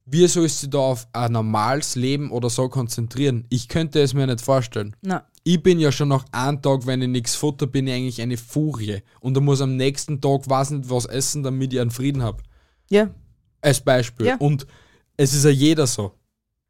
Wie 0.06 0.26
sollst 0.26 0.62
du 0.62 0.66
da 0.68 0.78
auf 0.78 1.06
ein 1.12 1.32
normales 1.32 1.96
Leben 1.96 2.30
oder 2.30 2.48
so 2.50 2.68
konzentrieren? 2.68 3.44
Ich 3.48 3.68
könnte 3.68 4.00
es 4.00 4.14
mir 4.14 4.26
nicht 4.26 4.40
vorstellen. 4.40 4.94
Na, 5.02 5.24
Ich 5.44 5.62
bin 5.62 5.78
ja 5.80 5.92
schon 5.92 6.08
nach 6.08 6.24
einem 6.32 6.62
Tag, 6.62 6.86
wenn 6.86 7.02
ich 7.02 7.08
nichts 7.08 7.34
futter, 7.34 7.66
bin 7.66 7.86
ich 7.86 7.94
eigentlich 7.94 8.22
eine 8.22 8.36
Furie. 8.36 9.02
Und 9.20 9.34
da 9.34 9.40
muss 9.40 9.60
am 9.60 9.76
nächsten 9.76 10.20
Tag 10.20 10.48
weiß 10.48 10.70
nicht 10.70 10.88
was 10.90 11.04
essen, 11.06 11.42
damit 11.42 11.72
ich 11.72 11.80
einen 11.80 11.90
Frieden 11.90 12.22
habe. 12.22 12.42
ja, 12.90 13.10
Als 13.60 13.80
Beispiel. 13.80 14.26
Ja. 14.26 14.36
Und 14.36 14.66
es 15.16 15.34
ist 15.34 15.44
ja 15.44 15.50
jeder 15.50 15.86
so. 15.86 16.12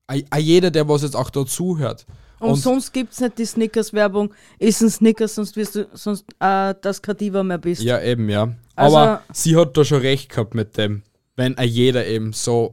A 0.06 0.38
jeder, 0.38 0.70
der 0.70 0.86
was 0.86 1.02
jetzt 1.02 1.16
auch 1.16 1.30
da 1.30 1.46
zuhört. 1.46 2.06
Und, 2.40 2.56
sonst 2.56 2.92
gibt 2.92 3.12
es 3.12 3.20
nicht 3.20 3.38
die 3.38 3.46
Snickers-Werbung. 3.46 4.34
Ist 4.58 4.82
ein 4.82 4.90
Snickers, 4.90 5.34
sonst 5.36 5.56
wirst 5.56 5.76
du 5.76 5.88
sonst 5.94 6.26
äh, 6.40 6.74
das 6.80 7.00
Diva 7.00 7.42
mehr 7.42 7.58
bist. 7.58 7.82
Ja, 7.82 8.02
eben, 8.02 8.28
ja. 8.28 8.54
Also- 8.76 8.96
Aber 8.98 9.22
sie 9.32 9.56
hat 9.56 9.76
da 9.76 9.84
schon 9.84 10.00
recht 10.00 10.28
gehabt 10.28 10.54
mit 10.54 10.76
dem, 10.76 11.02
wenn 11.36 11.56
a 11.56 11.62
jeder 11.62 12.06
eben 12.06 12.32
so 12.32 12.72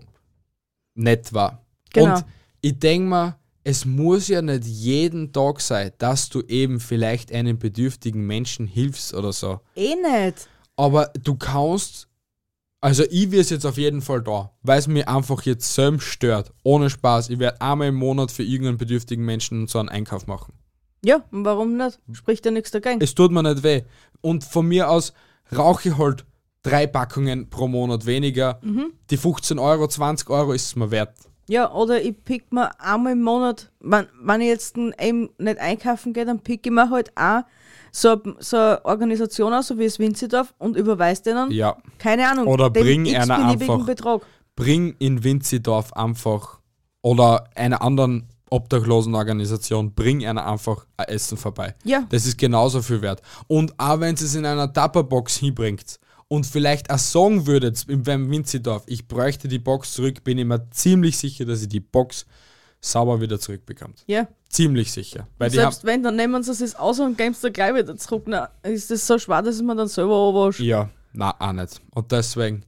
nett 0.96 1.32
war. 1.32 1.64
Genau. 1.94 2.16
Und 2.18 2.26
ich 2.62 2.78
denke 2.80 3.08
mal, 3.08 3.36
es 3.64 3.86
muss 3.86 4.28
ja 4.28 4.42
nicht 4.42 4.66
jeden 4.66 5.32
Tag 5.32 5.62
sein, 5.62 5.92
dass 6.00 6.30
du 6.30 6.42
eben 6.42 6.80
vielleicht 6.80 7.32
einem 7.32 7.60
bedürftigen 7.60 8.26
Menschen 8.26 8.68
hilfst 8.68 9.14
oder 9.14 9.32
so. 9.32 9.62
Eh 9.76 9.96
nicht. 9.96 10.50
Aber 10.76 11.12
du 11.22 11.36
kannst, 11.36 12.08
also 12.82 13.04
ich 13.10 13.32
wäre 13.32 13.44
jetzt 13.44 13.66
auf 13.66 13.78
jeden 13.78 14.02
Fall 14.02 14.22
da, 14.22 14.52
weil 14.64 14.80
es 14.80 14.88
mir 14.88 15.08
einfach 15.08 15.44
jetzt 15.44 15.74
selbst 15.74 16.06
stört. 16.06 16.52
Ohne 16.64 16.90
Spaß. 16.90 17.30
Ich 17.30 17.40
werde 17.40 17.62
einmal 17.62 17.90
im 17.90 17.96
Monat 17.96 18.32
für 18.32 18.44
irgendeinen 18.44 18.78
bedürftigen 18.78 19.24
Menschen 19.24 19.68
so 19.68 19.80
einen 19.80 19.90
Einkauf 19.90 20.26
machen. 20.26 20.54
Ja, 21.04 21.24
und 21.32 21.46
warum 21.46 21.78
nicht? 21.78 22.00
Spricht 22.12 22.46
ja 22.46 22.52
nichts 22.52 22.72
dagegen. 22.72 23.00
Es 23.02 23.16
tut 23.16 23.32
mir 23.32 23.44
nicht 23.44 23.64
weh. 23.64 23.84
Und 24.22 24.44
von 24.44 24.68
mir 24.68 24.90
aus 24.90 25.14
rauche 25.56 25.90
ich 25.90 25.98
halt 25.98 26.26
drei 26.64 26.88
Packungen 26.88 27.50
pro 27.50 27.68
Monat 27.68 28.06
weniger. 28.06 28.60
Mhm. 28.64 28.94
Die 29.10 29.18
15 29.18 29.60
Euro, 29.60 29.88
20 29.88 30.30
Euro 30.30 30.54
ist 30.54 30.66
es 30.66 30.76
mir 30.76 30.92
wert. 30.92 31.14
Ja, 31.48 31.72
oder 31.72 32.02
ich 32.02 32.24
pick 32.24 32.52
mir 32.52 32.80
einmal 32.80 33.14
im 33.14 33.22
Monat, 33.22 33.72
wenn, 33.80 34.08
wenn 34.22 34.42
ich 34.42 34.48
jetzt 34.48 34.78
eben 34.78 35.30
nicht 35.38 35.60
einkaufen 35.60 36.14
gehe, 36.14 36.26
dann 36.26 36.40
pick 36.40 36.66
ich 36.66 36.72
mir 36.72 36.90
halt 36.90 37.12
auch 37.18 37.42
so, 37.92 38.18
so 38.40 38.58
eine 38.58 38.86
Organisation 38.86 39.54
aus, 39.54 39.68
so 39.68 39.78
wie 39.78 39.86
es 39.86 40.00
Winzidorf, 40.00 40.54
und 40.58 40.76
überweise 40.78 41.24
denen, 41.24 41.52
Ja. 41.52 41.78
keine 42.00 42.28
Ahnung, 42.30 42.48
Oder 42.48 42.70
bring 42.70 43.08
einer 43.16 43.48
einfach- 43.48 43.86
Betrag. 43.86 44.22
Bring 44.56 44.96
in 45.00 45.24
Winzidorf 45.24 45.94
einfach 45.94 46.60
oder 47.02 47.46
einer 47.56 47.82
anderen 47.82 48.28
obdachlosen 48.50 49.16
Organisation, 49.16 49.94
bring 49.94 50.26
einer 50.26 50.46
einfach 50.46 50.86
ein 50.98 51.08
Essen 51.08 51.38
vorbei. 51.38 51.74
Ja. 51.86 52.04
Das 52.10 52.26
ist 52.26 52.38
genauso 52.38 52.82
viel 52.82 53.02
wert. 53.02 53.22
Und 53.48 53.74
auch 53.80 54.00
wenn 54.02 54.16
sie 54.18 54.26
es 54.26 54.36
in 54.36 54.46
einer 54.46 54.72
Tupperbox 54.72 55.38
hinbringt 55.38 56.00
und 56.28 56.46
vielleicht 56.46 56.92
auch 56.92 56.98
sagen 56.98 57.48
würdet 57.48 57.86
im- 57.88 58.04
beim 58.04 58.30
Winzidorf, 58.30 58.84
ich 58.88 59.08
bräuchte 59.08 59.48
die 59.48 59.60
Box 59.60 59.94
zurück, 59.94 60.24
bin 60.26 60.38
ich 60.38 60.46
mir 60.46 60.70
ziemlich 60.72 61.18
sicher, 61.18 61.46
dass 61.46 61.62
ich 61.62 61.70
die 61.70 61.80
Box 61.80 62.26
sauber 62.82 63.22
wieder 63.22 63.40
zurückbekommt. 63.40 64.04
Ja. 64.08 64.28
Ziemlich 64.50 64.92
sicher. 64.92 65.28
Selbst 65.40 65.86
wenn, 65.86 66.04
dann 66.04 66.16
nehmen 66.16 66.44
sie 66.44 66.52
es 66.52 66.76
aus 66.76 67.00
und 67.00 67.18
geben 67.18 67.32
es 67.32 67.40
dann 67.42 67.54
gleich 67.54 67.74
wieder 67.76 67.96
zurück. 67.96 68.24
Na, 68.26 68.50
ist 68.64 68.92
das 68.92 69.08
so 69.08 69.18
schwer, 69.18 69.42
dass 69.42 69.62
man 69.62 69.78
dann 69.78 69.88
selber 69.88 70.30
anwascht? 70.30 70.60
Ja, 70.60 70.90
na 71.14 71.34
auch 71.40 71.54
nicht. 71.54 71.80
Und 71.94 72.12
deswegen, 72.12 72.66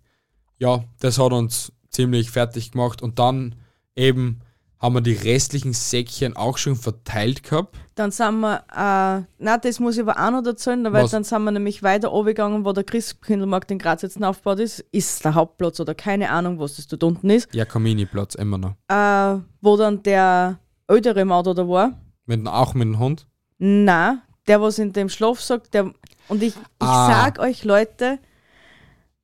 ja, 0.59 0.83
das 0.99 1.17
hat 1.17 1.33
uns 1.33 1.73
ziemlich 1.89 2.31
fertig 2.31 2.71
gemacht. 2.71 3.01
Und 3.01 3.19
dann 3.19 3.55
eben 3.95 4.39
haben 4.83 4.95
wir 4.95 5.01
die 5.01 5.13
restlichen 5.13 5.71
Säckchen 5.71 6.35
auch 6.35 6.57
schon 6.57 6.75
verteilt 6.75 7.41
gehabt. 7.43 7.77
Dann 7.95 8.11
sind 8.11 8.41
wir, 8.41 8.57
äh, 8.71 9.23
na, 9.39 9.57
das 9.57 9.79
muss 9.79 9.95
ich 9.95 10.01
aber 10.01 10.17
auch 10.19 10.29
noch 10.31 10.45
erzählen, 10.45 10.83
weil 10.85 11.03
Was? 11.05 11.11
dann 11.11 11.23
sind 11.23 11.41
wir 11.43 11.51
nämlich 11.51 11.81
weiter 11.83 12.09
runtergegangen, 12.09 12.65
wo 12.65 12.73
der 12.73 12.83
Christkindlmarkt 12.83 13.71
in 13.71 13.79
Graz 13.79 14.01
jetzt 14.01 14.21
aufgebaut 14.21 14.59
ist. 14.59 14.79
Ist 14.91 15.23
der 15.23 15.35
Hauptplatz 15.35 15.79
oder 15.79 15.95
keine 15.95 16.29
Ahnung, 16.31 16.59
was 16.59 16.75
das 16.75 16.87
dort 16.87 17.03
unten 17.03 17.29
ist. 17.29 17.53
Ja, 17.55 17.63
Kamini-Platz 17.65 18.35
immer 18.35 18.57
noch. 18.57 18.73
Äh, 18.89 19.41
wo 19.61 19.77
dann 19.77 20.03
der 20.03 20.59
ältere 20.87 21.23
Mauder 21.23 21.53
da 21.55 21.67
war. 21.67 21.93
Mit, 22.25 22.45
auch 22.47 22.73
mit 22.73 22.85
dem 22.87 22.99
Hund. 22.99 23.25
Na, 23.59 24.21
der 24.47 24.61
was 24.61 24.79
in 24.79 24.91
dem 24.91 25.07
Schlafsack, 25.07 25.71
der 25.71 25.93
und 26.27 26.43
ich, 26.43 26.55
ich 26.55 26.61
Ah. 26.79 27.07
sag 27.07 27.39
euch 27.39 27.63
Leute, 27.63 28.19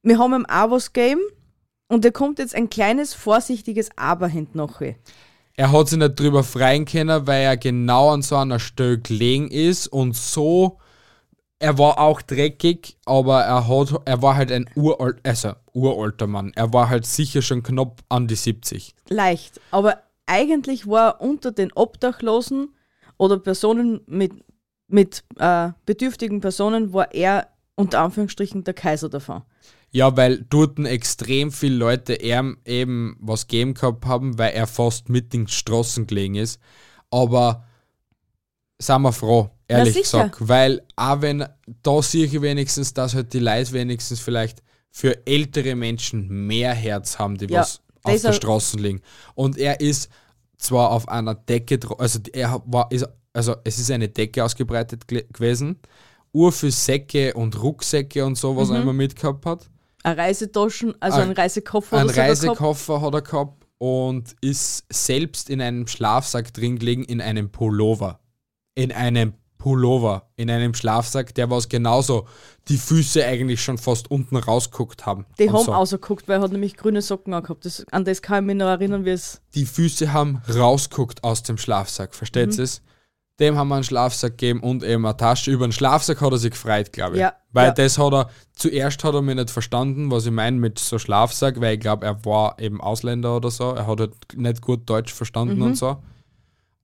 wir 0.04 0.18
haben 0.20 0.46
auch 0.46 0.72
was 0.72 0.94
gegeben 0.94 1.22
und 1.90 2.06
da 2.06 2.12
kommt 2.12 2.40
jetzt 2.40 2.56
ein 2.56 2.70
kleines 2.70 3.14
vorsichtiges 3.14 3.90
Aber 3.98 4.28
hinten 4.30 4.58
nachher. 4.60 4.96
Er 5.60 5.74
hat 5.74 5.90
sich 5.90 6.00
nicht 6.00 6.18
drüber 6.18 6.46
freien 6.46 6.86
können, 6.86 7.28
weil 7.28 7.42
er 7.42 7.58
genau 7.58 8.12
an 8.12 8.22
so 8.22 8.38
einer 8.38 8.60
Stelle 8.60 8.98
gelegen 8.98 9.52
ist 9.52 9.88
und 9.88 10.16
so. 10.16 10.78
Er 11.60 11.78
war 11.78 12.00
auch 12.00 12.22
dreckig, 12.22 12.96
aber 13.04 13.42
er 13.42 13.68
hat, 13.68 13.94
er 14.06 14.22
war 14.22 14.38
halt 14.38 14.54
ein 14.54 14.70
uralt, 14.76 15.18
also 15.24 15.52
uralter 15.74 16.28
Mann. 16.28 16.54
Er 16.56 16.72
war 16.72 16.88
halt 16.88 17.06
sicher 17.06 17.42
schon 17.42 17.62
knapp 17.62 18.00
an 18.08 18.30
die 18.30 18.36
70. 18.36 18.96
Leicht, 19.10 19.60
aber 19.72 20.02
eigentlich 20.28 20.88
war 20.88 21.16
er 21.16 21.22
unter 21.22 21.52
den 21.52 21.74
Obdachlosen 21.74 22.74
oder 23.18 23.38
Personen 23.38 24.00
mit, 24.06 24.32
mit 24.88 25.26
äh, 25.40 25.72
bedürftigen 25.86 26.40
Personen, 26.40 26.94
war 26.94 27.14
er 27.14 27.50
unter 27.76 28.00
Anführungsstrichen 28.00 28.64
der 28.64 28.76
Kaiser 28.76 29.10
davon. 29.10 29.42
Ja, 29.92 30.16
weil 30.16 30.46
dort 30.50 30.80
extrem 30.80 31.52
viele 31.52 31.76
Leute 31.76 32.16
ihm 32.16 32.58
eben 32.66 33.18
was 33.20 33.48
gegeben 33.48 33.74
gehabt 33.74 34.06
haben, 34.06 34.38
weil 34.38 34.54
er 34.54 34.68
fast 34.68 35.10
mit 35.10 35.34
den 35.34 35.48
Straßen 35.48 36.06
gelegen 36.06 36.36
ist. 36.36 36.60
Aber 37.10 37.66
sind 38.80 39.02
wir 39.02 39.12
froh, 39.12 39.50
ehrlich 39.68 39.94
sicher. 39.94 40.30
gesagt. 40.30 40.48
Weil 40.48 40.82
auch 40.96 41.22
wenn, 41.22 41.46
da 41.84 42.02
sehe 42.02 42.26
ich 42.26 42.42
wenigstens, 42.42 42.94
dass 42.94 43.16
halt 43.16 43.34
die 43.34 43.40
Leute 43.40 43.74
wenigstens 43.74 44.20
vielleicht 44.20 44.62
für 44.92 45.26
ältere 45.26 45.76
Menschen 45.76 46.28
mehr 46.48 46.74
Herz 46.74 47.20
haben, 47.20 47.38
die 47.38 47.46
Ja, 47.46 47.62
was 47.62 47.82
auf 48.04 48.22
der 48.22 48.34
Straße 48.34 48.78
liegen. 48.78 49.02
Und 49.36 49.58
er 49.58 49.80
ist 49.82 50.10
zwar 50.58 50.92
auf 50.92 51.08
einer 51.08 51.36
Decke, 51.36 51.80
also 51.98 52.20
er 52.32 52.62
war, 52.66 52.92
ist, 52.92 53.08
also 53.34 53.56
es 53.64 53.80
ist 53.80 53.92
eine 53.92 54.10
Decke 54.10 54.44
ausgebreitet 54.44 55.08
gewesen, 55.08 55.80
ur 56.34 56.52
für 56.52 56.72
Säcke 56.72 57.34
und 57.34 57.62
Rucksäcke 57.62 58.26
und 58.26 58.36
so, 58.36 58.56
was 58.56 58.70
er 58.70 58.82
immer 58.82 58.94
mitgehabt 58.94 59.46
hat. 59.46 59.70
Eine 60.04 60.18
Reisetaschen, 60.18 60.94
also 61.02 61.18
Ein- 61.20 61.30
ein 61.30 61.34
Reisekoffer 61.36 61.98
Ein. 61.98 62.10
Reisekoffer 62.10 63.02
hat 63.02 63.14
er 63.14 63.22
gehabt 63.22 63.66
und 63.78 64.36
ist 64.42 64.86
selbst 64.92 65.50
in 65.50 65.62
einem 65.62 65.88
Schlafsack 65.88 66.54
drin 66.54 66.80
gelegen, 66.80 67.04
in 67.04 67.22
einem 67.22 67.50
Pullover. 67.52 68.20
In 68.76 68.92
einem 68.92 69.34
Pullover, 69.58 70.30
in 70.38 70.50
einem 70.50 70.74
Schlafsack, 70.74 71.36
der 71.36 71.50
was 71.50 71.68
genauso 71.68 72.26
die 72.70 72.78
Füße 72.78 73.26
eigentlich 73.26 73.62
schon 73.62 73.78
fast 73.78 74.10
unten 74.10 74.38
rausguckt 74.38 75.06
haben. 75.06 75.26
Die 75.38 75.52
haben 75.52 75.66
so. 75.66 75.74
rausgeguckt, 75.74 76.30
weil 76.30 76.40
er 76.40 76.44
hat 76.44 76.52
nämlich 76.54 76.78
grüne 76.78 77.02
Socken 77.02 77.34
angehabt. 77.34 77.66
Das, 77.66 77.86
an 77.92 78.06
das 78.06 78.22
kann 78.22 78.44
ich 78.46 78.48
mich 78.48 78.56
noch 78.56 78.68
erinnern, 78.68 79.04
wie 79.04 79.10
es. 79.10 79.42
Die 79.56 79.66
Füße 79.66 80.14
haben 80.14 80.42
rausguckt 80.54 81.26
aus 81.26 81.44
dem 81.44 81.58
Schlafsack, 81.58 82.16
versteht 82.16 82.52
Mhm. 82.54 82.58
ihr 82.58 82.64
es? 82.64 82.82
Dem 83.40 83.56
haben 83.58 83.68
wir 83.70 83.76
einen 83.76 83.84
Schlafsack 83.84 84.38
gegeben 84.38 84.60
und 84.62 84.84
eben 84.84 85.06
eine 85.06 85.16
Tasche. 85.16 85.50
Über 85.52 85.66
den 85.68 85.72
Schlafsack 85.72 86.20
hat 86.22 86.32
er 86.32 86.38
sich 86.38 86.52
gefreut, 86.52 86.92
glaube 86.92 87.16
ich. 87.16 87.22
Ja, 87.22 87.34
Weil 87.52 87.68
ja. 87.68 87.72
das 87.74 87.98
hat 87.98 88.14
er, 88.14 88.30
zuerst 88.54 89.04
hat 89.04 89.14
er 89.14 89.22
mir 89.22 89.36
nicht 89.36 89.50
verstanden, 89.50 90.12
was 90.12 90.26
ich 90.26 90.32
meine 90.32 90.58
mit 90.58 90.78
so 90.80 91.00
Schlafsack, 91.00 91.60
weil 91.62 91.76
ich 91.76 91.80
glaube, 91.80 92.06
er 92.06 92.24
war 92.26 92.60
eben 92.60 92.82
Ausländer 92.82 93.36
oder 93.38 93.50
so. 93.50 93.72
Er 93.72 93.88
hat 93.88 94.00
halt 94.00 94.14
nicht 94.36 94.62
gut 94.62 94.90
Deutsch 94.90 95.14
verstanden 95.14 95.56
Mhm. 95.58 95.62
und 95.64 95.76
so. 95.78 95.98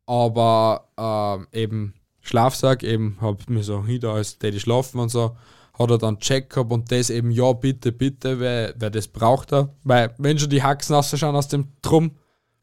Aber 0.05 0.87
ähm, 0.97 1.47
eben 1.51 1.93
Schlafsack, 2.21 2.83
eben 2.83 3.17
hab 3.21 3.49
mir 3.49 3.63
so 3.63 3.83
hin, 3.85 3.99
da 4.01 4.13
als 4.13 4.37
Daddy 4.37 4.59
schlafen 4.59 4.99
und 4.99 5.09
so, 5.09 5.35
hat 5.77 5.89
er 5.91 5.97
dann 5.97 6.19
Check 6.19 6.49
gehabt 6.51 6.71
und 6.71 6.91
das 6.91 7.09
eben, 7.09 7.31
ja, 7.31 7.51
bitte, 7.53 7.91
bitte, 7.91 8.39
weil, 8.39 8.73
weil 8.79 8.91
das 8.91 9.07
braucht 9.07 9.51
er. 9.51 9.69
Weil, 9.83 10.13
wenn 10.17 10.39
schon 10.39 10.49
die 10.49 10.63
Haxen 10.63 10.95
ausschauen 10.95 11.35
aus 11.35 11.47
dem 11.47 11.67
Drum, 11.81 12.11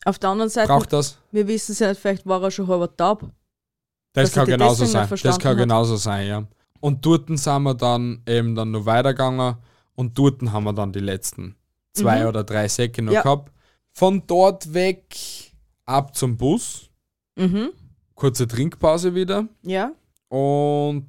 Auf 0.05 0.18
der 0.18 0.30
anderen 0.30 0.51
Seite, 0.51 0.68
Braucht 0.68 0.93
das? 0.93 1.18
wir 1.30 1.47
wissen 1.47 1.72
es 1.72 1.78
ja 1.80 1.88
nicht, 1.90 2.01
vielleicht 2.01 2.26
war 2.26 2.43
er 2.43 2.51
schon 2.51 2.68
halber 2.68 2.97
taub. 2.97 3.24
Das 4.14 4.32
kann 4.32 4.46
genauso 4.46 4.84
sein. 4.84 5.08
Das 5.22 5.38
kann 5.38 5.52
hat. 5.52 5.58
genauso 5.58 5.96
sein, 5.96 6.26
ja. 6.26 6.44
Und 6.80 7.04
dort 7.06 7.26
sind 7.38 7.62
wir 7.62 7.74
dann 7.74 8.22
eben 8.26 8.54
dann 8.54 8.70
noch 8.72 8.84
weitergegangen 8.86 9.56
und 9.94 10.18
dort 10.18 10.42
haben 10.42 10.64
wir 10.64 10.72
dann 10.72 10.92
die 10.92 10.98
letzten 11.00 11.54
zwei 11.94 12.20
Mhm. 12.22 12.26
oder 12.28 12.44
drei 12.44 12.68
Säcke 12.68 13.02
noch 13.02 13.12
Ja. 13.12 13.22
gehabt. 13.22 13.52
Von 13.92 14.22
dort 14.26 14.72
weg 14.74 15.04
ab 15.86 16.14
zum 16.16 16.36
Bus, 16.36 16.88
Mhm. 17.36 17.70
kurze 18.14 18.46
Trinkpause 18.48 19.14
wieder 19.14 19.46
Ja. 19.62 19.92
und 20.28 21.08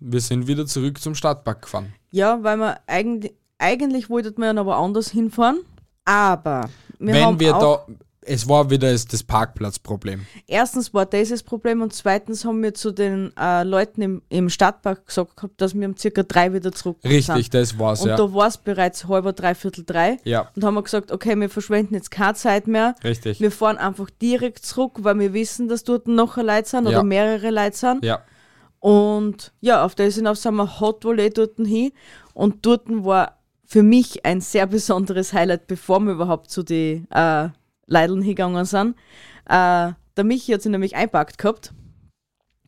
wir 0.00 0.20
sind 0.20 0.46
wieder 0.46 0.66
zurück 0.66 1.00
zum 1.00 1.14
Stadtpark 1.14 1.62
gefahren. 1.62 1.92
Ja, 2.12 2.42
weil 2.42 2.56
wir 2.58 2.78
eigentlich, 2.86 3.32
eigentlich 3.58 4.08
wollten 4.10 4.40
wir 4.40 4.50
aber 4.56 4.76
anders 4.76 5.10
hinfahren. 5.10 5.60
Aber 6.04 6.68
wir 6.98 7.14
Wenn 7.14 7.24
haben 7.24 7.40
wir 7.40 7.56
auch, 7.56 7.86
da, 7.86 7.94
es 8.28 8.48
war 8.48 8.70
wieder 8.70 8.92
das 8.92 9.22
Parkplatzproblem. 9.22 10.26
erstens 10.46 10.92
war 10.94 11.06
das 11.06 11.30
das 11.30 11.42
Problem 11.42 11.82
und 11.82 11.92
zweitens 11.92 12.44
haben 12.44 12.62
wir 12.62 12.74
zu 12.74 12.90
den 12.92 13.32
äh, 13.36 13.62
Leuten 13.64 14.02
im, 14.02 14.22
im 14.28 14.48
Stadtpark 14.50 15.06
gesagt 15.06 15.36
gehabt, 15.36 15.60
dass 15.60 15.74
wir 15.74 15.86
um 15.88 15.96
circa 15.96 16.22
drei 16.22 16.52
wieder 16.52 16.70
zurück 16.72 16.98
Richtig, 17.04 17.26
sind. 17.34 17.54
das 17.54 17.78
war's, 17.78 18.02
Und 18.02 18.08
ja. 18.10 18.16
da 18.16 18.32
war 18.32 18.46
es 18.48 18.58
bereits 18.58 19.06
halber, 19.08 19.32
dreiviertel 19.32 19.84
drei. 19.84 20.18
Ja, 20.24 20.50
Und 20.54 20.64
haben 20.64 20.74
wir 20.74 20.82
gesagt, 20.82 21.10
okay, 21.12 21.34
wir 21.36 21.48
verschwenden 21.50 21.94
jetzt 21.94 22.10
keine 22.10 22.34
Zeit 22.34 22.66
mehr. 22.66 22.94
richtig. 23.02 23.40
Wir 23.40 23.50
fahren 23.50 23.78
einfach 23.78 24.10
direkt 24.22 24.64
zurück, 24.64 24.92
weil 24.98 25.18
wir 25.18 25.32
wissen, 25.32 25.68
dass 25.68 25.84
dort 25.84 26.06
noch 26.06 26.36
Leute 26.36 26.68
sind 26.68 26.82
oder 26.86 26.98
Ja. 26.98 27.02
mehrere 27.02 27.50
Leute 27.50 27.76
sind. 27.76 28.04
Ja, 28.04 28.20
Und 28.80 29.52
ja, 29.60 29.84
auf 29.84 29.94
das 29.94 30.14
hinauf 30.14 30.38
sind 30.38 30.54
wir 30.54 30.80
Hot 30.80 31.04
Volley 31.04 31.30
dort 31.30 31.56
hin. 31.56 31.92
Und 32.34 32.64
dort 32.64 32.82
war 32.88 33.38
für 33.64 33.82
mich 33.82 34.24
ein 34.24 34.40
sehr 34.40 34.66
besonderes 34.66 35.32
Highlight, 35.32 35.66
bevor 35.66 36.00
wir 36.00 36.12
überhaupt 36.12 36.50
zu 36.50 36.62
den 36.62 37.10
äh, 37.10 37.48
Leideln 37.88 38.22
hingegangen 38.22 38.64
sind. 38.64 38.94
Äh, 39.46 39.92
der 40.16 40.24
Michi 40.24 40.52
hat 40.52 40.62
sich 40.62 40.70
nämlich 40.70 40.94
einpackt 40.94 41.38
gehabt 41.38 41.72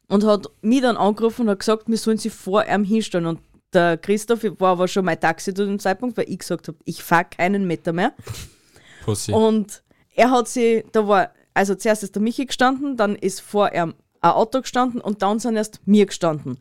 und 0.08 0.24
hat 0.24 0.48
mich 0.62 0.80
dann 0.80 0.96
angerufen 0.96 1.42
und 1.42 1.50
hat 1.50 1.60
gesagt, 1.60 1.88
wir 1.88 1.96
sollen 1.96 2.18
sie 2.18 2.30
vor 2.30 2.64
ihm 2.66 2.84
hinstellen. 2.84 3.26
Und 3.26 3.40
der 3.72 3.96
Christoph 3.96 4.44
war 4.58 4.72
aber 4.72 4.88
schon 4.88 5.04
mein 5.04 5.20
Taxi 5.20 5.54
zu 5.54 5.64
dem 5.64 5.78
Zeitpunkt, 5.78 6.16
weil 6.16 6.28
ich 6.28 6.40
gesagt 6.40 6.68
habe, 6.68 6.78
ich 6.84 7.02
fahre 7.02 7.26
keinen 7.26 7.66
Meter 7.66 7.92
mehr. 7.92 8.12
Pussy. 9.04 9.32
Und 9.32 9.82
er 10.14 10.30
hat 10.30 10.48
sie, 10.48 10.84
da 10.92 11.06
war, 11.06 11.32
also 11.54 11.74
zuerst 11.74 12.02
ist 12.02 12.14
der 12.14 12.22
Michi 12.22 12.46
gestanden, 12.46 12.96
dann 12.96 13.14
ist 13.14 13.40
vor 13.40 13.72
ihm 13.72 13.94
ein 14.20 14.30
Auto 14.32 14.60
gestanden 14.60 15.00
und 15.00 15.22
dann 15.22 15.38
sind 15.38 15.56
erst 15.56 15.86
mir 15.86 16.06
gestanden. 16.06 16.58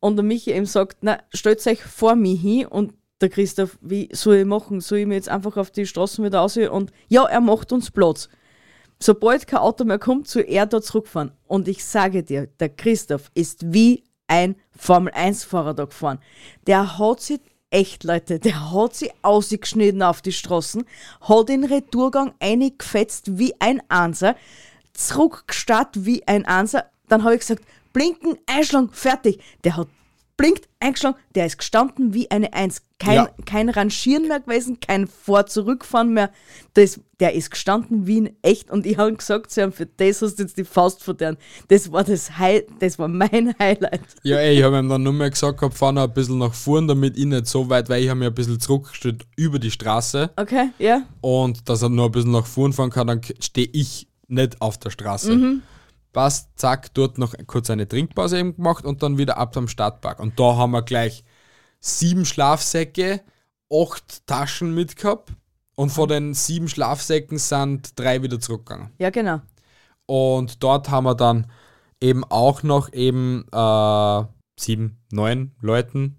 Und 0.00 0.16
der 0.16 0.24
Michi 0.24 0.52
eben 0.52 0.66
sagt, 0.66 0.98
na, 1.00 1.18
stellt 1.34 1.66
euch 1.66 1.82
vor 1.82 2.14
mich 2.14 2.40
hin 2.40 2.66
und 2.66 2.94
der 3.20 3.28
Christoph, 3.28 3.78
wie 3.80 4.08
soll 4.12 4.36
ich 4.36 4.46
machen? 4.46 4.80
Soll 4.80 4.98
ich 4.98 5.06
mir 5.06 5.14
jetzt 5.14 5.28
einfach 5.28 5.56
auf 5.56 5.70
die 5.70 5.86
Straßen 5.86 6.24
wieder 6.24 6.42
aus 6.42 6.56
und 6.56 6.92
ja, 7.08 7.24
er 7.24 7.40
macht 7.40 7.72
uns 7.72 7.90
Platz. 7.90 8.28
Sobald 9.00 9.46
kein 9.46 9.60
Auto 9.60 9.84
mehr 9.84 9.98
kommt, 9.98 10.28
soll 10.28 10.44
er 10.48 10.66
da 10.66 10.80
zurückfahren. 10.80 11.32
Und 11.46 11.68
ich 11.68 11.84
sage 11.84 12.22
dir, 12.22 12.48
der 12.58 12.68
Christoph 12.68 13.30
ist 13.34 13.72
wie 13.72 14.04
ein 14.26 14.56
Formel-1-Fahrer 14.76 15.74
da 15.74 15.84
gefahren. 15.84 16.18
Der 16.66 16.98
hat 16.98 17.20
sich, 17.20 17.40
echt 17.70 18.04
Leute, 18.04 18.38
der 18.38 18.72
hat 18.72 18.96
sich 18.96 19.12
ausgeschnitten 19.22 20.02
auf 20.02 20.22
die 20.22 20.32
Straßen, 20.32 20.84
hat 21.20 21.48
den 21.48 21.64
Retourgang 21.64 22.34
eingefetzt 22.40 23.38
wie 23.38 23.54
ein 23.60 23.82
Anser, 23.88 24.36
zurückgestartet 24.94 26.04
wie 26.04 26.26
ein 26.26 26.44
Anser. 26.44 26.86
Dann 27.08 27.24
habe 27.24 27.34
ich 27.34 27.40
gesagt, 27.40 27.62
blinken, 27.92 28.38
einschlagen, 28.46 28.90
fertig. 28.90 29.40
Der 29.64 29.76
hat 29.76 29.88
blinkt, 30.38 30.68
eingeschlagen, 30.80 31.18
der 31.34 31.44
ist 31.44 31.58
gestanden 31.58 32.14
wie 32.14 32.30
eine 32.30 32.54
Eins. 32.54 32.80
Kein, 32.98 33.14
Ja. 33.16 33.30
kein 33.44 33.68
Rangieren 33.68 34.26
mehr 34.28 34.40
gewesen, 34.40 34.80
kein 34.80 35.06
Vor-Zurückfahren 35.06 36.14
mehr. 36.14 36.30
Das, 36.74 36.98
der 37.20 37.34
ist 37.34 37.50
gestanden 37.50 38.06
wie 38.06 38.22
ein 38.22 38.30
echt. 38.42 38.70
Und 38.70 38.86
ich 38.86 38.96
habe 38.96 39.12
gesagt 39.14 39.50
zu 39.50 39.60
ihm, 39.62 39.72
für 39.72 39.86
das 39.86 40.22
hast 40.22 40.36
du 40.38 40.42
jetzt 40.44 40.56
die 40.56 40.64
Faust 40.64 41.02
verloren. 41.04 41.36
Das 41.68 41.92
war 41.92 42.02
das 42.04 42.38
High, 42.38 42.62
das 42.78 42.98
war 42.98 43.08
mein 43.08 43.54
Highlight. 43.58 44.00
Ja, 44.22 44.38
ey, 44.38 44.56
ich 44.58 44.62
habe 44.64 44.78
ihm 44.78 44.88
dann 44.88 45.02
nur 45.02 45.12
mehr 45.12 45.30
gesagt, 45.30 45.58
gehabt, 45.58 45.76
fahr 45.76 45.92
noch 45.92 46.04
ein 46.04 46.12
bisschen 46.14 46.38
nach 46.38 46.54
vorn, 46.54 46.88
damit 46.88 47.16
ich 47.18 47.26
nicht 47.26 47.46
so 47.46 47.68
weit, 47.68 47.88
weil 47.88 48.02
ich 48.02 48.08
habe 48.08 48.18
mir 48.20 48.26
ein 48.26 48.34
bisschen 48.34 48.58
zurückgestellt 48.58 49.26
über 49.36 49.58
die 49.58 49.70
Straße 49.70 50.30
Okay, 50.36 50.70
ja. 50.78 51.02
und 51.20 51.68
dass 51.68 51.82
er 51.82 51.88
nur 51.90 52.06
ein 52.06 52.12
bisschen 52.12 52.32
nach 52.32 52.46
vorn 52.46 52.72
fahren 52.72 52.90
kann, 52.90 53.06
dann 53.08 53.20
stehe 53.40 53.68
ich 53.72 54.08
nicht 54.28 54.60
auf 54.60 54.78
der 54.78 54.90
Straße. 54.90 55.32
Mhm. 55.34 55.62
Passt, 56.18 56.58
zack, 56.58 56.92
dort 56.94 57.16
noch 57.16 57.32
kurz 57.46 57.70
eine 57.70 57.86
Trinkpause 57.86 58.40
eben 58.40 58.56
gemacht 58.56 58.84
und 58.84 59.04
dann 59.04 59.18
wieder 59.18 59.38
ab 59.38 59.56
am 59.56 59.68
Stadtpark. 59.68 60.18
Und 60.18 60.40
da 60.40 60.56
haben 60.56 60.72
wir 60.72 60.82
gleich 60.82 61.22
sieben 61.78 62.24
Schlafsäcke, 62.24 63.20
acht 63.72 64.26
Taschen 64.26 64.74
mitgehabt 64.74 65.32
und 65.76 65.90
von 65.90 66.08
den 66.08 66.34
sieben 66.34 66.66
Schlafsäcken 66.66 67.38
sind 67.38 67.96
drei 67.96 68.20
wieder 68.20 68.40
zurückgegangen. 68.40 68.90
Ja, 68.98 69.10
genau. 69.10 69.42
Und 70.06 70.60
dort 70.60 70.90
haben 70.90 71.04
wir 71.04 71.14
dann 71.14 71.46
eben 72.00 72.24
auch 72.24 72.64
noch 72.64 72.92
eben 72.92 73.44
äh, 73.52 74.24
sieben, 74.58 74.98
neun 75.12 75.52
Leuten 75.60 76.16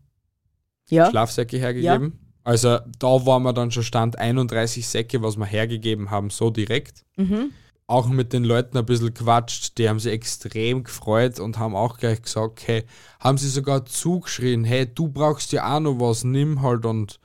Ja. 0.88 1.10
Schlafsäcke 1.10 1.58
hergegeben. 1.58 2.18
Also 2.46 2.80
da 3.00 3.26
waren 3.26 3.44
wir 3.44 3.52
dann 3.52 3.70
schon 3.70 3.84
Stand 3.84 4.18
31 4.18 4.88
Säcke, 4.88 5.22
was 5.22 5.36
wir 5.36 5.46
hergegeben 5.46 6.10
haben, 6.10 6.30
so 6.30 6.52
direkt. 6.52 7.04
Mhm. 7.18 7.52
Auch 7.90 8.08
mit 8.08 8.34
den 8.34 8.44
Leuten 8.44 8.78
ein 8.78 8.86
bisschen 8.86 9.16
quatscht, 9.16 9.80
die 9.80 9.90
haben 9.90 10.00
sich 10.00 10.14
extrem 10.14 10.84
gefreut 10.84 11.40
und 11.40 11.58
haben 11.58 11.76
auch 11.76 11.98
gleich 11.98 12.22
gesagt, 12.22 12.68
hey, 12.68 12.86
haben 13.20 13.40
sie 13.40 13.50
sogar 13.50 13.84
zugeschrien, 13.86 14.64
hey, 14.64 14.86
du 14.86 15.08
brauchst 15.08 15.52
ja 15.54 15.76
auch 15.76 15.80
noch 15.80 16.00
was, 16.00 16.24
nimm 16.24 16.62
halt 16.62 16.86
und 16.86 17.20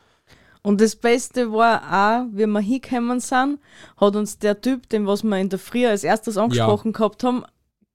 Und 0.62 0.80
das 0.80 0.96
Beste 0.96 1.52
war 1.52 1.82
auch, 1.82 2.26
wie 2.32 2.46
wir 2.46 2.60
hingekommen 2.60 3.20
sind, 3.20 3.58
hat 3.98 4.16
uns 4.16 4.38
der 4.38 4.58
Typ, 4.62 4.88
den 4.88 5.06
was 5.06 5.22
wir 5.22 5.36
in 5.36 5.50
der 5.50 5.58
Früh 5.58 5.86
als 5.86 6.02
erstes 6.02 6.38
angesprochen 6.38 6.94
gehabt 6.94 7.22
haben, 7.24 7.44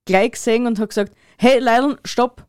gleich 0.05 0.33
gesehen 0.33 0.67
und 0.67 0.77
hat 0.77 0.89
gesagt, 0.89 1.13
hey 1.39 1.57
Leilon, 1.57 1.97
stopp, 2.05 2.45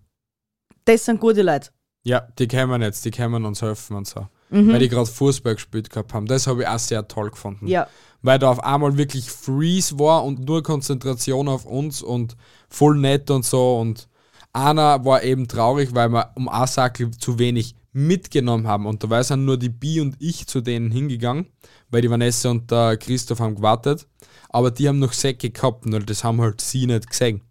das 0.84 1.06
sind 1.06 1.18
gute 1.20 1.40
Leute. 1.40 1.70
ja, 2.04 2.20
die 2.38 2.46
kommen 2.46 2.82
jetzt, 2.82 3.04
die 3.06 3.10
können 3.10 3.46
uns 3.46 3.62
helfen 3.62 3.96
und 3.96 4.06
so. 4.06 4.28
Mhm. 4.51 4.72
Weil 4.72 4.80
die 4.80 4.88
gerade 4.88 5.07
Fußball 5.07 5.55
gespielt 5.55 5.90
gehabt 5.90 6.12
haben. 6.12 6.26
Das 6.26 6.46
habe 6.46 6.62
ich 6.62 6.68
auch 6.68 6.78
sehr 6.78 7.07
toll 7.07 7.30
gefunden. 7.30 7.66
Ja, 7.66 7.86
weil 8.22 8.38
da 8.38 8.51
auf 8.51 8.62
einmal 8.62 8.96
wirklich 8.96 9.30
Freeze 9.30 9.98
war 9.98 10.24
und 10.24 10.46
nur 10.46 10.62
Konzentration 10.62 11.48
auf 11.48 11.64
uns 11.64 12.03
und 12.03 12.36
voll 12.68 12.98
nett 12.98 13.30
und 13.30 13.44
so. 13.44 13.78
Und 13.78 14.09
einer 14.53 15.05
war 15.05 15.22
eben 15.22 15.48
traurig, 15.48 15.94
weil 15.94 16.11
wir 16.11 16.32
um 16.34 16.48
Asackel 16.48 17.11
zu 17.12 17.38
wenig 17.38 17.74
mitgenommen 17.92 18.66
haben. 18.66 18.86
Und 18.86 19.03
dabei 19.03 19.22
sind 19.22 19.44
nur 19.44 19.57
die 19.57 19.68
Bi 19.68 20.01
und 20.01 20.16
ich 20.18 20.46
zu 20.46 20.61
denen 20.61 20.90
hingegangen, 20.90 21.46
weil 21.90 22.03
die 22.03 22.11
Vanessa 22.11 22.51
und 22.51 22.70
der 22.70 22.96
Christoph 22.96 23.40
haben 23.40 23.57
gewartet. 23.57 24.07
Aber 24.48 24.70
die 24.70 24.88
haben 24.88 24.98
noch 24.98 25.12
Säcke 25.12 25.51
gehabt, 25.51 25.86
nur 25.86 26.01
das 26.01 26.24
haben 26.24 26.40
halt 26.40 26.61
sie 26.61 26.86
nicht 26.86 27.09
gesehen. 27.09 27.42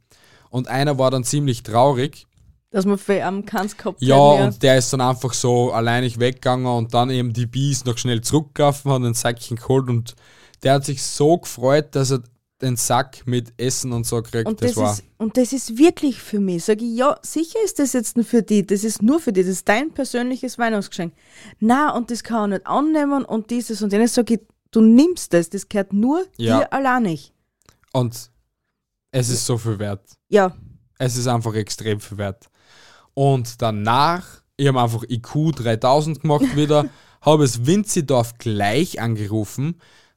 Und 0.50 0.68
einer 0.68 0.98
war 0.98 1.12
dann 1.12 1.24
ziemlich 1.24 1.64
traurig, 1.64 2.26
dass 2.72 2.86
wir 2.86 2.98
für 2.98 3.24
am 3.26 3.46
keins 3.46 3.76
gehabt 3.76 4.02
ja, 4.02 4.34
hätten, 4.34 4.44
und 4.46 4.64
der 4.64 4.78
ist 4.78 4.94
dann 4.94 5.02
einfach 5.02 5.34
so 5.34 5.72
alleinig 5.72 6.20
weggegangen 6.20 6.68
und 6.68 6.94
dann 6.94 7.10
eben 7.10 7.34
die 7.34 7.48
Bees 7.48 7.86
noch 7.86 7.98
schnell 7.98 8.22
zurückgelaufen, 8.22 8.92
hat 8.92 9.02
ein 9.02 9.14
Säckchen 9.14 9.58
geholt 9.58 9.90
und 9.90 10.16
der 10.64 10.74
hat 10.74 10.86
sich 10.86 11.02
so 11.02 11.38
gefreut, 11.38 11.96
dass 11.96 12.12
er 12.12 12.22
den 12.62 12.76
Sack 12.76 13.26
mit 13.26 13.54
Essen 13.58 13.94
und 13.94 14.06
so 14.06 14.22
kriegt. 14.22 14.46
Und 14.46 14.62
das, 14.62 14.72
das, 14.74 14.78
war. 14.78 14.94
ist, 14.94 15.04
und 15.18 15.38
das 15.38 15.54
ist 15.54 15.78
wirklich 15.78 16.22
für 16.22 16.40
mich. 16.40 16.66
Sag 16.66 16.82
ich, 16.82 16.96
ja, 16.98 17.18
sicher 17.22 17.58
ist 17.64 17.80
das 17.80 17.94
jetzt 17.94 18.18
nur 18.18 18.26
für 18.26 18.44
die, 18.44 18.66
das 18.68 18.84
ist 18.84 19.02
nur 19.02 19.20
für 19.20 19.32
die, 19.32 19.42
das 19.42 19.50
ist 19.50 19.70
dein 19.70 19.92
persönliches 19.94 20.58
Weihnachtsgeschenk. 20.58 21.14
Na, 21.60 21.96
und 21.96 22.12
das 22.12 22.22
kann 22.24 22.52
er 22.52 22.58
nicht 22.58 22.68
annehmen 22.68 23.24
und 23.24 23.50
dieses 23.50 23.82
und 23.82 23.94
jenes. 23.94 24.14
Sag 24.14 24.30
ich, 24.32 24.42
du 24.72 24.82
nimmst 24.82 25.34
das, 25.34 25.50
das 25.50 25.70
gehört 25.70 25.94
nur 25.94 26.26
Ja. 26.38 26.60
dir 26.60 26.74
allein 26.74 27.04
nicht. 27.04 27.34
Und 27.94 28.30
es 29.12 29.30
ist 29.30 29.46
so 29.46 29.58
viel 29.58 29.80
wert. 29.80 30.04
Ja, 30.28 30.54
Es 31.00 31.16
ist 31.16 31.28
einfach 31.28 31.54
extrem 31.56 32.02
viel 32.02 32.18
wert. 32.18 32.50
Und 33.14 33.62
danach, 33.62 34.26
ich 34.58 34.68
habe 34.68 34.82
einfach 34.82 35.04
IQ 35.08 35.56
3000 35.56 36.22
gemacht 36.22 36.56
wieder, 36.56 36.86
habe 37.22 37.44
es 37.44 37.66
Winzidorf 37.66 38.38
gleich 38.38 39.02
angerufen, 39.02 39.76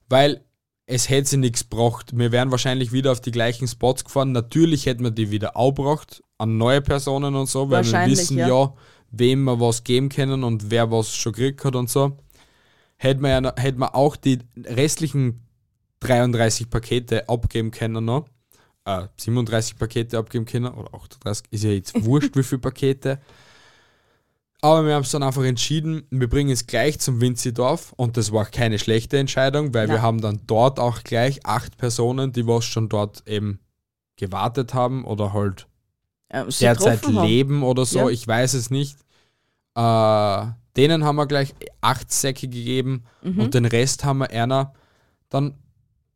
weil 0.09 0.43
es 0.85 1.09
hätte 1.09 1.29
sie 1.29 1.37
nichts 1.37 1.69
gebracht. 1.69 2.11
Wir 2.17 2.31
wären 2.31 2.51
wahrscheinlich 2.51 2.91
wieder 2.91 3.11
auf 3.11 3.21
die 3.21 3.31
gleichen 3.31 3.67
Spots 3.67 4.03
gefahren. 4.03 4.31
Natürlich 4.31 4.85
hätten 4.85 5.03
wir 5.03 5.11
die 5.11 5.31
wieder 5.31 5.55
auch 5.55 5.73
gebracht 5.73 6.23
an 6.37 6.57
neue 6.57 6.81
Personen 6.81 7.35
und 7.35 7.49
so, 7.49 7.69
weil 7.69 7.85
wir 7.85 8.05
wissen 8.07 8.37
ja. 8.37 8.47
ja. 8.47 8.73
wem 9.11 9.43
wir 9.45 9.59
was 9.59 9.83
geben 9.83 10.09
können 10.09 10.43
und 10.43 10.71
wer 10.71 10.91
was 10.91 11.15
schon 11.15 11.33
gekriegt 11.33 11.63
hat 11.63 11.75
und 11.75 11.89
so. 11.89 12.17
Hätten 12.97 13.21
wir, 13.21 13.29
ja, 13.29 13.53
hätten 13.57 13.79
wir 13.79 13.95
auch 13.95 14.15
die 14.15 14.39
restlichen 14.57 15.45
33 16.01 16.69
Pakete 16.69 17.29
abgeben 17.29 17.71
können 17.71 18.05
noch 18.05 18.25
äh, 18.85 19.07
37 19.17 19.77
Pakete 19.77 20.17
abgeben 20.17 20.45
können 20.45 20.73
oder 20.73 20.93
38, 20.93 21.47
ist 21.51 21.63
ja 21.63 21.71
jetzt 21.71 21.93
wurscht, 22.05 22.35
wie 22.35 22.43
viele 22.43 22.59
Pakete. 22.61 23.19
Aber 24.61 24.85
wir 24.85 24.93
haben 24.95 25.03
es 25.03 25.11
dann 25.11 25.23
einfach 25.23 25.43
entschieden, 25.43 26.03
wir 26.09 26.29
bringen 26.29 26.49
es 26.51 26.67
gleich 26.67 26.97
zum 26.99 27.19
Winzidorf 27.19 27.91
und 27.97 28.15
das 28.15 28.31
war 28.31 28.45
keine 28.45 28.79
schlechte 28.79 29.17
Entscheidung, 29.17 29.73
weil 29.73 29.87
wir 29.87 29.95
Nein. 29.95 30.01
haben 30.03 30.21
dann 30.21 30.39
dort 30.47 30.79
auch 30.79 31.03
gleich 31.03 31.45
acht 31.45 31.77
Personen, 31.77 32.31
die 32.31 32.47
was 32.47 32.63
schon 32.63 32.87
dort 32.87 33.27
eben 33.27 33.59
gewartet 34.15 34.73
haben 34.73 35.03
oder 35.03 35.33
halt 35.33 35.67
sie 36.47 36.61
derzeit 36.65 37.01
getroffen 37.01 37.17
haben. 37.19 37.27
leben 37.27 37.63
oder 37.63 37.85
so, 37.85 37.99
Ja. 37.99 38.09
ich 38.09 38.25
weiß 38.25 38.53
es 38.53 38.69
nicht. 38.69 38.97
Äh, 39.75 40.45
denen 40.77 41.03
haben 41.03 41.15
wir 41.17 41.27
gleich 41.27 41.53
acht 41.81 42.11
Säcke 42.11 42.47
gegeben 42.47 43.03
Mhm. 43.21 43.39
und 43.41 43.53
den 43.53 43.65
Rest 43.65 44.05
haben 44.05 44.19
wir 44.19 44.29
einer 44.31 44.73
dann 45.29 45.55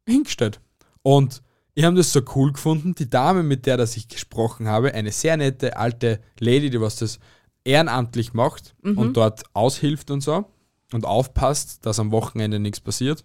hingestellt. 0.08 0.62
Und 1.02 1.42
ich 1.78 1.84
habe 1.84 1.96
das 1.96 2.12
so 2.12 2.22
cool 2.36 2.54
gefunden. 2.54 2.96
Die 2.96 3.08
Dame, 3.08 3.44
mit 3.44 3.68
der 3.68 3.78
dass 3.78 3.98
ich 3.98 4.08
gesprochen 4.08 4.68
habe, 4.68 4.96
eine 4.96 5.12
sehr 5.12 5.38
nette 5.38 5.78
alte 5.78 6.20
Lady, 6.40 6.72
die 6.72 6.82
was 6.82 6.96
das 6.96 7.20
ehrenamtlich 7.66 8.34
macht 8.34 8.76
und 8.82 9.16
dort 9.16 9.44
aushilft 9.54 10.10
und 10.10 10.22
so 10.22 10.46
und 10.92 11.06
aufpasst, 11.06 11.86
dass 11.86 12.00
am 12.00 12.12
Wochenende 12.12 12.58
nichts 12.58 12.80
passiert. 12.80 13.24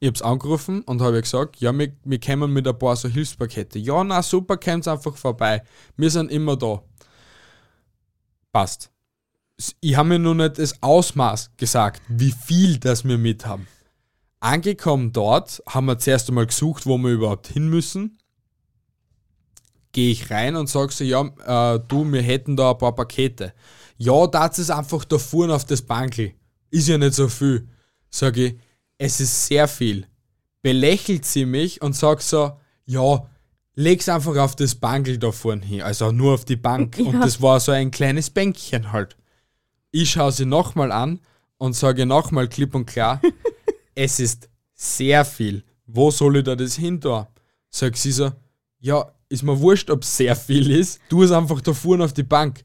Ich 0.00 0.06
habe 0.06 0.16
es 0.16 0.20
angerufen 0.20 0.82
und 0.82 1.00
habe 1.00 1.22
gesagt, 1.22 1.56
ja, 1.60 1.72
wir, 1.72 1.96
wir 2.04 2.20
kommen 2.20 2.52
mit 2.52 2.68
ein 2.68 2.78
paar 2.78 2.94
so 2.96 3.08
Hilfspakete. 3.08 3.78
Ja, 3.78 4.04
na 4.04 4.22
super, 4.22 4.58
kommt 4.58 4.86
einfach 4.86 5.16
vorbei. 5.16 5.62
Wir 5.96 6.10
sind 6.10 6.30
immer 6.30 6.58
da. 6.58 6.82
Passt. 8.52 8.90
Ich 9.80 9.96
habe 9.96 10.10
mir 10.10 10.18
nur 10.18 10.34
nicht 10.34 10.58
das 10.58 10.82
Ausmaß 10.82 11.52
gesagt, 11.56 12.02
wie 12.08 12.32
viel 12.32 12.76
das 12.76 13.02
wir 13.02 13.16
mit 13.16 13.46
haben. 13.46 13.66
Angekommen 14.42 15.12
dort, 15.12 15.62
haben 15.68 15.86
wir 15.86 15.98
zuerst 15.98 16.28
einmal 16.28 16.46
gesucht, 16.46 16.84
wo 16.84 16.98
wir 16.98 17.10
überhaupt 17.12 17.46
hin 17.46 17.68
müssen. 17.68 18.18
Gehe 19.92 20.10
ich 20.10 20.30
rein 20.30 20.56
und 20.56 20.68
sage 20.68 20.92
so, 20.92 21.04
ja, 21.04 21.74
äh, 21.76 21.80
du, 21.86 22.10
wir 22.12 22.22
hätten 22.22 22.56
da 22.56 22.72
ein 22.72 22.78
paar 22.78 22.94
Pakete. 22.94 23.54
Ja, 23.98 24.26
das 24.26 24.58
ist 24.58 24.70
einfach 24.70 25.04
da 25.04 25.18
vorne 25.18 25.54
auf 25.54 25.64
das 25.64 25.82
Bankel. 25.82 26.32
Ist 26.70 26.88
ja 26.88 26.98
nicht 26.98 27.14
so 27.14 27.28
viel. 27.28 27.68
Sage 28.10 28.46
ich, 28.46 28.58
es 28.98 29.20
ist 29.20 29.46
sehr 29.46 29.68
viel. 29.68 30.08
Belächelt 30.60 31.24
sie 31.24 31.46
mich 31.46 31.80
und 31.80 31.94
sagt 31.94 32.22
so, 32.22 32.58
ja, 32.84 33.24
leg's 33.76 34.08
einfach 34.08 34.36
auf 34.38 34.56
das 34.56 34.74
Bankel 34.74 35.18
da 35.18 35.30
vorne 35.30 35.64
hin, 35.64 35.82
also 35.82 36.10
nur 36.10 36.34
auf 36.34 36.44
die 36.44 36.56
Bank. 36.56 36.98
Und 37.04 37.20
das 37.20 37.40
war 37.40 37.60
so 37.60 37.70
ein 37.70 37.92
kleines 37.92 38.30
Bänkchen 38.30 38.90
halt. 38.90 39.16
Ich 39.92 40.10
schaue 40.10 40.32
sie 40.32 40.46
nochmal 40.46 40.90
an 40.90 41.20
und 41.58 41.76
sage 41.76 42.06
nochmal 42.06 42.48
klipp 42.48 42.74
und 42.74 42.86
klar, 42.86 43.20
es 43.94 44.20
ist 44.20 44.48
sehr 44.74 45.24
viel. 45.24 45.64
Wo 45.86 46.10
soll 46.10 46.38
ich 46.38 46.44
da 46.44 46.56
das 46.56 46.76
hin 46.76 47.00
tun? 47.00 47.26
Sagt 47.70 47.96
sie 47.96 48.12
so, 48.12 48.32
ja, 48.80 49.12
ist 49.28 49.42
mir 49.42 49.58
wurscht, 49.60 49.90
ob 49.90 50.02
es 50.02 50.16
sehr 50.16 50.36
viel 50.36 50.70
ist. 50.70 51.00
Du 51.08 51.22
es 51.22 51.30
einfach 51.30 51.60
da 51.60 51.72
vorne 51.72 52.04
auf 52.04 52.12
die 52.12 52.22
Bank. 52.22 52.64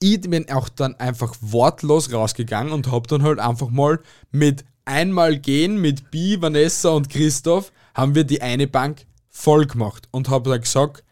Ich 0.00 0.20
bin 0.20 0.48
auch 0.50 0.68
dann 0.68 0.94
einfach 0.96 1.34
wortlos 1.40 2.12
rausgegangen 2.12 2.72
und 2.72 2.90
hab 2.92 3.08
dann 3.08 3.22
halt 3.22 3.40
einfach 3.40 3.68
mal 3.68 4.00
mit 4.30 4.64
einmal 4.84 5.38
gehen 5.38 5.80
mit 5.80 6.10
Bi, 6.10 6.40
Vanessa 6.40 6.90
und 6.90 7.10
Christoph, 7.10 7.72
haben 7.94 8.14
wir 8.14 8.24
die 8.24 8.40
eine 8.40 8.68
Bank 8.68 9.06
voll 9.28 9.66
gemacht 9.66 10.08
und 10.12 10.30
hab 10.30 10.44
dann 10.44 10.60
gesagt, 10.60 11.04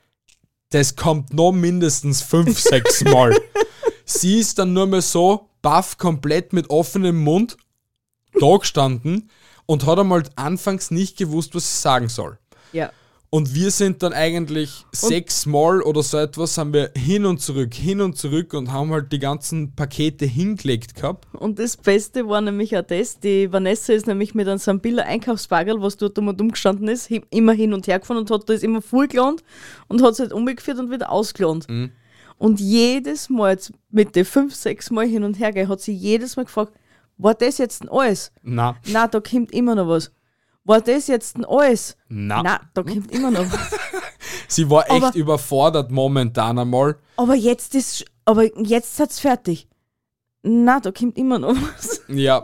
das 0.70 0.96
kommt 0.96 1.32
noch 1.32 1.52
mindestens 1.52 2.22
fünf, 2.22 2.58
sechs 2.60 3.02
Mal. 3.04 3.36
Sie 4.04 4.38
ist 4.38 4.58
dann 4.58 4.72
nur 4.72 4.86
mal 4.86 5.02
so 5.02 5.48
baff 5.62 5.98
komplett 5.98 6.52
mit 6.52 6.70
offenem 6.70 7.16
Mund 7.16 7.56
da 8.40 8.56
gestanden 8.56 9.30
und 9.66 9.86
hat 9.86 9.98
einmal 9.98 10.22
anfangs 10.36 10.90
nicht 10.90 11.16
gewusst, 11.16 11.54
was 11.54 11.70
sie 11.72 11.82
sagen 11.82 12.08
soll. 12.08 12.38
Ja. 12.72 12.90
Und 13.28 13.54
wir 13.54 13.72
sind 13.72 14.02
dann 14.02 14.12
eigentlich 14.12 14.84
sechsmal 14.92 15.82
oder 15.82 16.02
so 16.02 16.16
etwas, 16.16 16.56
haben 16.58 16.72
wir 16.72 16.92
hin 16.96 17.26
und 17.26 17.40
zurück, 17.40 17.74
hin 17.74 18.00
und 18.00 18.16
zurück 18.16 18.54
und 18.54 18.72
haben 18.72 18.92
halt 18.92 19.12
die 19.12 19.18
ganzen 19.18 19.74
Pakete 19.74 20.24
hingelegt 20.24 20.94
gehabt. 20.94 21.26
Und 21.34 21.58
das 21.58 21.76
Beste 21.76 22.28
war 22.28 22.40
nämlich 22.40 22.76
auch 22.76 22.82
das, 22.86 23.18
die 23.18 23.52
Vanessa 23.52 23.92
ist 23.92 24.06
nämlich 24.06 24.34
mit 24.34 24.46
einem 24.46 24.58
Sambilla 24.58 25.02
Einkaufsbagel, 25.02 25.82
was 25.82 25.96
dort 25.96 26.16
um 26.18 26.28
und 26.28 26.40
um 26.40 26.52
gestanden 26.52 26.86
ist, 26.86 27.10
immer 27.30 27.52
hin 27.52 27.74
und 27.74 27.88
her 27.88 27.98
gefahren 27.98 28.18
und 28.18 28.30
hat 28.30 28.48
das 28.48 28.62
immer 28.62 28.80
voll 28.80 29.08
gelohnt 29.08 29.42
und 29.88 30.02
hat 30.02 30.12
es 30.12 30.20
halt 30.20 30.32
umgeführt 30.32 30.78
und 30.78 30.90
wieder 30.90 31.10
ausgelohnt. 31.10 31.66
Und 32.38 32.60
jedes 32.60 33.28
Mal, 33.28 33.52
jetzt 33.52 33.72
mit 33.90 34.14
den 34.14 34.24
fünf, 34.24 34.54
sechs 34.54 34.90
Mal 34.90 35.06
hin 35.06 35.24
und 35.24 35.38
her 35.38 35.52
gehen, 35.52 35.68
hat 35.68 35.80
sie 35.80 35.92
jedes 35.94 36.36
Mal 36.36 36.44
gefragt, 36.44 36.72
war 37.18 37.34
das 37.34 37.58
jetzt 37.58 37.82
denn 37.82 37.88
alles? 37.88 38.32
Na, 38.42 38.76
Na, 38.86 39.06
da 39.08 39.20
kommt 39.20 39.52
immer 39.52 39.74
noch 39.74 39.88
was. 39.88 40.10
War 40.64 40.80
das 40.80 41.06
jetzt 41.06 41.36
denn 41.36 41.44
alles? 41.44 41.96
Na. 42.08 42.42
Na, 42.42 42.60
da 42.74 42.82
kommt 42.82 43.10
immer 43.12 43.30
noch 43.30 43.50
was. 43.52 43.74
sie 44.48 44.68
war 44.68 44.84
echt 44.90 45.02
Aber- 45.04 45.14
überfordert 45.14 45.90
momentan 45.90 46.58
einmal. 46.58 46.96
Aber 47.16 47.34
jetzt 47.34 47.74
ist, 47.74 48.04
aber 48.24 48.44
jetzt 48.62 48.98
hat's 48.98 49.20
fertig. 49.20 49.68
Na, 50.42 50.80
da 50.80 50.90
kommt 50.92 51.16
immer 51.18 51.38
noch 51.38 51.54
was. 51.54 52.02
Ja. 52.08 52.42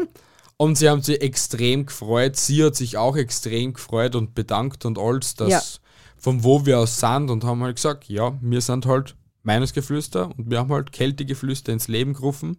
Und 0.57 0.79
sie 0.79 0.89
haben 0.89 1.03
sich 1.03 1.21
extrem 1.21 1.87
gefreut. 1.87 2.37
Sie 2.37 2.63
hat 2.65 2.77
sich 2.77 2.97
auch 2.97 3.17
extrem 3.17 3.73
gefreut 3.73 4.15
und 4.15 4.35
bedankt 4.35 4.85
und 4.85 4.97
alles, 4.99 5.35
dass 5.35 5.49
Ja. 5.49 5.61
von 6.19 6.45
wo 6.45 6.65
wir 6.65 6.79
aus 6.79 7.01
sind 7.01 7.31
und 7.31 7.43
haben 7.43 7.63
halt 7.65 7.77
gesagt, 7.77 8.05
ja, 8.09 8.39
wir 8.41 8.61
sind 8.61 8.87
halt 8.87 9.17
meines 9.43 9.73
Geflüster 9.73 10.31
und 10.37 10.51
wir 10.51 10.61
haben 10.61 10.71
halt 10.73 10.93
Kältegeflüster 10.93 11.73
ins 11.73 11.89
Leben 11.89 12.15
gerufen, 12.15 12.59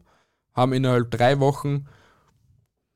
haben 0.53 0.73
innerhalb 0.73 1.11
drei 1.11 1.39
Wochen, 1.39 1.85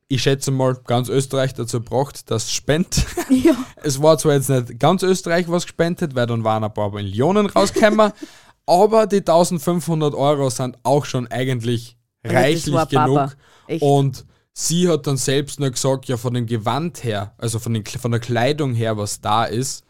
ich 0.09 0.21
schätze 0.21 0.51
mal, 0.51 0.75
ganz 0.85 1.09
Österreich 1.09 1.53
dazu 1.53 1.79
gebracht, 1.79 2.31
dass 2.31 2.45
es 2.45 2.51
spendet. 2.53 3.05
Ja. 3.29 3.55
Es 3.83 4.01
war 4.01 4.17
zwar 4.17 4.33
jetzt 4.35 4.49
nicht 4.49 4.79
ganz 4.79 5.03
Österreich 5.03 5.49
was 5.49 5.63
gespendet, 5.63 6.15
weil 6.15 6.27
dann 6.27 6.43
waren 6.45 6.63
ein 6.63 6.73
paar 6.73 6.91
Millionen 6.91 7.45
rausgekommen, 7.47 8.11
aber 8.65 9.05
die 9.05 9.17
1500 9.17 10.13
Euro 10.13 10.49
sind 10.49 10.77
auch 10.83 11.03
schon 11.05 11.27
eigentlich 11.27 11.97
reichlich 12.23 12.87
genug. 12.89 13.35
Und 13.81 14.25
sie 14.53 14.87
hat 14.87 15.07
dann 15.07 15.17
selbst 15.17 15.59
nur 15.59 15.69
gesagt, 15.71 16.05
ja, 16.07 16.15
von 16.17 16.33
dem 16.33 16.45
Gewand 16.45 17.03
her, 17.03 17.33
also 17.37 17.59
von, 17.59 17.73
den, 17.73 17.85
von 17.85 18.11
der 18.11 18.19
Kleidung 18.21 18.73
her, 18.73 18.97
was 18.97 19.19
da 19.21 19.43
ist, 19.45 19.83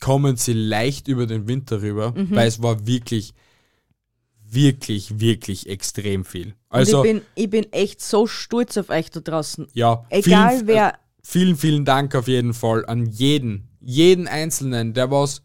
kommen 0.00 0.36
sie 0.36 0.52
leicht 0.52 1.08
über 1.08 1.26
den 1.26 1.48
Winter 1.48 1.82
rüber, 1.82 2.12
Mhm. 2.16 2.34
weil 2.36 2.46
es 2.46 2.62
war 2.62 2.86
wirklich, 2.86 3.34
wirklich, 4.50 5.20
wirklich 5.20 5.68
extrem 5.68 6.24
viel. 6.24 6.54
Also, 6.68 7.04
ich, 7.04 7.10
bin, 7.10 7.22
ich 7.34 7.50
bin 7.50 7.72
echt 7.72 8.00
so 8.00 8.26
stolz 8.26 8.76
auf 8.76 8.90
euch 8.90 9.10
da 9.10 9.20
draußen. 9.20 9.68
ja, 9.72 10.04
Egal 10.10 10.56
vielen, 10.56 10.66
wer. 10.66 10.98
Vielen, 11.22 11.56
vielen 11.56 11.84
Dank 11.84 12.14
auf 12.14 12.28
jeden 12.28 12.54
Fall 12.54 12.86
an 12.86 13.06
jeden, 13.06 13.68
jeden 13.80 14.28
Einzelnen, 14.28 14.94
der 14.94 15.10
was 15.10 15.42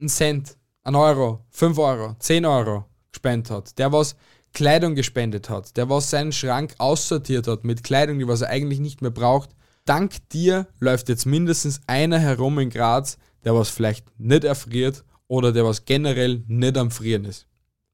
einen 0.00 0.08
Cent, 0.08 0.56
einen 0.82 0.96
Euro, 0.96 1.44
5 1.50 1.78
Euro, 1.78 2.16
10 2.18 2.44
Euro 2.44 2.86
gespendet 3.12 3.50
hat, 3.50 3.78
der 3.78 3.92
was 3.92 4.16
Kleidung 4.52 4.94
gespendet 4.94 5.48
hat, 5.48 5.76
der 5.76 5.88
was 5.88 6.10
seinen 6.10 6.32
Schrank 6.32 6.74
aussortiert 6.78 7.46
hat 7.46 7.64
mit 7.64 7.84
Kleidung, 7.84 8.18
die 8.18 8.28
was 8.28 8.42
er 8.42 8.48
eigentlich 8.48 8.80
nicht 8.80 9.00
mehr 9.00 9.10
braucht. 9.10 9.50
Dank 9.84 10.28
dir 10.30 10.66
läuft 10.80 11.08
jetzt 11.08 11.26
mindestens 11.26 11.80
einer 11.86 12.18
herum 12.18 12.58
in 12.58 12.70
Graz, 12.70 13.16
der 13.44 13.54
was 13.54 13.68
vielleicht 13.68 14.06
nicht 14.18 14.44
erfriert 14.44 15.04
oder 15.28 15.52
der 15.52 15.64
was 15.64 15.84
generell 15.84 16.44
nicht 16.46 16.76
am 16.76 16.90
Frieren 16.90 17.24
ist. 17.24 17.46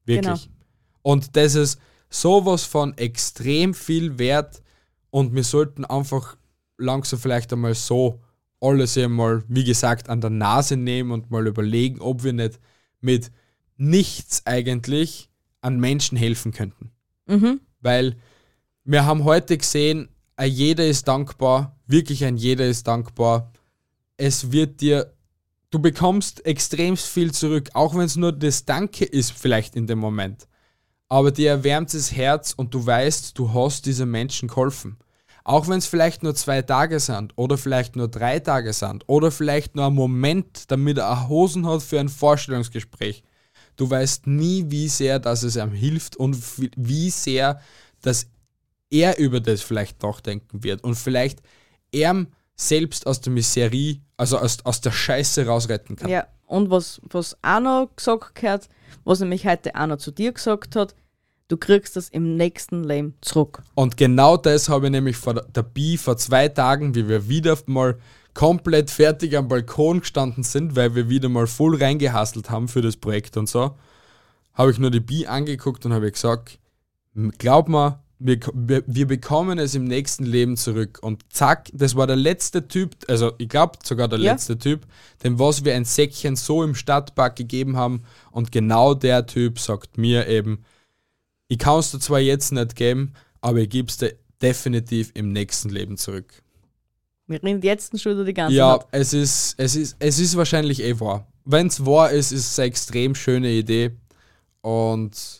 Wirklich. 0.09 0.43
Genau. 0.43 0.55
Und 1.01 1.35
das 1.35 1.55
ist 1.55 1.79
sowas 2.09 2.63
von 2.63 2.97
extrem 2.97 3.73
viel 3.73 4.19
wert 4.19 4.61
und 5.11 5.33
wir 5.33 5.43
sollten 5.43 5.85
einfach 5.85 6.35
langsam 6.77 7.19
vielleicht 7.19 7.53
einmal 7.53 7.75
so 7.75 8.19
alles 8.61 8.97
einmal, 8.97 9.43
wie 9.47 9.63
gesagt, 9.63 10.09
an 10.09 10.21
der 10.21 10.29
Nase 10.29 10.75
nehmen 10.75 11.11
und 11.11 11.31
mal 11.31 11.47
überlegen, 11.47 12.01
ob 12.01 12.23
wir 12.23 12.33
nicht 12.33 12.59
mit 12.99 13.31
nichts 13.77 14.45
eigentlich 14.45 15.29
an 15.61 15.79
Menschen 15.79 16.17
helfen 16.17 16.51
könnten. 16.51 16.91
Mhm. 17.27 17.61
Weil 17.79 18.17
wir 18.83 19.05
haben 19.05 19.23
heute 19.23 19.57
gesehen, 19.57 20.09
ein 20.35 20.51
jeder 20.51 20.85
ist 20.85 21.07
dankbar, 21.07 21.77
wirklich 21.85 22.25
ein 22.25 22.37
jeder 22.37 22.67
ist 22.67 22.87
dankbar. 22.87 23.51
Es 24.17 24.51
wird 24.51 24.81
dir, 24.81 25.13
du 25.71 25.79
bekommst 25.79 26.45
extrem 26.45 26.97
viel 26.97 27.31
zurück, 27.31 27.69
auch 27.73 27.93
wenn 27.93 28.05
es 28.05 28.15
nur 28.15 28.31
das 28.31 28.65
Danke 28.65 29.05
ist 29.05 29.31
vielleicht 29.31 29.75
in 29.75 29.87
dem 29.87 29.99
Moment. 29.99 30.47
Aber 31.07 31.31
dir 31.31 31.49
erwärmt 31.51 31.93
das 31.93 32.11
Herz 32.11 32.53
und 32.53 32.73
du 32.73 32.85
weißt, 32.85 33.37
du 33.37 33.53
hast 33.53 33.85
diesen 33.85 34.11
Menschen 34.11 34.47
geholfen. 34.47 34.97
Auch 35.43 35.67
wenn 35.67 35.79
es 35.79 35.87
vielleicht 35.87 36.21
nur 36.21 36.35
zwei 36.35 36.61
Tage 36.61 36.99
sind 36.99 37.33
oder 37.35 37.57
vielleicht 37.57 37.95
nur 37.95 38.07
drei 38.07 38.39
Tage 38.39 38.73
sind 38.73 39.03
oder 39.07 39.31
vielleicht 39.31 39.75
nur 39.75 39.87
ein 39.87 39.95
Moment, 39.95 40.69
damit 40.69 40.99
er 40.99 41.27
Hosen 41.27 41.65
hat 41.65 41.81
für 41.81 41.99
ein 41.99 42.09
Vorstellungsgespräch. 42.09 43.23
Du 43.75 43.89
weißt 43.89 44.27
nie, 44.27 44.65
wie 44.67 44.87
sehr, 44.89 45.17
dass 45.17 45.41
es 45.41 45.55
ihm 45.55 45.71
hilft 45.71 46.17
und 46.17 46.35
wie- 46.59 46.71
wie 46.75 47.09
sehr, 47.09 47.61
dass 48.01 48.27
er 48.91 49.17
über 49.17 49.39
das 49.39 49.61
vielleicht 49.61 50.03
nachdenken 50.03 50.63
wird 50.63 50.83
und 50.83 50.95
vielleicht 50.95 51.41
er 51.91 52.27
selbst 52.59 53.07
aus 53.07 53.21
der 53.21 53.31
Miserie, 53.31 54.01
also 54.17 54.37
aus, 54.37 54.57
aus 54.65 54.81
der 54.81 54.91
Scheiße 54.91 55.45
rausretten 55.45 55.95
kann. 55.95 56.09
Ja, 56.09 56.27
und 56.45 56.69
was, 56.69 56.99
was 57.09 57.37
auch 57.41 57.59
noch 57.61 57.89
gesagt 57.95 58.35
gehört, 58.35 58.67
was 59.05 59.21
nämlich 59.21 59.45
heute 59.47 59.73
auch 59.75 59.87
noch 59.87 59.97
zu 59.97 60.11
dir 60.11 60.33
gesagt 60.33 60.75
hat, 60.75 60.93
du 61.47 61.55
kriegst 61.55 61.95
das 61.95 62.09
im 62.09 62.35
nächsten 62.35 62.83
Leben 62.83 63.15
zurück. 63.21 63.61
Und 63.75 63.95
genau 63.95 64.35
das 64.35 64.67
habe 64.67 64.87
ich 64.87 64.91
nämlich 64.91 65.15
vor 65.15 65.35
der- 65.35 65.63
Bi 65.63 65.97
vor 65.97 66.17
zwei 66.17 66.49
Tagen, 66.49 66.95
wie 66.95 67.07
wir 67.07 67.29
wieder 67.29 67.57
mal 67.67 67.97
komplett 68.33 68.91
fertig 68.91 69.37
am 69.37 69.47
Balkon 69.47 70.01
gestanden 70.01 70.43
sind, 70.43 70.75
weil 70.75 70.95
wir 70.95 71.09
wieder 71.09 71.29
mal 71.29 71.47
voll 71.47 71.77
reingehasselt 71.77 72.49
haben 72.49 72.67
für 72.67 72.81
das 72.81 72.97
Projekt 72.97 73.37
und 73.37 73.47
so, 73.47 73.75
habe 74.53 74.71
ich 74.71 74.79
nur 74.79 74.91
die 74.91 74.99
Bi 74.99 75.27
angeguckt 75.27 75.85
und 75.85 75.93
habe 75.93 76.11
gesagt, 76.11 76.59
"M- 77.15 77.31
glaub 77.37 77.69
mir, 77.69 78.03
wir, 78.19 78.83
wir, 78.85 79.07
bekommen 79.07 79.59
es 79.59 79.75
im 79.75 79.85
nächsten 79.85 80.25
Leben 80.25 80.57
zurück. 80.57 80.99
Und 81.01 81.23
zack, 81.31 81.69
das 81.73 81.95
war 81.95 82.05
der 82.05 82.17
letzte 82.17 82.67
Typ, 82.67 82.95
also 83.07 83.31
ich 83.37 83.47
glaube 83.47 83.79
sogar 83.83 84.09
der 84.09 84.19
Ja. 84.19 84.33
letzte 84.33 84.57
Typ, 84.57 84.85
dem 85.23 85.39
was 85.39 85.63
wir 85.63 85.73
ein 85.73 85.85
Säckchen 85.85 86.35
so 86.35 86.61
im 86.63 86.75
Stadtpark 86.75 87.37
gegeben 87.37 87.77
haben. 87.77 88.03
Und 88.31 88.51
genau 88.51 88.93
der 88.93 89.25
Typ 89.25 89.57
sagt 89.57 89.97
mir 89.97 90.27
eben, 90.27 90.65
ich 91.47 91.57
kann 91.57 91.79
es 91.79 91.91
dir 91.91 91.99
zwar 91.99 92.19
jetzt 92.19 92.51
nicht 92.51 92.75
geben, 92.75 93.13
aber 93.41 93.59
ich 93.59 93.69
gebe 93.69 93.87
es 93.87 93.97
dir 93.97 94.15
definitiv 94.41 95.11
im 95.13 95.31
nächsten 95.31 95.69
Leben 95.69 95.97
zurück. 95.97 96.43
Wir 97.27 97.41
reden 97.41 97.61
jetzt 97.61 97.97
schon 98.01 98.13
über 98.13 98.25
die 98.25 98.33
ganze 98.33 98.55
Ja, 98.57 98.77
Nacht. 98.77 98.87
es 98.91 99.13
ist, 99.13 99.55
es 99.57 99.75
ist, 99.75 99.95
es 99.99 100.19
ist 100.19 100.35
wahrscheinlich 100.35 100.81
eh 100.83 100.99
wahr. 100.99 101.25
Wenn 101.45 101.67
es 101.67 101.85
wahr 101.85 102.11
ist, 102.11 102.31
ist 102.31 102.51
es 102.51 102.59
eine 102.59 102.67
extrem 102.67 103.15
schöne 103.15 103.49
Idee. 103.51 103.91
Und 104.61 105.38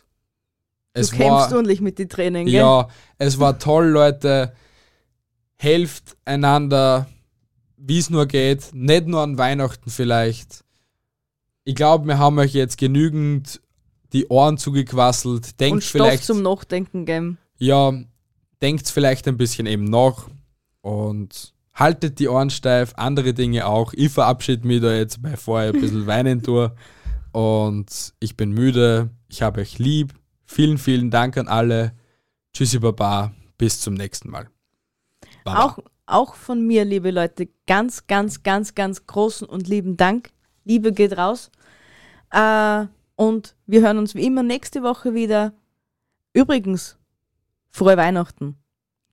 Du 0.94 1.02
es 1.02 1.12
kämpfst 1.12 1.52
war. 1.52 1.56
ordentlich 1.56 1.82
mit 1.82 2.00
den 2.00 2.10
Tränen, 2.10 2.46
gell? 2.46 2.56
Ja, 2.56 2.88
es 3.18 3.40
war 3.40 3.60
toll, 3.60 3.88
Leute. 3.88 4.54
Helft 5.56 6.18
einander, 6.26 7.08
wie 7.78 8.00
es 8.00 8.10
nur 8.10 8.26
geht. 8.26 8.70
Nicht 8.74 9.08
nur 9.08 9.22
an 9.22 9.38
Weihnachten 9.38 9.90
vielleicht. 9.90 10.64
Ich 11.66 11.76
glaube, 11.76 12.08
wir 12.08 12.18
haben 12.18 12.40
euch 12.40 12.54
jetzt 12.54 12.78
genügend 12.78 13.62
die 14.14 14.28
Ohren 14.28 14.58
zugequasselt. 14.58 15.60
Denkt 15.60 15.74
Und 15.74 15.84
Stoff 15.84 16.08
vielleicht, 16.08 16.24
zum 16.24 16.42
Nachdenken 16.42 17.06
geben. 17.06 17.38
ja, 17.58 17.94
denkt 18.62 18.88
vielleicht 18.90 19.28
ein 19.28 19.38
bisschen 19.38 19.68
eben 19.68 19.84
nach 19.84 20.28
und 20.82 21.54
haltet 21.74 22.20
die 22.20 22.28
Ohren 22.28 22.50
steif, 22.50 22.94
andere 22.96 23.34
Dinge 23.34 23.66
auch. 23.68 23.94
Ich 23.94 24.12
verabschiede 24.12 24.68
mich 24.68 24.82
da 24.82 24.94
jetzt, 24.94 25.22
bevor 25.22 25.64
ich 25.64 25.74
ein 25.74 25.80
bisschen 25.82 26.08
weinen 26.08 26.42
tue. 26.42 26.74
Und 27.32 28.14
ich 28.20 28.36
bin 28.36 28.52
müde, 28.52 29.12
ich 29.28 29.42
habe 29.42 29.62
euch 29.62 29.78
lieb. 29.78 30.14
Vielen, 30.52 30.80
vielen 30.80 31.12
Dank 31.12 31.38
an 31.38 31.48
alle. 31.48 31.94
Tschüssi, 32.54 32.80
Baba. 32.80 33.32
Bis 33.60 33.82
zum 33.82 33.94
nächsten 33.94 34.32
Mal. 34.32 34.50
Baba. 35.44 35.64
Auch, 35.64 35.80
auch 36.08 36.34
von 36.34 36.66
mir, 36.66 36.86
liebe 36.86 37.12
Leute, 37.12 37.50
ganz, 37.68 38.08
ganz, 38.08 38.42
ganz, 38.42 38.74
ganz 38.74 39.06
großen 39.06 39.48
und 39.48 39.68
lieben 39.68 39.96
Dank. 39.96 40.32
Liebe 40.66 40.92
geht 40.92 41.16
raus. 41.16 41.52
Äh, 42.32 42.88
und 43.16 43.56
wir 43.68 43.82
hören 43.82 44.00
uns 44.00 44.16
wie 44.16 44.26
immer 44.26 44.42
nächste 44.42 44.82
Woche 44.82 45.14
wieder. 45.14 45.54
Übrigens, 46.34 46.98
frohe 47.70 47.96
Weihnachten. 47.96 48.58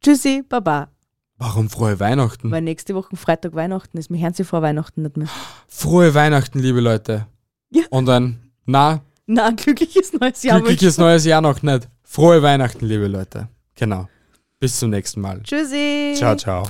Tschüssi, 0.00 0.42
Baba. 0.42 0.88
Warum 1.36 1.68
frohe 1.68 2.00
Weihnachten? 2.00 2.50
Weil 2.50 2.62
nächste 2.62 2.94
Woche 2.94 3.14
Freitag 3.14 3.54
Weihnachten 3.54 3.98
ist. 3.98 4.08
Wir 4.08 4.20
hören 4.20 4.32
sie 4.32 4.44
vor 4.44 4.62
Weihnachten 4.62 5.02
nicht 5.02 5.18
mehr. 5.18 5.28
Frohe 5.68 6.14
Weihnachten, 6.14 6.60
liebe 6.60 6.80
Leute. 6.80 7.26
Ja. 7.68 7.82
Und 7.90 8.08
ein, 8.08 8.52
na, 8.64 9.02
Na, 9.26 9.50
glückliches 9.56 10.12
neues 10.12 10.42
Jahr. 10.42 10.60
glückliches 10.60 10.98
neues 10.98 11.24
Jahr 11.24 11.40
noch 11.40 11.62
nicht. 11.62 11.88
Frohe 12.04 12.42
Weihnachten, 12.42 12.86
liebe 12.86 13.08
Leute. 13.08 13.48
Genau. 13.74 14.08
Bis 14.58 14.78
zum 14.78 14.90
nächsten 14.90 15.20
Mal. 15.20 15.42
Tschüssi. 15.42 16.14
Ciao, 16.16 16.36
ciao. 16.36 16.66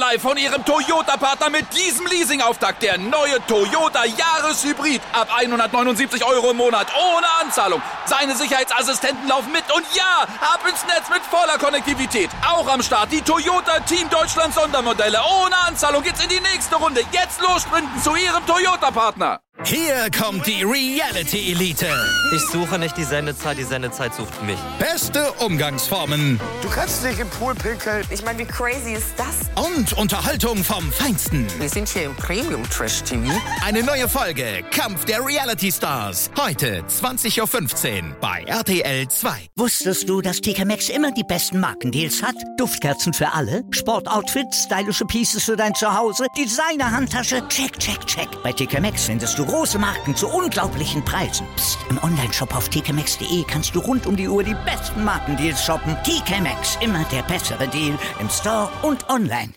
Live 0.00 0.22
von 0.22 0.38
Ihrem 0.38 0.64
Toyota-Partner 0.64 1.50
mit 1.50 1.66
diesem 1.76 2.06
Leasing-Auftakt. 2.06 2.82
Der 2.82 2.96
neue 2.96 3.36
Toyota 3.46 4.06
Jahreshybrid. 4.06 5.02
Ab 5.12 5.28
179 5.36 6.24
Euro 6.24 6.52
im 6.52 6.56
Monat. 6.56 6.86
Ohne 6.94 7.26
Anzahlung. 7.42 7.82
Seine 8.06 8.34
Sicherheitsassistenten 8.34 9.28
laufen 9.28 9.52
mit. 9.52 9.64
Und 9.76 9.84
ja, 9.94 10.22
ab 10.40 10.60
ins 10.66 10.86
Netz 10.86 11.10
mit 11.10 11.20
voller 11.30 11.58
Konnektivität. 11.58 12.30
Auch 12.48 12.66
am 12.66 12.82
Start 12.82 13.12
die 13.12 13.20
Toyota 13.20 13.80
Team 13.80 14.08
Deutschland 14.08 14.54
Sondermodelle. 14.54 15.18
Ohne 15.42 15.56
Anzahlung 15.68 16.02
geht's 16.02 16.22
in 16.22 16.30
die 16.30 16.40
nächste 16.40 16.76
Runde. 16.76 17.02
Jetzt 17.12 17.42
los 17.42 17.60
sprinten 17.60 18.02
zu 18.02 18.16
Ihrem 18.16 18.46
Toyota-Partner. 18.46 19.40
Hier 19.64 20.10
kommt 20.18 20.46
die 20.46 20.62
Reality 20.62 21.52
Elite. 21.52 21.86
Ich 22.34 22.40
suche 22.50 22.78
nicht 22.78 22.96
die 22.96 23.04
Sendezeit, 23.04 23.58
die 23.58 23.64
Sendezeit 23.64 24.14
sucht 24.14 24.42
mich. 24.42 24.58
Beste 24.78 25.30
Umgangsformen 25.32 26.40
Du 26.62 26.70
kannst 26.70 27.04
nicht 27.04 27.18
im 27.18 27.28
Pool 27.28 27.54
pinkeln. 27.54 28.06
Ich 28.10 28.24
meine, 28.24 28.38
wie 28.38 28.46
crazy 28.46 28.94
ist 28.94 29.12
das? 29.18 29.50
Und 29.92 30.10
Unterhaltung 30.10 30.62
vom 30.62 30.92
Feinsten. 30.92 31.46
Wir 31.58 31.68
sind 31.68 31.88
hier 31.88 32.04
im 32.04 32.14
Premium 32.14 32.62
Trash 32.68 33.02
TV. 33.02 33.32
Eine 33.64 33.82
neue 33.82 34.08
Folge 34.08 34.62
Kampf 34.70 35.04
der 35.04 35.24
Reality 35.24 35.72
Stars. 35.72 36.30
Heute 36.38 36.82
20.15 36.82 38.02
Uhr 38.02 38.16
bei 38.20 38.42
RTL 38.42 39.08
2. 39.08 39.48
Wusstest 39.56 40.08
du, 40.08 40.20
dass 40.20 40.40
TK 40.40 40.64
Maxx 40.64 40.88
immer 40.88 41.12
die 41.12 41.22
besten 41.24 41.60
Markendeals 41.60 42.22
hat? 42.22 42.34
Duftkerzen 42.58 43.14
für 43.14 43.32
alle, 43.32 43.62
Sportoutfits, 43.70 44.64
stylische 44.64 45.04
Pieces 45.06 45.44
für 45.44 45.56
dein 45.56 45.74
Zuhause, 45.74 46.26
Designer-Handtasche, 46.36 47.46
check, 47.48 47.78
check, 47.78 48.04
check. 48.06 48.28
Bei 48.42 48.52
TK 48.52 48.80
Maxx 48.80 49.04
findest 49.04 49.38
du 49.38 49.46
große 49.46 49.78
Marken 49.78 50.14
zu 50.14 50.28
unglaublichen 50.28 51.04
Preisen. 51.04 51.46
Psst. 51.56 51.78
im 51.88 52.02
Onlineshop 52.02 52.54
auf 52.54 52.68
tkmaxx.de 52.68 53.44
kannst 53.48 53.74
du 53.74 53.80
rund 53.80 54.06
um 54.06 54.16
die 54.16 54.28
Uhr 54.28 54.42
die 54.42 54.56
besten 54.66 55.04
Markendeals 55.04 55.64
shoppen. 55.64 55.96
TK 56.04 56.40
Maxx, 56.42 56.76
immer 56.82 57.04
der 57.12 57.22
bessere 57.22 57.66
Deal 57.68 57.98
im 58.20 58.28
Store 58.28 58.68
und 58.82 59.08
online. 59.08 59.48